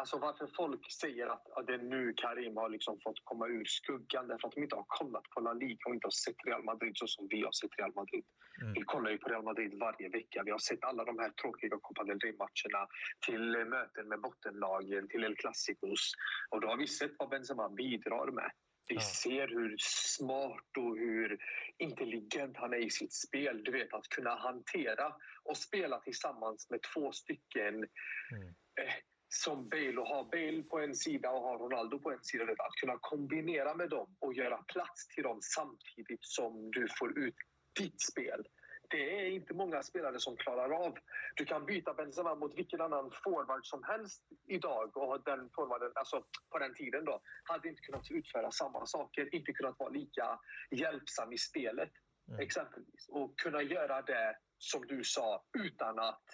Alltså 0.00 0.18
varför 0.18 0.46
folk 0.56 0.92
säger 0.92 1.26
att, 1.26 1.50
att 1.50 1.66
det 1.66 1.74
är 1.74 1.78
nu 1.78 2.14
Karim 2.16 2.56
har 2.56 2.68
liksom 2.68 3.00
fått 3.04 3.20
komma 3.24 3.46
ur 3.46 3.64
skuggan 3.64 4.28
därför 4.28 4.48
att 4.48 4.54
de 4.54 4.62
inte 4.62 4.76
har 4.76 4.84
kollat 4.88 5.22
på 5.34 5.40
La 5.40 5.52
Liga 5.52 5.84
och 5.86 5.94
inte 5.94 6.06
har 6.06 6.18
sett 6.24 6.46
Real 6.46 6.64
Madrid 6.64 6.92
så 6.94 7.06
som 7.06 7.26
vi 7.30 7.42
har 7.42 7.52
sett 7.52 7.78
Real 7.78 7.92
Madrid. 7.94 8.24
Mm. 8.62 8.72
Vi 8.72 8.82
kollar 8.82 9.10
ju 9.10 9.18
på 9.18 9.28
Real 9.28 9.42
Madrid 9.42 9.78
varje 9.80 10.08
vecka. 10.08 10.42
Vi 10.44 10.50
har 10.50 10.58
sett 10.58 10.84
alla 10.84 11.04
de 11.04 11.18
här 11.18 11.30
tråkiga 11.30 11.76
Copa 11.82 12.04
del 12.04 12.18
Rey-matcherna 12.20 12.82
till 13.26 13.44
möten 13.74 14.08
med 14.08 14.20
bottenlagen, 14.20 15.08
till 15.08 15.24
El 15.24 15.36
Clasicos. 15.36 16.12
Och 16.50 16.60
då 16.60 16.68
har 16.68 16.76
vi 16.76 16.86
sett 16.86 17.12
vad 17.18 17.28
Benzema 17.28 17.68
bidrar 17.68 18.30
med. 18.30 18.50
Vi 18.88 19.00
ser 19.00 19.48
hur 19.48 19.76
smart 19.78 20.76
och 20.78 20.96
hur 20.96 21.38
intelligent 21.78 22.56
han 22.56 22.72
är 22.72 22.86
i 22.86 22.90
sitt 22.90 23.12
spel. 23.12 23.64
Du 23.64 23.72
vet, 23.72 23.94
att 23.94 24.08
kunna 24.08 24.34
hantera 24.34 25.14
och 25.44 25.56
spela 25.56 26.00
tillsammans 26.00 26.70
med 26.70 26.80
två 26.94 27.12
stycken 27.12 27.74
mm. 27.74 28.48
eh, 28.80 28.94
som 29.28 29.68
Bale 29.68 29.96
och 29.96 30.06
ha 30.06 30.28
Bale 30.32 30.62
på 30.62 30.78
en 30.78 30.94
sida 30.94 31.30
och 31.30 31.40
ha 31.40 31.58
Ronaldo 31.58 31.98
på 31.98 32.10
en 32.10 32.24
sida. 32.24 32.44
Att 32.44 32.80
kunna 32.80 32.98
kombinera 33.00 33.74
med 33.74 33.90
dem 33.90 34.16
och 34.18 34.34
göra 34.34 34.56
plats 34.56 35.08
till 35.08 35.22
dem 35.22 35.38
samtidigt 35.42 36.24
som 36.24 36.70
du 36.70 36.88
får 36.98 37.18
ut 37.18 37.34
ditt 37.80 38.00
spel. 38.00 38.46
Det 38.90 39.20
är 39.20 39.30
inte 39.30 39.54
många 39.54 39.82
spelare 39.82 40.18
som 40.18 40.36
klarar 40.36 40.70
av. 40.86 40.98
Du 41.36 41.44
kan 41.44 41.66
byta 41.66 41.94
Benzema 41.94 42.34
mot 42.34 42.58
vilken 42.58 42.80
annan 42.80 43.10
forward 43.24 43.66
som 43.66 43.84
helst 43.84 44.22
idag 44.46 44.96
och 44.96 45.22
den 45.24 45.50
forwarden, 45.50 45.92
alltså 45.94 46.24
på 46.50 46.58
den 46.58 46.74
tiden 46.74 47.04
då, 47.04 47.20
hade 47.42 47.68
inte 47.68 47.82
kunnat 47.82 48.10
utföra 48.10 48.50
samma 48.50 48.86
saker, 48.86 49.34
inte 49.34 49.52
kunnat 49.52 49.78
vara 49.78 49.90
lika 49.90 50.38
hjälpsam 50.70 51.32
i 51.32 51.38
spelet 51.38 51.92
mm. 52.28 52.40
exempelvis. 52.40 53.08
Och 53.08 53.38
kunna 53.38 53.62
göra 53.62 54.02
det, 54.02 54.36
som 54.58 54.86
du 54.86 55.04
sa, 55.04 55.44
utan 55.58 55.98
att 55.98 56.24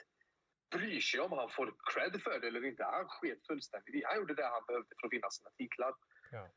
bry 0.71 1.01
sig 1.01 1.21
om 1.21 1.33
han 1.33 1.51
får 1.51 1.75
cred 1.93 2.23
för 2.23 2.41
det 2.41 2.47
eller 2.49 2.65
inte. 2.65 2.85
Han 2.85 3.09
sket 3.09 3.47
fullständigt. 3.47 4.05
Han 4.05 4.17
gjorde 4.17 4.35
det 4.35 4.47
han 4.47 4.65
behövde 4.67 4.95
för 5.01 5.07
att 5.07 5.13
vinna 5.13 5.31
sina 5.31 5.51
titlar. 5.51 5.95
Ja. 6.31 6.49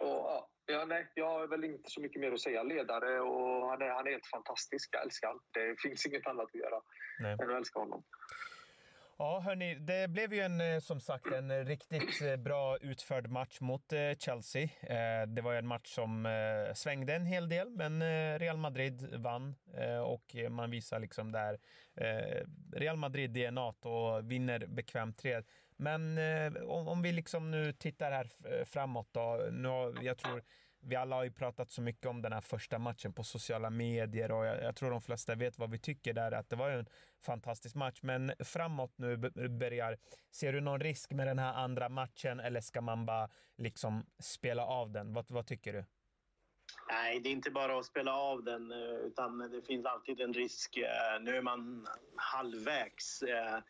Och, 0.00 0.48
ja, 0.66 0.84
nej, 0.84 1.10
jag 1.14 1.28
har 1.30 1.46
väl 1.46 1.64
inte 1.64 1.90
så 1.90 2.00
mycket 2.00 2.20
mer 2.20 2.32
att 2.32 2.40
säga. 2.40 2.62
Ledare 2.62 3.20
och 3.20 3.68
han 3.70 3.82
är, 3.82 3.88
han 3.88 4.06
är 4.06 4.10
helt 4.10 4.26
fantastisk. 4.26 4.88
Jag 4.92 5.02
älskar 5.02 5.28
honom. 5.28 5.42
Det 5.50 5.80
finns 5.82 6.06
inget 6.06 6.26
annat 6.26 6.44
att 6.44 6.54
göra 6.54 6.80
nej. 7.20 7.32
än 7.32 7.50
att 7.50 7.56
älska 7.56 7.78
honom. 7.78 8.04
Ja, 9.20 9.40
hörni, 9.40 9.74
det 9.74 10.10
blev 10.10 10.34
ju 10.34 10.40
en, 10.40 10.60
eh, 10.60 10.78
som 10.78 11.00
sagt 11.00 11.26
en 11.26 11.64
riktigt 11.64 12.22
eh, 12.22 12.36
bra 12.36 12.76
utförd 12.76 13.30
match 13.30 13.60
mot 13.60 13.92
eh, 13.92 14.12
Chelsea. 14.18 14.68
Det 15.26 15.42
var 15.42 15.54
en 15.54 15.66
match 15.66 15.94
som 15.94 16.28
svängde 16.74 17.14
en 17.14 17.26
hel 17.26 17.48
del, 17.48 17.70
men 17.70 18.02
Real 18.38 18.56
Madrid 18.56 19.08
vann 19.14 19.54
och 20.04 20.36
man 20.50 20.70
visar 20.70 20.98
liksom 20.98 21.32
där 21.32 21.58
Real 22.72 22.96
Madrid 22.96 23.30
DNA 23.30 23.66
och 23.66 24.30
vinner 24.30 24.66
bekvämt 24.66 25.18
3 25.18 25.42
men 25.80 26.18
eh, 26.18 26.62
om, 26.62 26.88
om, 26.88 27.02
vi 27.02 27.12
liksom 27.12 27.50
nu 27.50 27.72
tittar 27.72 28.12
här 28.12 28.64
framåt 28.64 29.08
då. 29.12 29.48
Nu 29.50 29.68
har, 29.68 30.02
jag 30.02 30.18
tror 30.18 30.42
vi 30.82 30.96
alla 30.96 31.16
har 31.16 31.24
ju 31.24 31.30
pratat 31.30 31.70
så 31.70 31.82
mycket 31.82 32.06
om 32.06 32.22
den 32.22 32.32
här 32.32 32.40
första 32.40 32.78
matchen 32.78 33.12
på 33.12 33.24
sociala 33.24 33.70
medier 33.70 34.30
och 34.30 34.46
jag, 34.46 34.62
jag 34.62 34.76
tror 34.76 34.90
de 34.90 35.02
flesta 35.02 35.34
vet 35.34 35.58
vad 35.58 35.70
vi 35.70 35.78
tycker 35.78 36.12
där, 36.12 36.32
att 36.32 36.48
det 36.48 36.56
var 36.56 36.70
en 36.70 36.86
fantastisk 37.24 37.74
match. 37.74 38.00
Men 38.02 38.32
framåt 38.38 38.92
nu 38.96 39.16
börjar, 39.48 39.98
ser 40.30 40.52
du 40.52 40.60
någon 40.60 40.80
risk 40.80 41.12
med 41.12 41.26
den 41.26 41.38
här 41.38 41.54
andra 41.54 41.88
matchen 41.88 42.40
eller 42.40 42.60
ska 42.60 42.80
man 42.80 43.06
bara 43.06 43.28
liksom 43.56 44.06
spela 44.18 44.64
av 44.64 44.90
den? 44.90 45.12
Vad, 45.12 45.24
vad 45.28 45.46
tycker 45.46 45.72
du? 45.72 45.84
Nej, 46.88 47.20
det 47.20 47.28
är 47.28 47.32
inte 47.32 47.50
bara 47.50 47.78
att 47.78 47.86
spela 47.86 48.14
av 48.14 48.44
den, 48.44 48.72
eh, 48.72 48.78
utan 48.78 49.38
det 49.38 49.62
finns 49.66 49.86
alltid 49.86 50.20
en 50.20 50.34
risk. 50.34 50.76
Eh, 50.76 51.20
nu 51.20 51.36
är 51.36 51.42
man 51.42 51.86
halvvägs. 52.16 53.22
Mm 53.22 53.54
eh, 53.54 53.60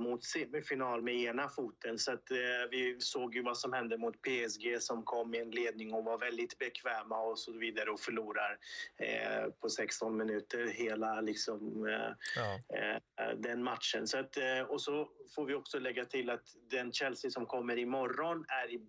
mot 0.00 0.24
semifinal 0.24 1.02
med 1.02 1.14
ena 1.14 1.48
foten. 1.48 1.98
Så 1.98 2.12
att, 2.12 2.30
eh, 2.30 2.36
vi 2.70 2.96
såg 2.98 3.34
ju 3.34 3.42
vad 3.42 3.58
som 3.58 3.72
hände 3.72 3.98
mot 3.98 4.22
PSG 4.22 4.82
som 4.82 5.02
kom 5.02 5.34
i 5.34 5.38
en 5.38 5.50
ledning 5.50 5.94
och 5.94 6.04
var 6.04 6.18
väldigt 6.18 6.58
bekväma 6.58 7.20
och 7.20 7.38
så 7.38 7.52
vidare 7.52 7.90
och 7.90 8.00
förlorar 8.00 8.58
eh, 8.96 9.50
på 9.60 9.68
16 9.68 10.16
minuter 10.16 10.66
hela 10.66 11.20
liksom, 11.20 11.86
eh, 11.86 12.14
ja. 12.36 12.78
Eh, 12.78 13.36
den 13.36 13.62
matchen. 13.62 14.06
Så 14.06 14.18
att, 14.18 14.36
eh, 14.36 14.60
och 14.60 14.82
så 14.82 15.08
får 15.34 15.46
vi 15.46 15.54
också 15.54 15.78
lägga 15.78 16.04
till 16.04 16.30
att 16.30 16.44
den 16.70 16.92
Chelsea 16.92 17.30
som 17.30 17.46
kommer 17.46 17.78
imorgon 17.78 18.44
är 18.48 18.70
i 18.70 18.80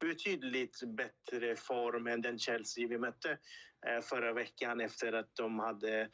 betydligt 0.00 0.82
bättre 0.86 1.56
form 1.56 2.06
än 2.06 2.22
den 2.22 2.38
Chelsea 2.38 2.88
vi 2.88 2.98
mötte 2.98 3.38
förra 4.02 4.32
veckan 4.32 4.80
efter 4.80 5.12
att 5.12 5.36
de 5.36 5.58
hade 5.58 6.08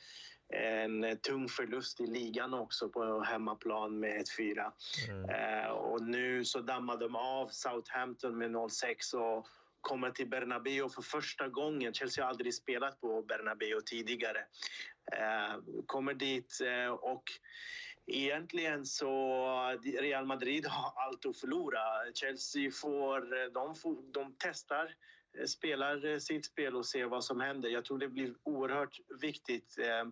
en 0.49 1.19
tung 1.19 1.49
förlust 1.49 2.01
i 2.01 2.07
ligan 2.07 2.55
också 2.55 2.89
på 2.89 3.21
hemmaplan 3.21 4.01
med 4.01 4.25
1-4. 4.39 4.73
Mm. 5.09 5.31
Eh, 5.31 5.69
och 5.69 6.03
nu 6.03 6.45
så 6.45 6.61
dammar 6.61 6.97
de 6.97 7.17
av 7.17 7.49
Southampton 7.49 8.39
med 8.39 8.51
0-6 8.51 9.15
och 9.15 9.47
kommer 9.81 10.11
till 10.11 10.29
Bernabéu 10.29 10.89
för 10.89 11.03
första 11.03 11.49
gången. 11.49 11.95
Chelsea 11.95 12.25
har 12.25 12.31
aldrig 12.31 12.55
spelat 12.55 13.01
på 13.01 13.23
Bernabéu 13.23 13.81
tidigare. 13.87 14.39
Eh, 15.13 15.57
kommer 15.87 16.15
dit 16.15 16.61
eh, 16.65 16.91
och 16.91 17.23
egentligen 18.07 18.87
så 18.87 19.09
Real 20.01 20.27
Madrid 20.27 20.67
har 20.67 20.93
allt 21.07 21.27
att 21.27 21.41
förlora. 21.41 21.81
Chelsea 22.15 22.71
får, 22.71 23.51
de, 23.51 23.75
får, 23.75 24.13
de 24.13 24.35
testar 24.39 24.95
Eh, 25.39 25.47
spelar 25.47 26.07
eh, 26.07 26.19
sitt 26.19 26.47
spel 26.47 26.77
och 26.77 26.87
ser 26.87 27.05
vad 27.05 27.25
som 27.25 27.41
händer. 27.41 27.69
Jag 27.69 27.85
tror 27.85 27.99
det 27.99 28.09
blir 28.09 28.35
oerhört 28.43 28.99
viktigt 29.21 29.79
eh, 29.79 30.05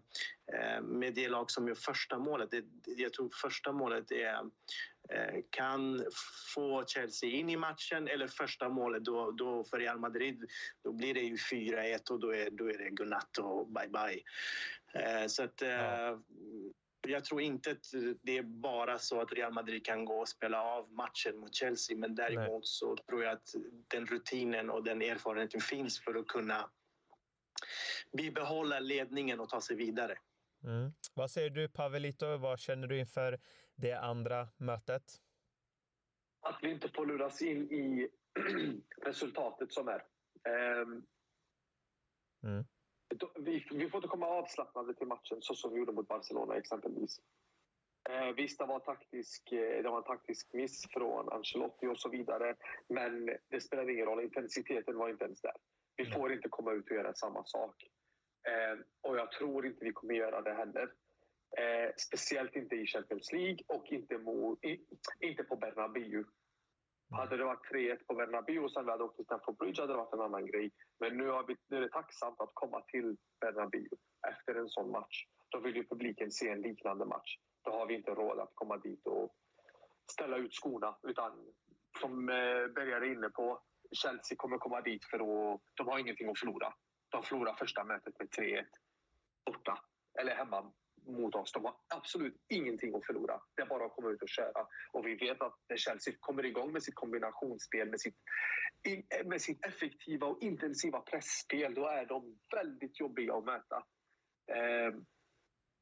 med 0.82 1.14
det 1.14 1.28
lag 1.28 1.50
som 1.50 1.68
gör 1.68 1.74
första 1.74 2.18
målet. 2.18 2.48
Jag 2.96 3.12
tror 3.12 3.30
första 3.42 3.72
målet 3.72 4.12
är, 4.12 4.38
kan 5.50 6.04
få 6.54 6.84
Chelsea 6.86 7.30
in 7.30 7.50
i 7.50 7.56
matchen 7.56 8.08
eller 8.08 8.28
första 8.28 8.68
målet 8.68 9.04
då, 9.04 9.30
då 9.30 9.64
för 9.64 9.78
Real 9.78 9.98
Madrid 9.98 10.44
då 10.84 10.92
blir 10.92 11.14
det 11.14 11.20
ju 11.20 11.36
4-1 11.36 12.10
och 12.10 12.20
då 12.20 12.34
är, 12.34 12.50
då 12.50 12.68
är 12.70 12.78
det 12.78 12.90
godnatt 12.90 13.38
och 13.38 13.68
bye 13.68 13.88
bye. 13.88 15.28
Så 15.28 15.42
att, 15.42 15.62
ja 15.62 16.18
jag 17.10 17.24
tror 17.24 17.40
inte 17.40 17.70
att 17.70 17.84
det 18.22 18.38
är 18.38 18.42
bara 18.42 18.98
så 18.98 19.20
att 19.20 19.32
Real 19.32 19.52
Madrid 19.52 19.84
kan 19.84 20.04
gå 20.04 20.14
och 20.14 20.28
spela 20.28 20.62
av 20.62 20.92
matchen 20.92 21.38
mot 21.38 21.54
Chelsea. 21.54 21.96
Men 21.96 22.14
däremot 22.14 22.48
Nej. 22.48 22.60
så 22.62 22.96
tror 22.96 23.24
jag 23.24 23.32
att 23.32 23.54
den 23.88 24.06
rutinen 24.06 24.70
och 24.70 24.84
den 24.84 25.02
erfarenheten 25.02 25.60
finns 25.60 26.00
för 26.00 26.14
att 26.14 26.26
kunna 26.26 26.70
bibehålla 28.12 28.80
ledningen 28.80 29.40
och 29.40 29.48
ta 29.48 29.60
sig 29.60 29.76
vidare. 29.76 30.18
Mm. 30.64 30.92
Vad 31.14 31.30
säger 31.30 31.50
du 31.50 31.68
Pavelito? 31.68 32.36
Vad 32.36 32.58
känner 32.58 32.86
du 32.86 32.98
inför 32.98 33.38
det 33.74 33.92
andra 33.92 34.48
mötet? 34.56 35.02
Att 36.40 36.58
vi 36.62 36.70
inte 36.70 36.88
får 36.88 37.06
luras 37.06 37.42
in 37.42 37.72
i 37.72 38.08
resultatet 39.04 39.72
som 39.72 39.88
är. 39.88 40.02
Um, 40.82 41.06
mm 42.44 42.64
vi, 43.38 43.66
vi 43.70 43.90
får 43.90 43.98
inte 43.98 44.08
komma 44.08 44.26
avslappnade 44.26 44.94
till 44.94 45.06
matchen 45.06 45.38
så 45.40 45.54
som 45.54 45.72
vi 45.72 45.78
gjorde 45.78 45.92
mot 45.92 46.08
Barcelona 46.08 46.56
exempelvis. 46.56 47.20
Eh, 48.10 48.34
visst, 48.36 48.58
det 48.58 48.66
var, 48.66 48.80
taktisk, 48.80 49.52
eh, 49.52 49.82
det 49.82 49.88
var 49.88 49.98
en 49.98 50.04
taktisk 50.04 50.52
miss 50.52 50.86
från 50.90 51.28
Ancelotti 51.28 51.86
och 51.86 51.98
så 51.98 52.08
vidare. 52.08 52.56
Men 52.88 53.26
det 53.50 53.60
spelar 53.60 53.90
ingen 53.90 54.06
roll, 54.06 54.24
intensiteten 54.24 54.96
var 54.96 55.08
inte 55.08 55.24
ens 55.24 55.40
där. 55.40 55.56
Vi 55.96 56.06
får 56.10 56.32
inte 56.32 56.48
komma 56.48 56.72
ut 56.72 56.90
och 56.90 56.96
göra 56.96 57.14
samma 57.14 57.44
sak. 57.44 57.84
Eh, 58.48 58.78
och 59.00 59.18
jag 59.18 59.32
tror 59.32 59.66
inte 59.66 59.84
vi 59.84 59.92
kommer 59.92 60.14
göra 60.14 60.42
det 60.42 60.54
heller. 60.54 60.92
Eh, 61.58 61.90
speciellt 61.96 62.56
inte 62.56 62.76
i 62.76 62.86
Champions 62.86 63.32
League 63.32 63.58
och 63.66 63.92
inte, 63.92 64.18
mo, 64.18 64.56
i, 64.62 64.80
inte 65.20 65.44
på 65.44 65.56
Bernabéu. 65.56 66.24
Hade 67.14 67.36
det 67.36 67.44
varit 67.44 67.70
3-1 67.72 67.98
på 68.06 68.14
Bernabéu 68.14 68.58
och 68.58 68.72
sen 68.72 68.84
vi 68.84 68.90
hade 68.90 69.04
åkt 69.04 69.16
till 69.16 69.24
Stamford 69.24 69.56
Bridge 69.56 69.82
hade 69.82 69.92
det 69.92 69.96
varit 69.96 70.12
en 70.12 70.20
annan 70.20 70.46
grej. 70.46 70.70
Men 71.00 71.16
nu, 71.16 71.28
har 71.28 71.44
vi, 71.44 71.56
nu 71.68 71.76
är 71.76 71.80
det 71.80 71.88
tacksamt 71.88 72.40
att 72.40 72.50
komma 72.54 72.80
till 72.80 73.16
Bernabéu 73.40 73.88
efter 74.28 74.54
en 74.54 74.68
sån 74.68 74.90
match. 74.90 75.24
Då 75.48 75.58
vill 75.60 75.76
ju 75.76 75.86
publiken 75.86 76.30
se 76.30 76.48
en 76.48 76.60
liknande 76.60 77.04
match. 77.04 77.36
Då 77.64 77.70
har 77.70 77.86
vi 77.86 77.94
inte 77.94 78.10
råd 78.10 78.38
att 78.38 78.54
komma 78.54 78.76
dit 78.76 79.06
och 79.06 79.34
ställa 80.12 80.36
ut 80.36 80.54
skorna. 80.54 80.96
Utan 81.02 81.32
som 82.00 82.28
eh, 82.28 82.66
Bergare 82.74 83.06
är 83.06 83.12
inne 83.12 83.28
på, 83.28 83.62
Chelsea 83.92 84.36
kommer 84.36 84.58
komma 84.58 84.80
dit 84.80 85.04
för 85.04 85.16
att 85.16 85.60
de 85.74 85.88
har 85.88 85.98
ingenting 85.98 86.30
att 86.30 86.38
förlora. 86.38 86.74
De 87.08 87.22
förlorar 87.22 87.54
första 87.54 87.84
mötet 87.84 88.18
med 88.18 88.28
3-1 88.28 88.64
borta, 89.46 89.78
eller 90.20 90.34
hemma 90.34 90.72
mot 91.06 91.34
oss. 91.34 91.52
De 91.52 91.64
har 91.64 91.74
absolut 91.94 92.36
ingenting 92.48 92.94
att 92.94 93.06
förlora. 93.06 93.40
Det 93.56 93.62
är 93.62 93.66
bara 93.66 93.84
att 93.84 93.92
komma 93.92 94.10
ut 94.10 94.22
och 94.22 94.28
köra. 94.28 94.66
Och 94.92 95.06
vi 95.06 95.14
vet 95.14 95.42
att 95.42 95.54
när 95.68 95.76
Chelsea 95.76 96.14
kommer 96.20 96.44
igång 96.44 96.72
med 96.72 96.82
sitt 96.82 96.94
kombinationsspel, 96.94 97.90
med 97.90 98.00
sitt, 98.00 98.16
med 99.24 99.42
sitt 99.42 99.66
effektiva 99.66 100.26
och 100.26 100.42
intensiva 100.42 101.00
pressspel 101.00 101.74
då 101.74 101.88
är 101.88 102.06
de 102.06 102.38
väldigt 102.56 103.00
jobbiga 103.00 103.34
att 103.34 103.44
möta. 103.44 103.84
Ehm, 104.52 105.04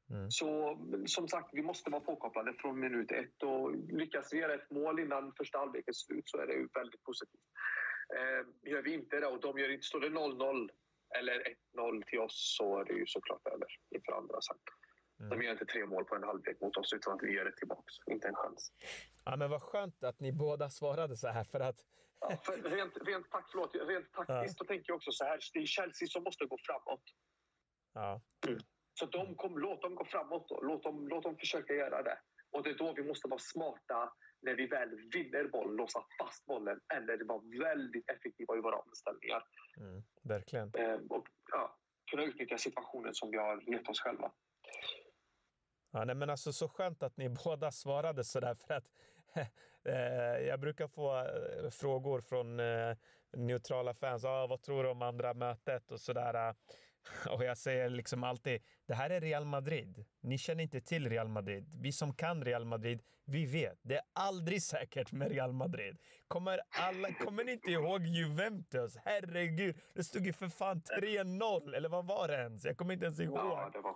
mm. 0.09 0.31
Så 0.31 0.77
som 1.05 1.27
sagt, 1.27 1.49
vi 1.53 1.61
måste 1.61 1.89
vara 1.89 2.01
påkopplade 2.01 2.53
från 2.53 2.79
minut 2.79 3.11
ett. 3.11 3.43
Och 3.43 3.75
lyckas 3.75 4.33
vi 4.33 4.37
göra 4.37 4.53
ett 4.53 4.71
mål 4.71 4.99
innan 4.99 5.33
första 5.37 5.57
halvlek 5.57 5.87
är 5.87 5.93
slut 5.93 6.29
så 6.29 6.37
är 6.37 6.47
det 6.47 6.53
ju 6.53 6.67
väldigt 6.73 7.03
positivt. 7.03 7.41
Eh, 8.15 8.71
gör 8.71 8.81
vi 8.81 8.93
inte 8.93 9.19
det 9.19 9.27
och 9.27 9.41
de 9.41 9.59
gör 9.59 9.69
inte, 9.69 9.85
står 9.85 9.99
det 9.99 10.09
0-0 10.09 10.69
eller 11.19 11.55
1-0 11.77 12.03
till 12.07 12.19
oss 12.19 12.55
så 12.57 12.79
är 12.79 12.85
det 12.85 12.93
ju 12.93 13.05
såklart 13.07 13.47
över 13.47 13.67
inför 13.95 14.11
andra 14.11 14.41
sen. 14.41 14.57
Mm. 15.23 15.39
De 15.39 15.45
gör 15.45 15.51
inte 15.51 15.65
tre 15.65 15.85
mål 15.85 16.05
på 16.05 16.15
en 16.15 16.23
halvlek 16.23 16.61
mot 16.61 16.77
oss 16.77 16.93
utan 16.93 17.13
att 17.13 17.23
vi 17.23 17.31
gör 17.31 17.45
det 17.45 17.55
tillbaks. 17.55 17.93
Inte 18.11 18.27
en 18.27 18.35
chans. 18.35 18.71
Ja, 19.25 19.35
men 19.35 19.49
vad 19.49 19.61
skönt 19.61 20.03
att 20.03 20.19
ni 20.19 20.31
båda 20.31 20.69
svarade 20.69 21.17
så 21.17 21.27
här 21.27 21.43
för 21.43 21.59
att... 21.59 21.79
ja, 22.19 22.37
för 22.45 22.53
rent, 22.53 22.97
rent, 23.07 23.29
tack, 23.29 23.45
förlåt, 23.51 23.75
rent 23.75 24.13
taktiskt 24.13 24.57
ja. 24.59 24.65
tänker 24.65 24.85
jag 24.89 24.95
också 24.95 25.11
så 25.11 25.23
här. 25.23 25.39
Det 25.53 25.59
är 25.59 25.65
Chelsea 25.65 26.07
som 26.07 26.23
måste 26.23 26.45
gå 26.45 26.57
framåt. 26.67 27.03
Ja. 27.93 28.21
Mm. 28.47 28.59
Så 28.93 29.05
de 29.05 29.35
kom, 29.35 29.57
låt 29.57 29.81
dem 29.81 29.95
gå 29.95 30.05
framåt 30.05 30.49
då. 30.49 30.61
Låt 30.61 30.83
dem, 30.83 31.07
låt 31.07 31.23
dem 31.23 31.37
försöka 31.37 31.73
göra 31.73 32.03
det. 32.03 32.19
Och 32.51 32.63
det 32.63 32.69
är 32.69 32.77
då 32.77 32.93
vi 32.93 33.03
måste 33.03 33.27
vara 33.27 33.39
smarta 33.39 34.13
när 34.41 34.55
vi 34.55 34.67
väl 34.67 34.89
vinner 35.13 35.47
boll, 35.47 35.75
låsa 35.75 36.05
fast 36.19 36.45
bollen 36.45 36.79
eller 36.93 37.23
vara 37.23 37.41
väldigt 37.63 38.09
effektiva 38.09 38.57
i 38.57 38.61
våra 38.61 38.77
omställningar. 38.77 39.43
Mm, 39.77 40.03
verkligen. 40.23 40.71
Eh, 40.75 40.99
och 41.09 41.27
ja, 41.51 41.77
kunna 42.11 42.23
utnyttja 42.23 42.57
situationen 42.57 43.13
som 43.13 43.31
vi 43.31 43.37
har 43.37 43.71
gett 43.71 43.89
oss 43.89 43.99
själva. 43.99 44.31
Ja, 45.93 46.05
nej, 46.05 46.15
men 46.15 46.29
alltså 46.29 46.53
så 46.53 46.67
skönt 46.67 47.03
att 47.03 47.17
ni 47.17 47.29
båda 47.45 47.71
svarade 47.71 48.23
så 48.23 48.39
där 48.39 48.55
för 48.55 48.73
att 48.73 48.89
eh, 49.85 50.47
jag 50.47 50.59
brukar 50.59 50.87
få 50.87 51.17
eh, 51.17 51.69
frågor 51.69 52.21
från 52.21 52.59
eh, 52.59 52.97
neutrala 53.33 53.93
fans. 53.93 54.25
Ah, 54.25 54.47
vad 54.47 54.61
tror 54.61 54.83
du 54.83 54.89
om 54.89 55.01
andra 55.01 55.33
mötet 55.33 55.91
och 55.91 55.99
sådär. 55.99 56.55
Och 57.29 57.43
jag 57.43 57.57
säger 57.57 57.89
liksom 57.89 58.23
alltid, 58.23 58.61
det 58.85 58.93
här 58.93 59.09
är 59.09 59.21
Real 59.21 59.45
Madrid. 59.45 60.05
Ni 60.21 60.37
känner 60.37 60.63
inte 60.63 60.81
till 60.81 61.09
Real 61.09 61.27
Madrid. 61.27 61.65
Vi 61.81 61.91
som 61.91 62.13
kan 62.13 62.45
Real 62.45 62.65
Madrid, 62.65 63.01
vi 63.25 63.45
vet. 63.45 63.79
Det 63.81 63.95
är 63.95 64.03
aldrig 64.13 64.63
säkert 64.63 65.11
med 65.11 65.31
Real 65.31 65.53
Madrid. 65.53 65.97
Kommer, 66.27 66.59
alla, 66.69 67.13
kommer 67.13 67.43
ni 67.43 67.51
inte 67.51 67.71
ihåg 67.71 68.01
Juventus? 68.05 68.97
Herregud, 69.05 69.75
det 69.93 70.03
stod 70.03 70.25
ju 70.25 70.33
för 70.33 70.47
fan 70.47 70.81
3-0. 70.81 71.75
Eller 71.75 71.89
vad 71.89 72.05
var 72.05 72.27
det 72.27 72.35
ens? 72.35 72.65
Jag 72.65 72.77
kommer 72.77 72.93
inte 72.93 73.05
ens 73.05 73.19
ihåg. 73.19 73.37
Ja, 73.37 73.69
det 73.73 73.79
var 73.79 73.95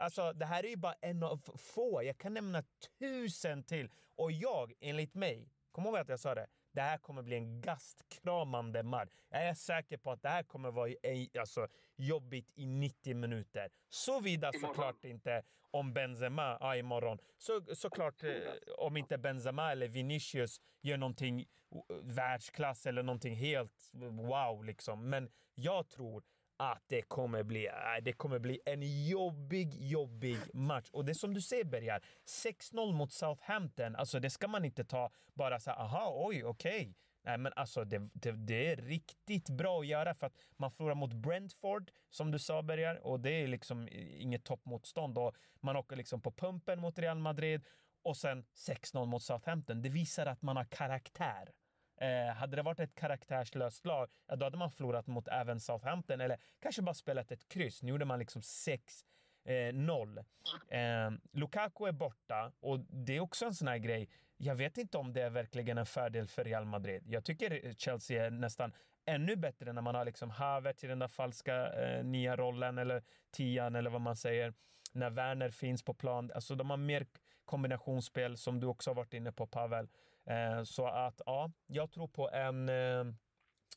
Alltså, 0.00 0.32
det 0.32 0.46
här 0.46 0.64
är 0.64 0.68
ju 0.68 0.76
bara 0.76 0.94
en 1.00 1.22
av 1.22 1.40
få. 1.56 2.02
Jag 2.02 2.18
kan 2.18 2.34
nämna 2.34 2.62
tusen 2.98 3.62
till. 3.62 3.90
Och 4.16 4.32
jag, 4.32 4.72
enligt 4.80 5.14
mig, 5.14 5.48
kom 5.72 5.86
ihåg 5.86 5.96
att 5.96 6.08
jag 6.08 6.20
sa 6.20 6.34
det. 6.34 6.46
Det 6.72 6.80
här 6.80 6.98
kommer 6.98 7.22
bli 7.22 7.36
en 7.36 7.60
gastkramande 7.60 8.82
match. 8.82 9.10
Jag 9.30 9.42
är 9.42 9.54
säker 9.54 9.96
på 9.96 10.10
att 10.10 10.22
det 10.22 10.28
här 10.28 10.42
kommer 10.42 10.70
vara 10.70 10.92
alltså, 11.38 11.68
jobbigt 11.96 12.50
i 12.54 12.66
90 12.66 13.14
minuter. 13.14 13.70
Såvida 13.88 14.52
såklart 14.52 15.04
inte 15.04 15.42
om 15.70 15.92
Benzema, 15.92 16.58
ja 16.60 16.76
imorgon. 16.76 17.18
Så, 17.38 17.60
såklart 17.74 18.22
eh, 18.22 18.30
om 18.78 18.96
inte 18.96 19.18
Benzema 19.18 19.72
eller 19.72 19.88
Vinicius 19.88 20.60
gör 20.80 20.96
någonting 20.96 21.46
världsklass 22.02 22.86
eller 22.86 23.02
någonting 23.02 23.36
helt 23.36 23.90
wow 23.92 24.64
liksom. 24.64 25.10
Men 25.10 25.30
jag 25.54 25.88
tror 25.88 26.22
att 26.70 26.84
det 26.88 27.02
kommer 27.02 27.42
bli, 27.42 27.66
äh, 27.66 27.72
det 28.02 28.12
kommer 28.12 28.38
bli 28.38 28.60
en 28.64 29.06
jobbig, 29.06 29.74
jobbig 29.82 30.38
match. 30.54 30.88
Och 30.92 31.04
det 31.04 31.14
som 31.14 31.34
du 31.34 31.40
säger 31.40 31.64
Bergar, 31.64 32.04
6-0 32.24 32.92
mot 32.92 33.12
Southampton, 33.12 33.96
alltså 33.96 34.20
det 34.20 34.30
ska 34.30 34.48
man 34.48 34.64
inte 34.64 34.84
ta 34.84 35.10
bara 35.34 35.60
så 35.60 35.70
aha, 35.70 36.12
oj, 36.14 36.44
okej. 36.44 36.80
Okay. 36.80 36.94
Nej, 37.24 37.38
men 37.38 37.52
alltså 37.56 37.84
det, 37.84 37.98
det, 38.14 38.32
det, 38.32 38.66
är 38.72 38.76
riktigt 38.76 39.50
bra 39.50 39.80
att 39.80 39.86
göra 39.86 40.14
för 40.14 40.26
att 40.26 40.36
man 40.56 40.70
förlorar 40.70 40.94
mot 40.94 41.12
Brentford, 41.12 41.90
som 42.10 42.30
du 42.30 42.38
sa 42.38 42.62
Bergar, 42.62 43.06
och 43.06 43.20
det 43.20 43.30
är 43.30 43.46
liksom 43.46 43.88
inget 43.92 44.44
toppmotstånd. 44.44 45.18
Och 45.18 45.36
man 45.60 45.76
åker 45.76 45.96
liksom 45.96 46.20
på 46.20 46.32
pumpen 46.32 46.80
mot 46.80 46.98
Real 46.98 47.18
Madrid 47.18 47.64
och 48.02 48.16
sen 48.16 48.44
6-0 48.68 49.06
mot 49.06 49.22
Southampton. 49.22 49.82
Det 49.82 49.88
visar 49.88 50.26
att 50.26 50.42
man 50.42 50.56
har 50.56 50.64
karaktär. 50.64 51.52
Eh, 52.02 52.34
hade 52.34 52.56
det 52.56 52.62
varit 52.62 52.80
ett 52.80 52.94
karaktärslöst 52.94 53.86
lag, 53.86 54.08
ja, 54.26 54.36
då 54.36 54.46
hade 54.46 54.56
man 54.56 54.70
förlorat 54.70 55.06
mot 55.06 55.28
även 55.28 55.60
Southampton 55.60 56.20
eller 56.20 56.38
kanske 56.60 56.82
bara 56.82 56.94
spelat 56.94 57.32
ett 57.32 57.48
kryss. 57.48 57.82
Nu 57.82 57.90
gjorde 57.90 58.04
man 58.04 58.18
liksom 58.18 58.42
6-0. 58.42 60.24
Eh, 60.68 60.80
eh, 60.80 61.10
Lukaku 61.32 61.84
är 61.84 61.92
borta 61.92 62.52
och 62.60 62.80
det 62.80 63.16
är 63.16 63.20
också 63.20 63.44
en 63.44 63.54
sån 63.54 63.68
här 63.68 63.78
grej. 63.78 64.08
Jag 64.36 64.54
vet 64.54 64.78
inte 64.78 64.98
om 64.98 65.12
det 65.12 65.22
är 65.22 65.30
verkligen 65.30 65.78
en 65.78 65.86
fördel 65.86 66.28
för 66.28 66.44
Real 66.44 66.64
Madrid. 66.64 67.02
Jag 67.06 67.24
tycker 67.24 67.74
Chelsea 67.78 68.26
är 68.26 68.30
nästan 68.30 68.72
ännu 69.04 69.36
bättre 69.36 69.72
när 69.72 69.82
man 69.82 69.94
har 69.94 70.04
liksom 70.04 70.30
Havertz 70.30 70.84
i 70.84 70.86
den 70.86 70.98
där 70.98 71.08
falska 71.08 71.72
eh, 71.72 72.04
nya 72.04 72.36
rollen 72.36 72.78
eller 72.78 73.02
tian 73.30 73.76
eller 73.76 73.90
vad 73.90 74.00
man 74.00 74.16
säger. 74.16 74.54
När 74.92 75.10
Werner 75.10 75.50
finns 75.50 75.82
på 75.82 75.94
plan. 75.94 76.30
Alltså 76.34 76.54
de 76.54 76.70
har 76.70 76.76
mer 76.76 77.06
kombinationsspel 77.44 78.36
som 78.36 78.60
du 78.60 78.66
också 78.66 78.90
har 78.90 78.94
varit 78.94 79.14
inne 79.14 79.32
på 79.32 79.46
Pavel. 79.46 79.88
Eh, 80.26 80.62
så 80.62 80.86
att 80.86 81.20
ja, 81.26 81.52
jag 81.66 81.90
tror 81.90 82.08
på 82.08 82.30
en 82.30 82.68
eh, 82.68 83.04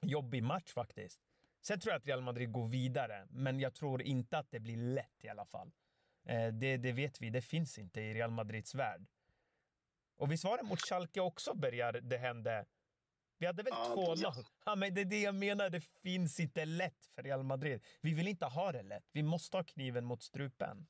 jobbig 0.01 0.43
match 0.43 0.73
faktiskt. 0.73 1.19
Sen 1.61 1.79
tror 1.79 1.91
jag 1.91 1.99
att 1.99 2.07
Real 2.07 2.21
Madrid 2.21 2.51
går 2.51 2.67
vidare, 2.67 3.27
men 3.29 3.59
jag 3.59 3.73
tror 3.73 4.01
inte 4.01 4.37
att 4.37 4.51
det 4.51 4.59
blir 4.59 4.77
lätt 4.77 5.23
i 5.23 5.29
alla 5.29 5.45
fall. 5.45 5.71
Eh, 6.25 6.47
det, 6.47 6.77
det 6.77 6.91
vet 6.91 7.21
vi, 7.21 7.29
det 7.29 7.41
finns 7.41 7.79
inte 7.79 8.01
i 8.01 8.13
Real 8.13 8.31
Madrids 8.31 8.75
värld. 8.75 9.05
Och 10.17 10.31
visst 10.31 10.43
var 10.43 10.57
det 10.57 10.63
mot 10.63 10.81
Schalke 10.81 11.21
också, 11.21 11.53
Bergar, 11.53 11.93
det 11.93 12.17
hände? 12.17 12.65
Vi 13.37 13.45
hade 13.45 13.63
väl 13.63 13.73
ja, 13.75 14.15
2-0? 14.15 14.45
Ja, 14.65 14.75
men 14.75 14.93
det 14.93 15.01
är 15.01 15.05
det 15.05 15.21
jag 15.21 15.35
menar, 15.35 15.69
det 15.69 15.81
finns 15.81 16.39
inte 16.39 16.65
lätt 16.65 17.05
för 17.15 17.23
Real 17.23 17.43
Madrid. 17.43 17.83
Vi 18.01 18.13
vill 18.13 18.27
inte 18.27 18.45
ha 18.45 18.71
det 18.71 18.83
lätt. 18.83 19.09
Vi 19.11 19.23
måste 19.23 19.57
ha 19.57 19.63
kniven 19.63 20.05
mot 20.05 20.23
strupen. 20.23 20.87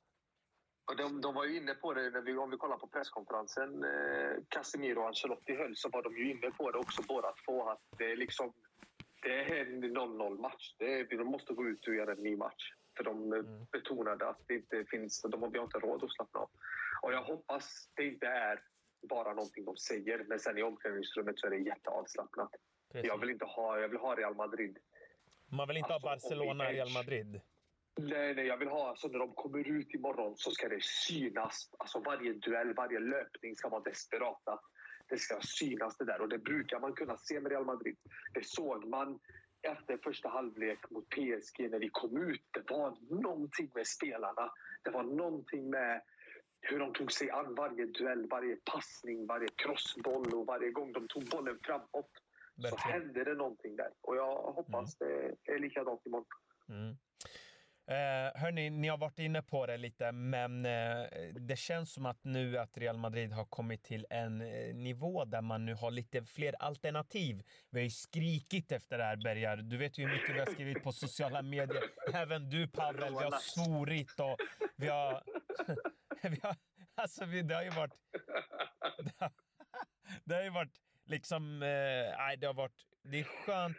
Och 0.88 0.96
de, 0.96 1.20
de 1.20 1.34
var 1.34 1.44
ju 1.44 1.56
inne 1.56 1.74
på 1.74 1.94
det, 1.94 2.10
när 2.10 2.20
vi, 2.20 2.36
om 2.36 2.50
vi 2.50 2.56
kollar 2.56 2.76
på 2.76 2.86
presskonferensen 2.86 3.84
eh, 3.84 4.42
Casemiro 4.48 5.00
och 5.00 5.06
Ancelotti 5.06 5.54
höll, 5.56 5.76
så 5.76 5.88
var 5.88 6.02
de 6.02 6.16
ju 6.18 6.30
inne 6.30 6.50
på 6.50 6.70
det 6.70 6.78
också 6.78 7.02
båda 7.02 7.34
två. 7.44 7.68
Att 7.68 7.80
det 7.98 8.12
är 8.12 8.16
liksom 8.16 8.52
det 9.22 9.32
är 9.32 9.66
en 9.66 9.84
0-0 9.84 10.40
match. 10.40 10.74
Det 10.78 11.00
är, 11.00 11.18
de 11.18 11.24
måste 11.24 11.52
gå 11.54 11.68
ut 11.68 11.88
och 11.88 11.94
göra 11.94 12.12
en 12.12 12.22
ny 12.22 12.36
match. 12.36 12.72
För 12.96 13.04
de 13.04 13.32
mm. 13.32 13.66
betonade 13.72 14.28
att 14.28 14.40
det 14.46 14.54
inte 14.54 14.84
finns, 14.90 15.22
de 15.22 15.42
har 15.42 15.62
inte 15.62 15.78
råd 15.78 16.04
att 16.04 16.12
slappna 16.12 16.40
av. 16.40 16.50
Och 17.02 17.12
jag 17.12 17.22
hoppas 17.22 17.88
det 17.94 18.04
inte 18.04 18.26
är 18.26 18.60
bara 19.08 19.34
någonting 19.34 19.64
de 19.64 19.76
säger, 19.76 20.24
men 20.28 20.38
sen 20.38 20.58
i 20.58 20.62
omklädningsrummet 20.62 21.38
så 21.38 21.46
är 21.46 21.50
det 21.50 21.56
jätteavslappnat. 21.56 22.50
Jag 22.92 23.20
vill 23.20 23.30
inte 23.30 23.44
ha, 23.44 23.78
jag 23.78 23.88
vill 23.88 23.98
ha 23.98 24.14
Real 24.14 24.34
Madrid. 24.34 24.78
Man 25.48 25.68
vill 25.68 25.76
inte 25.76 25.94
alltså, 25.94 26.08
ha 26.08 26.14
Barcelona, 26.14 26.64
Real 26.64 26.92
Madrid? 26.94 27.40
Nej, 27.98 28.34
nej, 28.34 28.46
jag 28.46 28.56
vill 28.56 28.68
ha 28.68 28.88
alltså 28.88 29.08
när 29.08 29.18
de 29.18 29.34
kommer 29.34 29.68
ut 29.68 29.94
imorgon 29.94 30.36
så 30.36 30.50
ska 30.50 30.68
det 30.68 30.84
synas. 30.84 31.70
Alltså 31.78 32.00
varje 32.00 32.32
duell, 32.32 32.74
varje 32.74 32.98
löpning 32.98 33.56
ska 33.56 33.68
vara 33.68 33.82
desperata. 33.82 34.60
Det 35.08 35.18
ska 35.18 35.40
synas 35.40 35.96
det 35.96 36.04
där 36.04 36.20
och 36.20 36.28
det 36.28 36.38
brukar 36.38 36.80
man 36.80 36.92
kunna 36.92 37.16
se 37.16 37.40
med 37.40 37.52
Real 37.52 37.64
Madrid. 37.64 37.96
Det 38.34 38.46
såg 38.46 38.88
man 38.88 39.18
efter 39.62 39.98
första 40.02 40.28
halvlek 40.28 40.90
mot 40.90 41.08
PSG 41.08 41.70
när 41.70 41.78
vi 41.78 41.88
kom 41.92 42.16
ut. 42.16 42.42
Det 42.50 42.70
var 42.70 42.96
någonting 43.22 43.70
med 43.74 43.86
spelarna. 43.86 44.52
Det 44.84 44.90
var 44.90 45.02
någonting 45.02 45.70
med 45.70 46.02
hur 46.60 46.78
de 46.78 46.92
tog 46.92 47.12
sig 47.12 47.30
an 47.30 47.54
varje 47.54 47.86
duell, 47.86 48.28
varje 48.28 48.56
passning, 48.56 49.26
varje 49.26 49.48
crossboll 49.56 50.34
och 50.34 50.46
varje 50.46 50.70
gång 50.70 50.92
de 50.92 51.08
tog 51.08 51.24
bollen 51.28 51.58
framåt. 51.62 52.10
Verkligen. 52.56 52.70
Så 52.70 52.88
hände 52.88 53.24
det 53.24 53.34
någonting 53.34 53.76
där. 53.76 53.90
Och 54.00 54.16
jag 54.16 54.36
hoppas 54.36 55.00
mm. 55.00 55.34
det 55.44 55.52
är 55.52 55.58
likadant 55.58 56.06
imorgon. 56.06 56.26
Mm. 56.68 56.96
Eh, 57.88 58.40
hörni, 58.40 58.70
ni 58.70 58.88
har 58.88 58.98
varit 58.98 59.18
inne 59.18 59.42
på 59.42 59.66
det 59.66 59.76
lite, 59.76 60.12
men 60.12 60.66
eh, 60.66 61.06
det 61.32 61.56
känns 61.56 61.92
som 61.92 62.06
att 62.06 62.24
nu 62.24 62.58
att 62.58 62.78
Real 62.78 62.98
Madrid 62.98 63.32
har 63.32 63.44
kommit 63.44 63.82
till 63.82 64.06
en 64.10 64.40
eh, 64.40 64.74
nivå 64.74 65.24
där 65.24 65.40
man 65.40 65.64
nu 65.64 65.74
har 65.74 65.90
lite 65.90 66.24
fler 66.24 66.54
alternativ. 66.62 67.42
Vi 67.70 67.80
har 67.80 67.84
ju 67.84 67.90
skrikit 67.90 68.72
efter 68.72 68.98
det 68.98 69.04
här, 69.04 69.16
Bergar. 69.16 69.56
Du 69.56 69.76
vet 69.76 69.98
ju 69.98 70.06
hur 70.06 70.12
mycket 70.12 70.34
vi 70.34 70.38
har 70.38 70.46
skrivit 70.46 70.82
på 70.82 70.92
sociala 70.92 71.42
medier. 71.42 71.82
Även 72.14 72.50
du, 72.50 72.68
Pavel. 72.68 73.12
Vi 73.18 73.24
har 73.24 73.38
svorit 73.40 74.20
och 74.20 74.36
vi 74.76 74.88
har... 74.88 75.22
vi 76.22 76.40
har 76.42 76.56
alltså, 76.94 77.24
vi, 77.24 77.42
det 77.42 77.54
har 77.54 77.62
ju 77.62 77.70
varit... 77.70 77.94
Det 78.98 79.12
har, 79.18 79.30
det 80.24 80.34
har 80.34 80.42
ju 80.42 80.50
varit 80.50 80.80
liksom... 81.04 81.62
Eh, 81.62 81.68
nej, 82.18 82.36
det 82.36 82.46
har 82.46 82.54
varit... 82.54 82.86
Det 83.02 83.20
är 83.20 83.24
skönt 83.24 83.76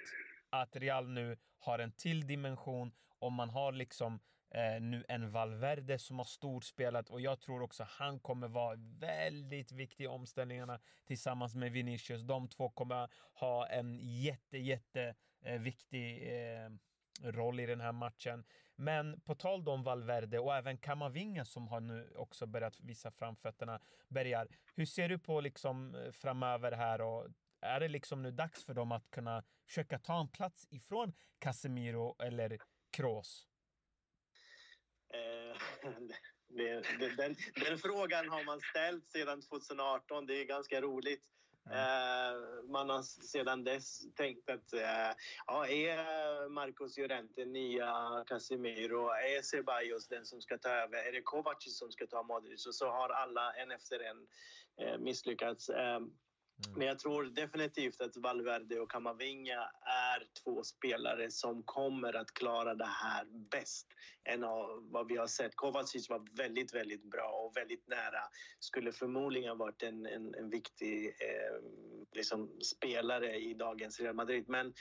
att 0.49 0.75
Real 0.75 1.09
nu 1.09 1.37
har 1.59 1.79
en 1.79 1.91
till 1.91 2.27
dimension 2.27 2.91
om 3.19 3.33
man 3.33 3.49
har 3.49 3.71
liksom 3.71 4.19
eh, 4.51 4.81
nu 4.81 5.05
en 5.07 5.31
Valverde 5.31 5.99
som 5.99 6.17
har 6.17 6.25
storspelat 6.25 7.09
och 7.09 7.21
jag 7.21 7.39
tror 7.39 7.61
också 7.61 7.85
han 7.89 8.19
kommer 8.19 8.47
vara 8.47 8.75
väldigt 8.99 9.71
viktig 9.71 10.03
i 10.03 10.07
omställningarna 10.07 10.79
tillsammans 11.05 11.55
med 11.55 11.71
Vinicius. 11.71 12.21
De 12.21 12.47
två 12.47 12.69
kommer 12.69 13.09
ha 13.33 13.67
en 13.67 13.99
jätte, 13.99 14.57
jätte 14.57 15.15
eh, 15.41 15.59
viktig 15.59 16.23
eh, 16.23 16.69
roll 17.23 17.59
i 17.59 17.65
den 17.65 17.81
här 17.81 17.91
matchen. 17.91 18.43
Men 18.75 19.21
på 19.21 19.35
tal 19.35 19.69
om 19.69 19.83
Valverde 19.83 20.39
och 20.39 20.55
även 20.55 20.77
Kamavinga 20.77 21.45
som 21.45 21.67
har 21.67 21.79
nu 21.79 22.13
också 22.15 22.45
börjat 22.45 22.79
visa 22.79 23.11
framfötterna. 23.11 23.79
Bergar, 24.07 24.47
hur 24.75 24.85
ser 24.85 25.09
du 25.09 25.19
på 25.19 25.41
liksom 25.41 25.95
eh, 25.95 26.11
framöver 26.11 26.71
här 26.71 27.01
och 27.01 27.27
är 27.61 27.79
det 27.79 27.87
liksom 27.87 28.21
nu 28.21 28.31
dags 28.31 28.65
för 28.65 28.73
dem 28.73 28.91
att 28.91 29.11
kunna 29.11 29.43
försöka 29.65 29.99
ta 29.99 30.19
en 30.19 30.27
plats 30.27 30.67
ifrån 30.69 31.13
Casemiro 31.39 32.15
eller 32.19 32.59
Kroos? 32.91 33.47
Eh, 35.13 35.57
det, 36.47 36.81
det, 36.99 37.15
den, 37.15 37.35
den, 37.65 37.77
frågan 37.77 38.29
har 38.29 38.43
man 38.43 38.61
ställt 38.61 39.09
sedan 39.09 39.41
2018. 39.41 40.25
Det 40.25 40.41
är 40.41 40.45
ganska 40.45 40.81
roligt. 40.81 41.23
Eh, 41.71 42.69
man 42.71 42.89
har 42.89 43.01
sedan 43.03 43.63
dess 43.63 44.13
tänkt 44.15 44.49
att 44.49 44.73
eh, 44.73 45.11
ja, 45.47 45.67
är 45.67 46.49
Marcos 46.49 46.97
Llorente 46.97 47.45
nya 47.45 48.23
Casemiro? 48.27 49.09
Är 49.09 49.41
Ceballos 49.41 50.07
den 50.07 50.25
som 50.25 50.41
ska 50.41 50.57
ta 50.57 50.69
över? 50.69 50.97
Är 50.97 51.11
det 51.11 51.21
Kovacic 51.21 51.77
som 51.77 51.91
ska 51.91 52.07
ta 52.07 52.23
Modric? 52.23 52.65
Och 52.67 52.75
så 52.75 52.89
har 52.89 53.09
alla 53.09 53.53
en 53.53 53.71
efter 53.71 53.99
en 53.99 54.27
misslyckats. 55.03 55.69
Mm. 55.69 56.11
Men 56.75 56.87
jag 56.87 56.99
tror 56.99 57.23
definitivt 57.23 58.01
att 58.01 58.17
Valverde 58.17 58.79
och 58.79 58.91
Kamavinga 58.91 59.69
är 60.17 60.27
två 60.43 60.63
spelare 60.63 61.31
som 61.31 61.63
kommer 61.63 62.15
att 62.15 62.33
klara 62.33 62.75
det 62.75 62.85
här 62.85 63.25
bäst 63.51 63.87
än 64.29 64.41
vad 64.81 65.07
vi 65.07 65.17
har 65.17 65.27
sett. 65.27 65.55
Kovacic 65.55 66.09
var 66.09 66.37
väldigt, 66.37 66.73
väldigt 66.73 67.03
bra 67.03 67.29
och 67.29 67.57
väldigt 67.57 67.87
nära. 67.87 68.21
Skulle 68.59 68.91
förmodligen 68.91 69.57
varit 69.57 69.83
en, 69.83 70.05
en, 70.05 70.35
en 70.35 70.49
viktig 70.49 71.05
eh, 71.05 71.61
liksom 72.15 72.59
spelare 72.61 73.35
i 73.35 73.53
dagens 73.53 73.99
Real 73.99 74.15
Madrid. 74.15 74.45
Men 74.47 74.73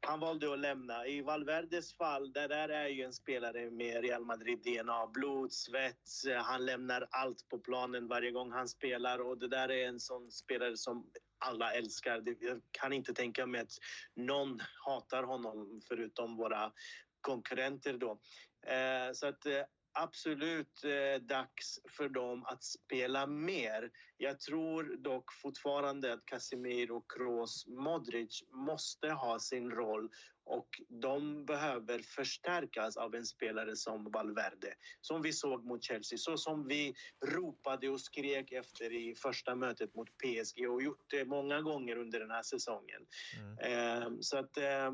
han 0.00 0.20
valde 0.20 0.52
att 0.52 0.58
lämna. 0.58 1.06
I 1.06 1.22
Valverdes 1.22 1.96
fall, 1.96 2.32
det 2.32 2.48
där 2.48 2.68
är 2.68 2.88
ju 2.88 3.02
en 3.02 3.12
spelare 3.12 3.70
med 3.70 4.02
Real 4.02 4.24
Madrid-DNA. 4.24 5.06
Blod, 5.06 5.52
svett, 5.52 6.08
han 6.42 6.66
lämnar 6.66 7.08
allt 7.10 7.48
på 7.48 7.58
planen 7.58 8.08
varje 8.08 8.30
gång 8.30 8.52
han 8.52 8.68
spelar 8.68 9.18
och 9.18 9.38
det 9.38 9.48
där 9.48 9.70
är 9.70 9.88
en 9.88 10.00
sån 10.00 10.30
spelare 10.30 10.76
som 10.76 11.10
alla 11.38 11.72
älskar. 11.72 12.22
Jag 12.40 12.60
kan 12.70 12.92
inte 12.92 13.14
tänka 13.14 13.46
mig 13.46 13.60
att 13.60 13.78
någon 14.14 14.60
hatar 14.86 15.22
honom 15.22 15.80
förutom 15.88 16.36
våra 16.36 16.72
konkurrenter 17.20 17.98
då. 17.98 18.20
Eh, 18.66 19.12
så 19.12 19.26
att 19.26 19.46
eh, 19.46 19.62
absolut 19.92 20.84
eh, 20.84 21.22
dags 21.22 21.80
för 21.96 22.08
dem 22.08 22.44
att 22.46 22.64
spela 22.64 23.26
mer. 23.26 23.90
Jag 24.16 24.40
tror 24.40 24.96
dock 24.96 25.32
fortfarande 25.32 26.12
att 26.12 26.26
Casemiro, 26.26 27.04
Kroos, 27.08 27.66
Modric 27.66 28.42
måste 28.50 29.10
ha 29.10 29.38
sin 29.38 29.70
roll 29.70 30.10
och 30.46 30.68
de 30.88 31.44
behöver 31.44 31.98
förstärkas 31.98 32.96
av 32.96 33.14
en 33.14 33.26
spelare 33.26 33.76
som 33.76 34.10
Valverde. 34.10 34.74
Som 35.00 35.22
vi 35.22 35.32
såg 35.32 35.64
mot 35.64 35.84
Chelsea, 35.84 36.18
så 36.18 36.36
som 36.36 36.68
vi 36.68 36.94
ropade 37.26 37.88
och 37.88 38.00
skrek 38.00 38.52
efter 38.52 38.92
i 38.92 39.14
första 39.14 39.54
mötet 39.54 39.94
mot 39.94 40.08
PSG 40.18 40.70
och 40.70 40.82
gjort 40.82 41.04
det 41.10 41.24
många 41.24 41.60
gånger 41.60 41.96
under 41.96 42.20
den 42.20 42.30
här 42.30 42.42
säsongen. 42.42 43.06
Mm. 43.40 44.02
Eh, 44.02 44.08
så 44.20 44.38
att 44.38 44.56
eh, 44.56 44.92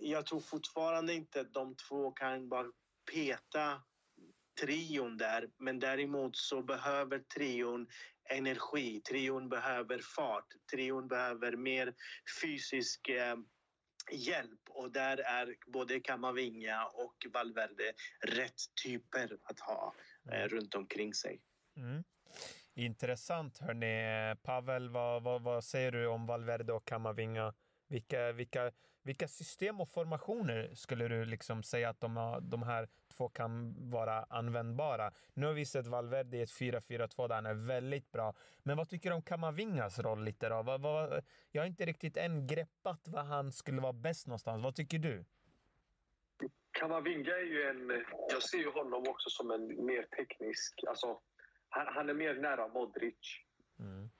jag 0.00 0.26
tror 0.26 0.40
fortfarande 0.40 1.14
inte 1.14 1.40
att 1.40 1.52
de 1.52 1.76
två 1.76 2.10
kan 2.10 2.48
bara 2.48 2.66
peta 3.12 3.82
trion 4.60 5.16
där. 5.16 5.50
Men 5.58 5.78
däremot 5.78 6.36
så 6.36 6.62
behöver 6.62 7.18
trion 7.18 7.86
energi, 8.30 9.00
trion 9.00 9.48
behöver 9.48 10.00
fart, 10.16 10.46
trion 10.70 11.08
behöver 11.08 11.56
mer 11.56 11.94
fysisk 12.42 13.08
eh, 13.08 13.36
hjälp 14.12 14.60
och 14.68 14.92
där 14.92 15.18
är 15.18 15.54
både 15.66 16.00
Kamavinga 16.00 16.86
och 16.86 17.26
Valverde 17.32 17.92
rätt 18.20 18.60
typer 18.84 19.38
att 19.42 19.60
ha 19.60 19.94
eh, 20.30 20.38
mm. 20.38 20.48
runt 20.48 20.74
omkring 20.74 21.14
sig. 21.14 21.40
Mm. 21.76 22.04
Intressant 22.74 23.58
hörni. 23.58 24.36
Pavel, 24.42 24.90
vad, 24.90 25.22
vad, 25.22 25.42
vad, 25.42 25.64
säger 25.64 25.92
du 25.92 26.06
om 26.06 26.26
Valverde 26.26 26.72
och 26.72 26.84
Kamavinga? 26.84 27.54
Vilka, 27.90 28.32
vilka, 28.32 28.72
vilka 29.02 29.28
system 29.28 29.80
och 29.80 29.88
formationer 29.88 30.70
skulle 30.74 31.08
du 31.08 31.24
liksom 31.24 31.62
säga 31.62 31.88
att 31.88 32.00
de, 32.00 32.38
de 32.42 32.62
här 32.62 32.88
två 33.16 33.28
kan 33.28 33.74
vara 33.90 34.24
användbara? 34.24 35.12
Nu 35.34 35.46
har 35.46 35.52
vi 35.52 35.66
sett 35.66 35.86
Valverde 35.86 36.36
i 36.36 36.42
ett 36.42 36.50
4-4-2 36.50 37.28
där 37.28 37.34
han 37.34 37.46
är 37.46 37.54
väldigt 37.54 38.12
bra. 38.12 38.34
Men 38.62 38.76
vad 38.76 38.88
tycker 38.88 39.10
du 39.10 39.16
om 39.16 39.22
Kamavingas 39.22 39.98
roll 39.98 40.24
lite 40.24 40.48
då? 40.48 40.62
Vad, 40.62 40.80
vad, 40.80 41.24
jag 41.50 41.62
har 41.62 41.66
inte 41.66 41.86
riktigt 41.86 42.16
än 42.16 42.46
greppat 42.46 43.08
vad 43.08 43.26
han 43.26 43.52
skulle 43.52 43.80
vara 43.80 43.92
bäst 43.92 44.26
någonstans. 44.26 44.62
Vad 44.62 44.74
tycker 44.74 44.98
du? 44.98 45.24
Kamavinga 46.70 47.30
är 47.30 47.44
ju 47.44 47.62
en... 47.62 48.04
Jag 48.30 48.42
ser 48.42 48.58
ju 48.58 48.70
honom 48.70 49.08
också 49.08 49.30
som 49.30 49.50
en 49.50 49.86
mer 49.86 50.02
teknisk... 50.02 50.84
Alltså, 50.88 51.20
han, 51.68 51.86
han 51.94 52.08
är 52.08 52.14
mer 52.14 52.34
nära 52.34 52.68
Modric 52.68 53.40
mm. 53.78 54.10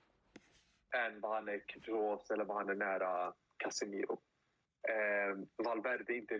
än 0.95 1.21
vad 1.21 1.35
han 1.35 1.49
är 1.49 1.59
Kroos 1.67 2.31
eller 2.31 2.45
vad 2.45 2.57
han 2.57 2.69
är 2.69 2.75
nära 2.75 3.33
Casemiro. 3.61 4.21
Eh, 4.89 5.37
Valverde 5.65 6.13
är 6.13 6.17
inte 6.17 6.39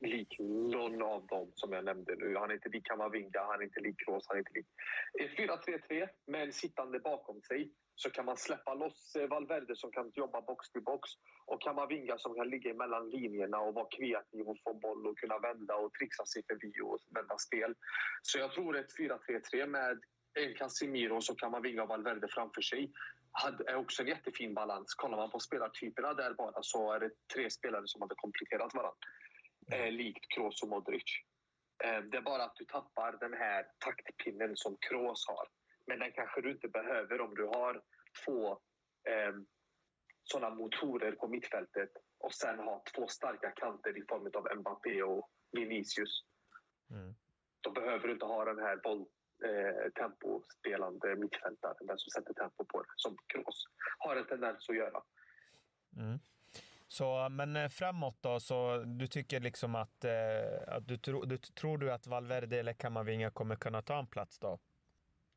lik 0.00 0.36
någon 0.38 1.02
av 1.02 1.26
dem 1.26 1.52
som 1.54 1.72
jag 1.72 1.84
nämnde 1.84 2.16
nu. 2.16 2.36
Han 2.36 2.50
är 2.50 2.54
inte 2.54 2.68
lik 2.68 2.86
Kamavinga, 2.86 3.40
han 3.50 3.60
är 3.60 3.64
inte 3.64 3.80
lik 3.80 3.96
Kroos, 4.04 4.24
han 4.28 4.36
är 4.36 4.38
inte 4.38 4.52
lik... 4.54 4.66
I 5.20 5.26
4-3-3 5.92 6.08
men 6.26 6.52
sittande 6.52 6.98
bakom 6.98 7.42
sig 7.42 7.70
så 7.94 8.10
kan 8.10 8.24
man 8.24 8.36
släppa 8.36 8.74
loss 8.74 9.16
eh, 9.16 9.28
Valverde 9.28 9.76
som 9.76 9.90
kan 9.90 10.12
jobba 10.14 10.40
box 10.40 10.70
till 10.70 10.82
box 10.82 11.10
och 11.46 11.62
Kamavinga 11.62 12.18
som 12.18 12.34
kan 12.34 12.48
ligga 12.48 12.74
mellan 12.74 13.10
linjerna 13.10 13.58
och 13.58 13.74
vara 13.74 13.88
kreativ 13.96 14.48
och 14.48 14.58
få 14.64 14.74
boll 14.74 15.06
och 15.06 15.18
kunna 15.18 15.38
vända 15.38 15.74
och 15.74 15.92
trixa 15.92 16.26
sig 16.26 16.42
förbi 16.46 16.72
och 16.82 16.98
vända 17.14 17.38
spel. 17.38 17.74
Så 18.22 18.38
jag 18.38 18.52
tror 18.52 18.76
ett 18.76 18.98
4-3-3 18.98 19.66
med 19.66 19.98
en 20.34 20.54
Casemiro 20.54 21.20
så 21.20 21.34
Kamavinga 21.34 21.82
och 21.82 21.88
Valverde 21.88 22.28
framför 22.30 22.62
sig 22.62 22.92
är 23.66 23.76
också 23.76 24.02
en 24.02 24.08
jättefin 24.08 24.54
balans. 24.54 24.94
Kollar 24.94 25.16
man 25.16 25.30
på 25.30 25.40
spelartyperna 25.40 26.14
där 26.14 26.34
bara 26.34 26.62
så 26.62 26.92
är 26.92 27.00
det 27.00 27.10
tre 27.34 27.50
spelare 27.50 27.82
som 27.86 28.02
hade 28.02 28.14
kompletterat 28.14 28.74
varandra. 28.74 28.96
Mm. 29.72 29.80
Eh, 29.80 29.92
likt 29.92 30.28
Kroos 30.34 30.62
och 30.62 30.68
Modric. 30.68 31.02
Eh, 31.84 32.00
det 32.00 32.16
är 32.16 32.22
bara 32.22 32.44
att 32.44 32.56
du 32.56 32.64
tappar 32.64 33.16
den 33.20 33.32
här 33.32 33.66
taktpinnen 33.78 34.56
som 34.56 34.76
Kroos 34.80 35.28
har. 35.28 35.48
Men 35.86 35.98
den 35.98 36.12
kanske 36.12 36.40
du 36.40 36.50
inte 36.50 36.68
behöver 36.68 37.20
om 37.20 37.34
du 37.34 37.44
har 37.44 37.82
två 38.24 38.50
eh, 39.10 39.34
såna 40.24 40.50
motorer 40.50 41.12
på 41.12 41.28
mittfältet 41.28 41.90
och 42.18 42.34
sen 42.34 42.58
har 42.58 42.82
två 42.94 43.08
starka 43.08 43.50
kanter 43.50 43.98
i 43.98 44.04
form 44.08 44.30
av 44.34 44.58
Mbappé 44.58 45.02
och 45.02 45.30
Vinicius. 45.52 46.24
Mm. 46.90 47.14
Då 47.60 47.70
behöver 47.70 48.06
du 48.06 48.12
inte 48.12 48.26
ha 48.26 48.44
den 48.44 48.58
här 48.58 48.76
boll, 48.76 49.06
eh, 49.44 49.90
tempospelande 49.92 51.16
mittfältare, 51.16 51.74
den 51.80 51.98
som 51.98 52.10
sätter 52.10 52.34
tempo 52.34 52.64
på 52.64 52.82
det, 52.82 52.88
som 52.96 53.16
Kroos 53.26 53.64
har 53.98 54.16
en 54.16 54.26
tendens 54.26 54.68
att 54.68 54.76
göra. 54.76 55.02
Mm. 55.96 56.18
Så, 56.88 57.28
men 57.30 57.56
eh, 57.56 57.68
framåt 57.68 58.16
då, 58.20 58.40
så 58.40 58.76
du 58.86 59.06
tycker 59.06 59.40
liksom 59.40 59.74
att, 59.74 60.04
eh, 60.04 60.74
att 60.74 60.88
du, 60.88 60.96
tro, 60.96 61.24
du 61.24 61.38
tror 61.38 61.78
du 61.78 61.92
att 61.92 62.06
Valverde 62.06 62.58
eller 62.58 62.72
Kamavinga 62.72 63.30
kommer 63.30 63.56
kunna 63.56 63.82
ta 63.82 63.98
en 63.98 64.06
plats 64.06 64.38
då? 64.38 64.58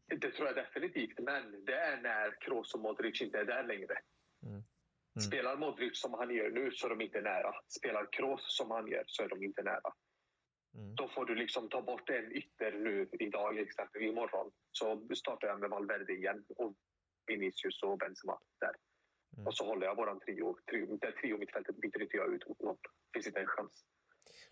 Det 0.05 0.31
tror 0.31 0.47
jag 0.47 0.55
definitivt, 0.55 1.19
men 1.19 1.65
det 1.65 1.75
är 1.75 2.01
när 2.01 2.41
Kroos 2.41 2.73
och 2.73 2.79
Modric 2.79 3.21
inte 3.21 3.39
är 3.39 3.45
där 3.45 3.63
längre. 3.63 3.97
Mm. 4.43 4.53
Mm. 4.53 4.63
Spelar 5.27 5.57
Modric 5.57 6.01
som 6.01 6.13
han 6.13 6.35
gör 6.35 6.49
nu 6.49 6.71
så 6.71 6.85
är 6.85 6.89
de 6.89 7.01
inte 7.01 7.21
nära. 7.21 7.53
Spelar 7.67 8.07
Kroos 8.11 8.57
som 8.57 8.71
han 8.71 8.87
gör 8.87 9.03
så 9.07 9.23
är 9.23 9.29
de 9.29 9.43
inte 9.43 9.63
nära. 9.63 9.93
Mm. 10.76 10.95
Då 10.95 11.07
får 11.07 11.26
du 11.26 11.36
liksom 11.36 11.69
ta 11.69 11.82
bort 11.82 12.09
en 12.09 12.32
ytter 12.32 12.72
nu 12.72 13.09
idag, 13.11 13.59
exempelvis 13.59 14.11
imorgon. 14.11 14.51
Så 14.72 15.07
startar 15.15 15.47
jag 15.47 15.59
med 15.59 15.69
Valverde 15.69 16.13
igen 16.13 16.45
och 16.57 16.74
Vinicius 17.28 17.84
och 17.84 17.97
Benzema 17.97 18.39
där. 18.59 18.76
Mm. 19.34 19.47
Och 19.47 19.55
så 19.55 19.65
håller 19.65 19.88
jag 19.88 19.95
våran 19.95 20.19
trio. 20.19 20.57
trio 20.69 20.97
det 20.97 21.11
trio 21.11 21.38
mittfältet 21.38 21.76
byter 21.76 22.01
inte 22.01 22.17
jag 22.17 22.34
ut 22.34 22.47
mot 22.47 22.61
någon. 22.61 22.78
finns 23.13 23.28
inte 23.28 23.39
en 23.39 23.47
chans. 23.47 23.86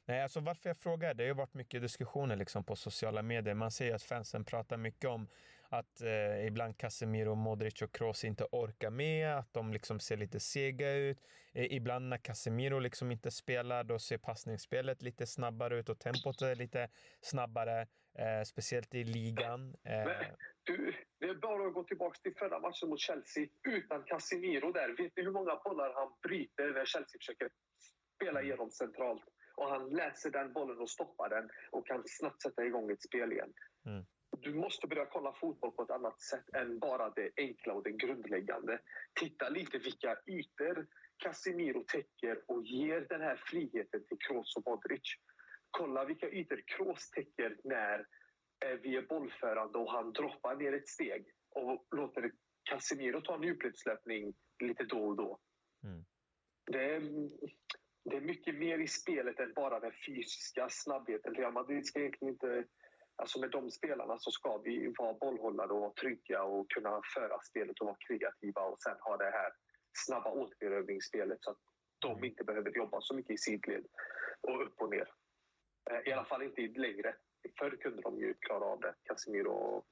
Nej, 0.06 0.24
alltså 0.24 0.40
varför 0.40 0.70
jag 0.70 0.78
frågar, 0.78 1.14
det 1.14 1.24
har 1.24 1.28
ju 1.28 1.34
varit 1.34 1.54
mycket 1.54 1.82
diskussioner 1.82 2.36
liksom 2.36 2.64
på 2.64 2.76
sociala 2.76 3.22
medier. 3.22 3.54
Man 3.54 3.72
ser 3.72 3.96
att 3.96 4.04
fansen 4.04 4.46
pratar 4.46 4.78
mycket 4.78 5.10
om 5.10 5.28
att 5.70 6.02
eh, 6.02 6.48
ibland 6.48 6.78
Casemiro, 6.78 7.36
Modric 7.36 7.82
och 7.82 7.92
Kroos 7.92 8.24
inte 8.24 8.44
orkar 8.52 8.90
med, 8.90 9.38
att 9.38 9.54
de 9.54 9.74
liksom 9.74 10.00
ser 10.00 10.18
lite 10.18 10.40
sega 10.40 10.94
ut. 10.94 11.18
Eh, 11.54 11.74
ibland 11.74 12.10
när 12.10 12.18
Casemiro 12.18 12.80
liksom 12.80 13.12
inte 13.12 13.32
spelar, 13.32 13.84
då 13.84 14.00
ser 14.00 14.18
passningsspelet 14.18 15.02
lite 15.02 15.28
snabbare 15.28 15.80
ut 15.80 15.90
och 15.90 16.00
tempot 16.00 16.42
är 16.42 16.56
lite 16.56 16.90
snabbare, 17.22 17.82
eh, 18.18 18.44
speciellt 18.46 18.96
i 18.96 19.04
ligan. 19.04 19.76
Eh. 19.84 20.06
Men, 20.06 20.36
du, 20.64 20.94
det 21.20 21.26
är 21.26 21.36
bara 21.36 21.68
att 21.68 21.74
gå 21.74 21.84
tillbaka 21.84 22.20
till 22.24 22.36
förra 22.36 22.60
matchen 22.60 22.90
mot 22.90 23.00
Chelsea 23.00 23.48
utan 23.68 24.04
Casemiro 24.04 24.72
där. 24.72 24.90
Vet 24.98 25.12
ni 25.16 25.24
hur 25.24 25.32
många 25.32 25.56
bollar 25.56 25.94
han 25.94 26.14
bryter 26.22 26.74
när 26.74 26.86
Chelsea 26.86 27.20
försöker 27.20 27.50
spela 28.16 28.42
igenom 28.42 28.72
centralt? 28.72 29.24
Och 29.56 29.70
han 29.70 29.90
läser 29.90 30.30
den 30.30 30.54
bollen 30.54 30.80
och 30.80 30.90
stoppar 30.90 31.30
den 31.30 31.50
och 31.72 31.88
kan 31.88 32.04
snabbt 32.06 32.42
sätta 32.42 32.66
igång 32.66 32.92
ett 32.92 33.04
spel 33.04 33.32
igen. 33.32 33.54
Mm 33.86 34.06
du 34.42 34.54
måste 34.54 34.88
börja 34.88 35.06
kolla 35.06 35.34
fotboll 35.34 35.72
på 35.72 35.84
ett 35.84 35.90
annat 35.90 36.22
sätt 36.22 36.54
än 36.54 36.80
bara 36.80 37.10
det 37.10 37.32
enkla 37.38 37.74
och 37.74 37.84
det 37.84 37.92
grundläggande. 37.92 38.80
Titta 39.20 39.50
lite 39.50 39.78
vilka 39.78 40.18
ytor 40.28 40.88
Casemiro 41.18 41.84
täcker 41.84 42.44
och 42.48 42.64
ger 42.64 43.06
den 43.10 43.22
här 43.22 43.36
friheten 43.46 44.06
till 44.06 44.18
Kroos 44.20 44.56
och 44.56 44.66
Modric. 44.66 45.16
Kolla 45.72 46.06
vilka 46.06 46.30
ytor 46.30 46.62
Kroos 46.66 47.10
täcker 47.10 47.58
när 47.64 48.00
eh, 48.66 48.80
vi 48.82 48.96
är 48.96 49.02
bollförande 49.02 49.78
och 49.78 49.92
han 49.92 50.14
droppar 50.14 50.56
ner 50.56 50.74
ett 50.74 50.88
steg 50.88 51.26
och 51.50 51.88
låter 51.92 52.32
Casemiro 52.64 53.22
ta 53.22 53.36
en 53.36 53.44
djupledslöpning 53.44 54.34
lite 54.60 54.84
då 54.84 55.06
och 55.06 55.16
då. 55.16 55.40
Mm. 55.84 56.06
Det, 56.66 56.96
är, 56.96 57.02
det 58.04 58.16
är 58.16 58.22
mycket 58.22 58.56
mer 58.56 58.80
i 58.80 58.88
spelet 58.88 59.40
än 59.40 59.54
bara 59.54 59.80
den 59.80 59.94
fysiska 60.08 60.68
snabbheten. 60.70 61.36
Real 61.36 61.54
Madrid 61.54 61.86
ska 61.86 62.00
egentligen 62.00 62.34
inte 62.34 62.66
Alltså 63.20 63.40
med 63.40 63.52
de 63.52 63.72
spelarna 63.72 64.20
så 64.20 64.32
ska 64.32 64.58
vi 64.58 64.94
vara 64.98 65.14
bollhållare 65.14 65.74
och 65.74 65.82
vara 65.82 65.94
trygga 65.94 66.44
och 66.44 66.72
kunna 66.72 67.02
föra 67.14 67.40
spelet 67.42 67.80
och 67.80 67.86
vara 67.86 67.98
kreativa 68.08 68.62
och 68.62 68.82
sen 68.82 68.96
ha 69.00 69.18
det 69.18 69.32
här 69.32 69.52
snabba 69.94 70.32
återerövringsspelet 70.32 71.38
så 71.42 71.52
att 71.52 71.58
de 72.00 72.12
mm. 72.12 72.24
inte 72.24 72.44
behöver 72.44 72.72
jobba 72.72 73.02
så 73.02 73.16
mycket 73.16 73.32
i 73.32 73.38
sidled 73.38 73.86
och 74.42 74.66
upp 74.66 74.82
och 74.82 74.90
ner. 74.90 75.14
Eh, 75.92 76.10
I 76.10 76.12
alla 76.12 76.26
fall 76.26 76.44
inte 76.44 76.62
längre. 76.62 77.16
Förr 77.60 77.78
kunde 77.82 78.02
de 78.02 78.20
ju 78.20 78.34
klara 78.34 78.66
av 78.66 78.80
det, 78.80 78.96
Casemiro, 79.04 79.52
och, 79.52 79.86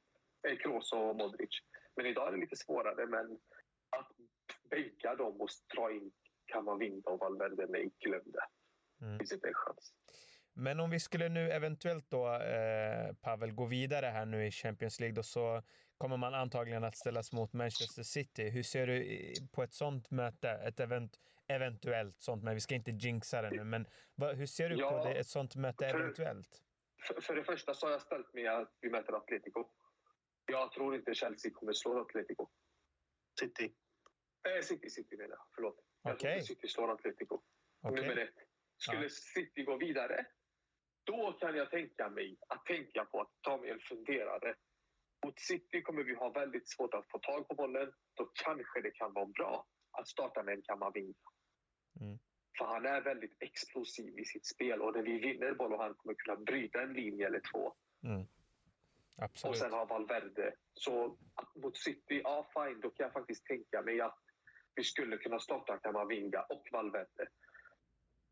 eh, 0.47 0.57
Kroos 0.57 0.93
och 0.93 1.15
Modric. 1.15 1.59
Men 1.95 2.05
idag 2.05 2.27
är 2.27 2.31
det 2.31 2.37
lite 2.37 2.55
svårare. 2.55 3.05
Men 3.05 3.39
att 3.89 4.11
bänka 4.69 5.15
dem 5.15 5.41
och 5.41 5.49
dra 5.75 5.91
in 5.91 6.11
Kamavinga 6.45 7.01
och 7.05 7.19
Valverde, 7.19 7.65
nej, 7.69 7.91
glöm 7.99 8.21
det. 8.25 8.45
Mm. 9.01 9.13
Det 9.13 9.17
finns 9.17 9.31
inte 9.31 9.47
en 9.47 9.53
chans. 9.53 9.93
Men 10.59 10.79
om 10.79 10.89
vi 10.89 10.99
skulle 10.99 11.29
nu 11.29 11.51
eventuellt 11.51 12.09
då, 12.09 12.33
eh, 12.33 13.13
Pavel, 13.21 13.51
gå 13.51 13.65
vidare 13.65 14.05
här 14.05 14.25
nu 14.25 14.47
i 14.47 14.51
Champions 14.51 14.99
League 14.99 15.15
då 15.15 15.23
så 15.23 15.63
kommer 15.97 16.17
man 16.17 16.33
antagligen 16.33 16.83
att 16.83 16.97
ställas 16.97 17.31
mot 17.31 17.53
Manchester 17.53 18.03
City. 18.03 18.49
Hur 18.49 18.63
ser 18.63 18.87
du 18.87 19.33
på 19.51 19.63
ett 19.63 19.73
sånt 19.73 20.11
möte? 20.11 20.49
Ett 20.49 20.79
event, 20.79 21.19
eventuellt 21.47 22.21
sånt, 22.21 22.43
men 22.43 22.53
vi 22.53 22.59
ska 22.59 22.75
inte 22.75 22.91
jinxa 22.91 23.41
det 23.41 23.49
nu. 23.49 23.63
Men 23.63 23.87
vad, 24.15 24.35
hur 24.35 24.45
ser 24.45 24.69
du 24.69 24.75
ja, 24.75 24.89
på 24.89 25.09
det, 25.09 25.15
ett 25.15 25.27
sånt 25.27 25.55
möte 25.55 25.89
för, 25.89 25.99
eventuellt? 25.99 26.61
För, 27.07 27.21
för, 27.21 27.35
det 27.35 27.43
första 27.43 27.73
så 27.73 27.85
har 27.85 27.91
jag 27.91 28.01
ställt 28.01 28.33
mig 28.33 28.47
att 28.47 28.77
vi 28.81 28.89
möter 28.89 29.13
Atletico. 29.13 29.65
Jag 30.45 30.71
tror 30.71 30.95
inte 30.95 31.13
Chelsea 31.13 31.51
kommer 31.51 31.73
slå 31.73 32.01
Atletico. 32.01 32.49
City. 33.39 33.73
Eh, 34.47 34.61
City, 34.61 34.89
City 34.89 35.17
menar 35.17 35.29
jag. 35.29 35.45
Förlåt. 35.55 35.75
Jag 36.01 36.13
okay. 36.13 36.21
tror 36.21 36.33
inte 36.33 36.45
City 36.45 36.67
slår 36.67 36.91
Atletico. 36.91 37.41
Okay. 37.81 38.01
Nummer 38.01 38.17
ett. 38.17 38.35
Skulle 38.77 39.03
ja. 39.03 39.09
City 39.09 39.63
gå 39.63 39.77
vidare 39.77 40.25
Då 41.07 41.37
kan 41.39 41.55
jag 41.55 41.71
tänka 41.71 42.09
mig 42.09 42.37
att 42.47 42.65
tänka 42.65 43.05
på 43.05 43.21
att 43.21 43.31
ta 43.41 43.57
mig 43.57 43.69
en 43.69 43.79
funderare. 43.79 44.55
Mot 45.25 45.39
City 45.39 45.81
kommer 45.81 46.03
vi 46.03 46.15
ha 46.15 46.29
väldigt 46.29 46.69
svårt 46.69 46.93
att 46.93 47.11
få 47.11 47.19
tag 47.19 47.47
på 47.47 47.55
bollen. 47.55 47.91
Då 48.13 48.31
kanske 48.45 48.81
det 48.81 48.91
kan 48.91 49.13
vara 49.13 49.25
bra 49.25 49.65
att 49.91 50.07
starta 50.07 50.43
med 50.43 50.53
en 50.53 50.61
Kamavinga. 50.61 51.13
Mm. 52.01 52.19
För 52.57 52.65
han 52.65 52.85
är 52.85 53.01
väldigt 53.01 53.37
explosiv 53.39 54.19
i 54.19 54.25
sitt 54.25 54.45
spel 54.45 54.81
och 54.81 54.95
när 54.95 55.03
vi 55.03 55.19
vinner 55.19 55.53
boll 55.53 55.73
och 55.73 55.83
han 55.83 55.93
kommer 55.95 56.15
kunna 56.15 56.35
bryta 56.35 56.81
en 56.81 56.93
linje 56.93 57.27
eller 57.27 57.41
två. 57.51 57.73
Mm. 58.03 58.27
Absolut. 59.17 59.51
Och 59.51 59.57
sen 59.57 59.71
har 59.73 59.85
Valverde. 59.85 60.53
Så 60.73 61.17
mot 61.55 61.77
City, 61.77 62.21
ja 62.23 62.49
fine, 62.53 62.79
då 62.81 62.89
kan 62.89 63.03
jag 63.03 63.13
faktiskt 63.13 63.45
tänka 63.45 63.81
mig 63.81 64.01
att 64.01 64.19
vi 64.75 64.83
skulle 64.83 65.17
kunna 65.17 65.39
starta 65.39 65.77
Kamavinga 65.77 66.41
och 66.41 66.67
Valverde. 66.71 67.27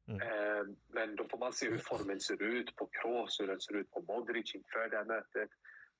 Mm. 0.08 0.22
Eh, 0.22 0.64
men 0.88 1.16
då 1.16 1.28
får 1.28 1.38
man 1.38 1.54
se 1.54 1.70
hur 1.70 1.78
formen 1.78 2.20
ser 2.20 2.42
ut 2.42 2.76
på 2.76 2.90
Kroos, 2.92 3.40
hur 3.40 3.48
den 3.48 3.62
ser 3.62 3.76
ut 3.76 3.92
på 3.92 4.02
Modric 4.02 4.56
inför 4.56 4.90
det 4.90 4.98
här 4.98 5.06
mötet. 5.06 5.50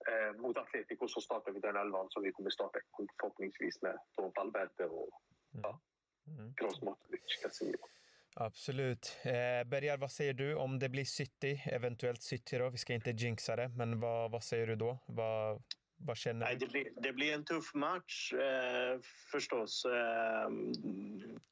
Eh, 0.08 0.42
mot 0.42 0.58
Atletico 0.58 1.08
så 1.08 1.22
startar 1.22 1.52
vi 1.52 1.60
den 1.60 1.76
elvan 1.76 2.08
som 2.10 2.24
vi 2.24 2.32
kommer 2.32 2.50
starta 2.50 2.80
förhoppningsvis 3.20 3.82
med 3.82 3.98
då 4.18 4.32
Valverde 4.36 4.86
och 4.86 5.22
mm. 5.54 5.64
ja, 5.64 5.80
mm. 6.28 6.54
Kroos, 6.56 6.82
Modric, 6.82 7.40
Casemiro. 7.44 7.88
Absolut. 8.36 9.18
Eh, 9.24 9.64
Bergar, 9.66 9.98
vad 9.98 10.12
säger 10.12 10.34
du 10.34 10.56
om 10.56 10.80
det 10.80 10.90
blir 10.90 11.06
City? 11.06 11.62
Eventuellt 11.66 12.22
City 12.22 12.58
då? 12.58 12.70
Vi 12.70 12.78
ska 12.78 12.94
inte 12.94 13.12
jinxa 13.12 13.56
det, 13.56 13.68
men 13.68 14.00
vad, 14.00 14.32
vad 14.32 14.44
säger 14.44 14.68
du 14.68 14.76
då? 14.76 14.98
Vad, 15.06 15.64
vad 15.98 16.18
känner 16.18 16.46
Nej, 16.46 16.56
det, 16.56 16.68
blir, 16.68 16.88
det 16.96 17.14
blir 17.14 17.34
en 17.34 17.46
tuff 17.46 17.74
match 17.74 18.34
eh, 18.34 19.00
förstås. 19.32 19.86
Eh, 19.86 20.50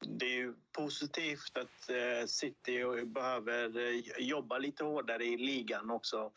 det 0.00 0.26
är 0.26 0.36
ju 0.36 0.54
positivt 0.72 1.58
att 1.58 1.90
eh, 1.90 2.26
City 2.26 3.04
behöver 3.04 3.78
eh, 3.78 4.00
jobba 4.18 4.58
lite 4.58 4.84
hårdare 4.84 5.24
i 5.24 5.36
ligan 5.36 5.90
också 5.90 6.32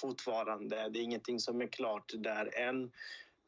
fortfarande. 0.00 0.88
Det 0.88 0.98
är 0.98 1.02
ingenting 1.02 1.40
som 1.40 1.60
är 1.60 1.66
klart 1.66 2.12
där 2.14 2.58
än. 2.58 2.90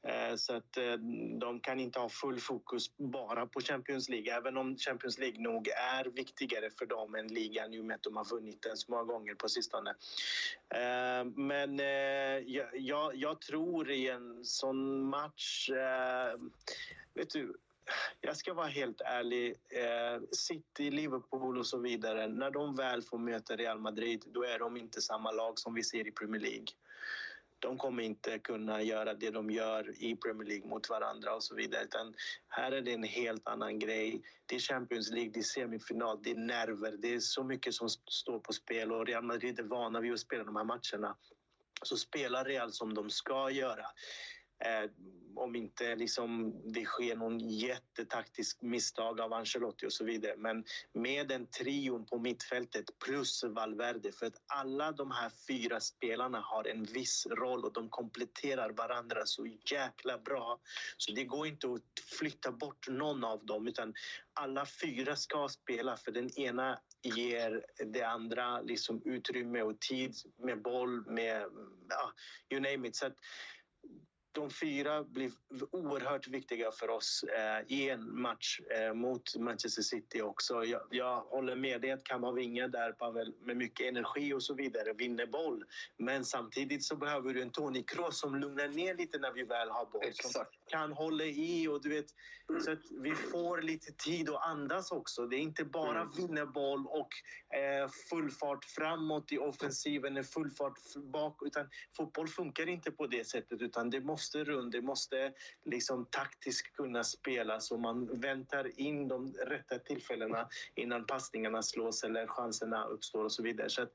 Eh, 0.09 0.37
så 0.37 0.57
att 0.57 0.77
eh, 0.77 0.93
de 1.41 1.61
kan 1.61 1.81
inte 1.81 1.99
ha 1.99 2.09
full 2.09 2.41
fokus 2.41 2.97
bara 2.97 3.47
på 3.47 3.61
Champions 3.61 4.09
League 4.09 4.33
även 4.37 4.57
om 4.57 4.77
Champions 4.77 5.19
League 5.19 5.41
nog 5.41 5.69
är 5.69 6.05
viktigare 6.05 6.71
för 6.79 6.87
dem 6.87 7.15
än 7.15 7.29
ligan 7.29 7.75
i 7.75 7.81
och 7.81 7.85
med 7.85 7.95
att 7.95 8.03
de 8.03 8.17
har 8.17 8.25
vunnit 8.25 8.63
den 8.63 8.77
så 8.77 8.91
många 8.91 9.05
gånger 9.05 9.35
på 9.35 9.49
sistone. 9.49 9.91
Eh, 10.75 11.25
men 11.37 11.63
men 11.63 11.79
jag, 12.73 13.17
jag 13.17 13.41
tror 13.41 13.91
i 13.91 14.09
en 14.09 14.45
sån 14.45 15.05
match... 15.05 15.71
Vet 17.15 17.31
du, 17.31 17.57
jag 18.21 18.37
ska 18.37 18.55
vara 18.55 18.67
helt 18.67 19.01
ärlig. 19.01 19.57
City, 20.31 20.91
Liverpool 20.91 21.59
och 21.59 21.67
så 21.67 21.79
vidare. 21.79 22.29
När 22.29 22.51
de 22.51 22.77
väl 22.77 23.03
får 23.03 23.19
möta 23.19 23.57
Real 23.57 23.79
Madrid 23.79 24.25
då 24.27 24.45
är 24.45 24.59
de 24.59 24.77
inte 24.77 25.01
samma 25.01 25.31
lag 25.33 25.59
som 25.59 25.75
vi 25.75 25.83
ser 25.83 26.07
i 26.07 26.11
Premier 26.11 26.41
League 26.41 26.67
de 27.63 27.79
kommer 27.79 28.03
inte 28.03 28.39
kunna 28.39 28.83
göra 28.83 29.15
det 29.15 29.31
de 29.31 29.51
gör 29.51 30.03
i 30.03 30.17
Premier 30.17 30.49
League 30.49 30.69
mot 30.69 30.91
varandra 30.91 31.35
och 31.35 31.45
så 31.45 31.55
vidare. 31.55 31.85
Utan 31.85 32.15
här 32.49 32.73
är 32.73 32.83
det 32.83 32.93
en 32.93 33.03
helt 33.03 33.49
annan 33.49 33.79
grej. 33.79 34.23
Det 34.47 34.57
är 34.57 34.61
Champions 34.61 35.11
League, 35.11 35.31
det 35.35 35.41
är 35.41 35.45
semifinal, 35.45 36.23
det 36.23 36.31
är 36.31 36.37
nerver. 36.37 36.97
Det 36.99 37.15
är 37.15 37.21
så 37.21 37.45
mycket 37.45 37.75
som 37.75 37.89
står 37.89 38.39
på 38.39 38.53
spel 38.53 38.93
och 38.93 39.07
Real 39.07 39.25
Madrid 39.25 39.59
är 39.59 39.63
vana 39.63 40.01
vid 40.01 40.13
att 40.13 40.21
spela 40.21 40.45
de 40.45 40.57
här 40.57 40.65
matcherna. 40.65 41.17
Så 41.83 41.97
spelar 41.97 42.45
Real 42.45 42.73
som 42.73 42.95
de 42.95 43.11
ska 43.11 43.51
göra. 43.51 43.87
Eh, 44.65 44.91
om 45.35 45.57
inte 45.57 45.97
liksom 45.97 46.61
det 46.73 46.85
sker 46.85 47.17
någon 47.17 47.39
jättetaktisk 47.39 48.63
misstag 48.63 49.21
av 49.21 49.33
Ancelotti 49.33 49.87
och 49.87 49.93
så 49.93 50.05
vidare. 50.05 50.37
Men 50.37 50.65
med 50.93 51.29
den 51.29 51.47
trion 51.47 52.07
på 52.07 52.19
mittfältet 52.19 52.85
plus 53.05 53.45
Valverde, 53.45 54.13
för 54.13 54.27
att 54.27 54.43
alla 54.47 54.93
de 54.93 55.11
här 55.11 55.31
fyra 55.49 55.81
spelarna 55.81 56.41
har 56.41 56.67
en 56.69 56.85
viss 56.85 57.27
roll 57.27 57.65
och 57.65 57.73
de 57.73 57.89
kompletterar 57.89 58.71
varandra 58.71 59.21
så 59.25 59.47
jäkla 59.71 60.19
bra. 60.19 60.61
Så 60.97 61.13
det 61.13 61.25
går 61.25 61.47
inte 61.47 61.67
att 61.67 62.05
flytta 62.19 62.53
bort 62.53 62.89
någon 62.89 63.25
av 63.25 63.47
dem 63.47 63.69
utan 63.69 63.95
alla 64.35 64.67
fyra 64.67 65.17
ska 65.17 65.49
spela 65.49 65.97
för 65.97 66.13
den 66.13 66.39
ena 66.39 66.79
ger 67.03 67.65
det 67.93 68.03
andra 68.03 68.61
liksom 68.61 69.03
utrymme 69.05 69.63
och 69.63 69.81
tid 69.81 70.15
med 70.39 70.63
boll, 70.63 71.07
med 71.07 71.47
ja, 71.89 72.13
you 72.51 72.61
name 72.61 72.89
it. 72.89 72.97
Så 72.97 73.07
att, 73.07 73.17
de 74.33 74.51
fyra 74.51 75.05
blir 75.05 75.31
oerhört 75.71 76.29
viktiga 76.29 76.71
för 76.73 76.91
oss 76.91 77.25
eh, 77.39 77.77
i 77.77 77.91
en 77.91 78.21
match 78.21 78.61
eh, 78.61 78.95
mot 78.95 79.37
Manchester 79.37 79.83
City 79.83 80.23
också. 80.23 80.65
Jag, 80.65 80.81
jag 80.91 81.21
håller 81.21 81.57
med 81.57 81.81
dig 81.81 81.91
att 81.91 82.05
Kamavinga 82.05 82.69
där 82.69 82.93
Pavel, 82.93 83.35
med 83.45 83.57
mycket 83.57 83.87
energi 83.87 84.33
och 84.33 84.43
så 84.43 84.55
vidare 84.55 84.93
vinner 84.93 85.27
boll. 85.27 85.65
Men 85.97 86.25
samtidigt 86.25 86.85
så 86.85 86.97
behöver 86.97 87.35
du 87.35 87.43
en 87.43 87.51
Toni 87.51 87.83
Kroos 87.83 88.21
som 88.21 88.37
lugnar 88.37 88.69
ner 88.69 88.95
lite 88.95 89.19
när 89.19 89.33
vi 89.33 89.43
väl 89.43 89.71
har 89.71 89.87
boll. 89.93 90.03
Exakt. 90.05 90.33
Som 90.33 90.45
kan 90.67 90.93
hålla 90.93 91.25
i 91.25 91.69
och 91.69 91.83
du 91.83 91.89
vet 91.89 92.07
så 92.61 92.73
att 92.73 92.91
vi 92.91 93.15
får 93.15 93.63
lite 93.63 93.93
tid 93.93 94.31
att 94.31 94.47
andas 94.47 94.93
också. 94.93 95.27
Det 95.27 95.37
är 95.37 95.41
inte 95.41 95.65
bara 95.65 96.01
mm. 96.01 96.13
vinna 96.17 96.47
boll 96.47 96.87
och 96.87 97.09
eh, 97.59 97.89
full 98.11 98.31
fart 98.31 98.65
framåt 98.65 99.33
i 99.33 99.39
offensiven, 99.39 100.25
full 100.25 100.51
fart 100.51 100.79
bak. 101.13 101.43
Utan 101.47 101.69
fotboll 101.97 102.29
funkar 102.29 102.69
inte 102.69 102.91
på 102.91 103.07
det 103.07 103.27
sättet 103.27 103.63
utan 103.63 103.91
det 103.91 104.01
måste 104.01 104.22
måste 104.23 104.45
runt, 104.45 104.73
det 104.73 104.83
måste 104.83 105.33
liksom 105.65 106.07
taktiskt 106.11 106.77
kunna 106.77 107.05
spelas 107.05 107.71
och 107.71 107.81
man 107.81 108.21
väntar 108.21 108.81
in 108.81 109.09
de 109.09 109.33
rätta 109.33 109.79
tillfällena 109.79 110.49
innan 110.75 111.07
passningarna 111.07 111.63
slås 111.63 112.05
eller 112.05 112.27
chanserna 112.27 112.85
uppstår 112.85 113.25
och 113.25 113.33
så 113.33 113.43
vidare. 113.43 113.71
Så 113.71 113.83
att, 113.83 113.93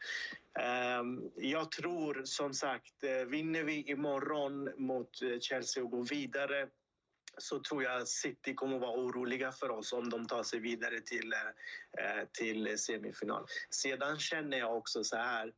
um, 0.99 1.31
jag 1.35 1.71
tror 1.71 2.21
som 2.25 2.53
sagt, 2.53 3.03
eh, 3.03 3.25
vinner 3.27 3.63
vi 3.63 3.83
imorgon 3.83 4.69
mot 4.77 5.21
eh, 5.21 5.39
Chelsea 5.39 5.83
och 5.83 5.91
går 5.91 6.03
vidare 6.03 6.67
så 7.37 7.59
tror 7.59 7.83
jag 7.83 8.07
City 8.07 8.53
kommer 8.53 8.79
vara 8.79 8.99
oroliga 8.99 9.51
för 9.51 9.69
oss 9.69 9.93
om 9.93 10.09
de 10.09 10.27
tar 10.27 10.43
sig 10.43 10.59
vidare 10.59 11.01
till, 11.01 11.33
eh, 11.33 12.27
till 12.31 12.77
semifinal. 12.77 13.45
Sedan 13.69 14.19
känner 14.19 14.57
jag 14.57 14.77
också 14.77 15.03
så 15.03 15.15
här 15.15 15.53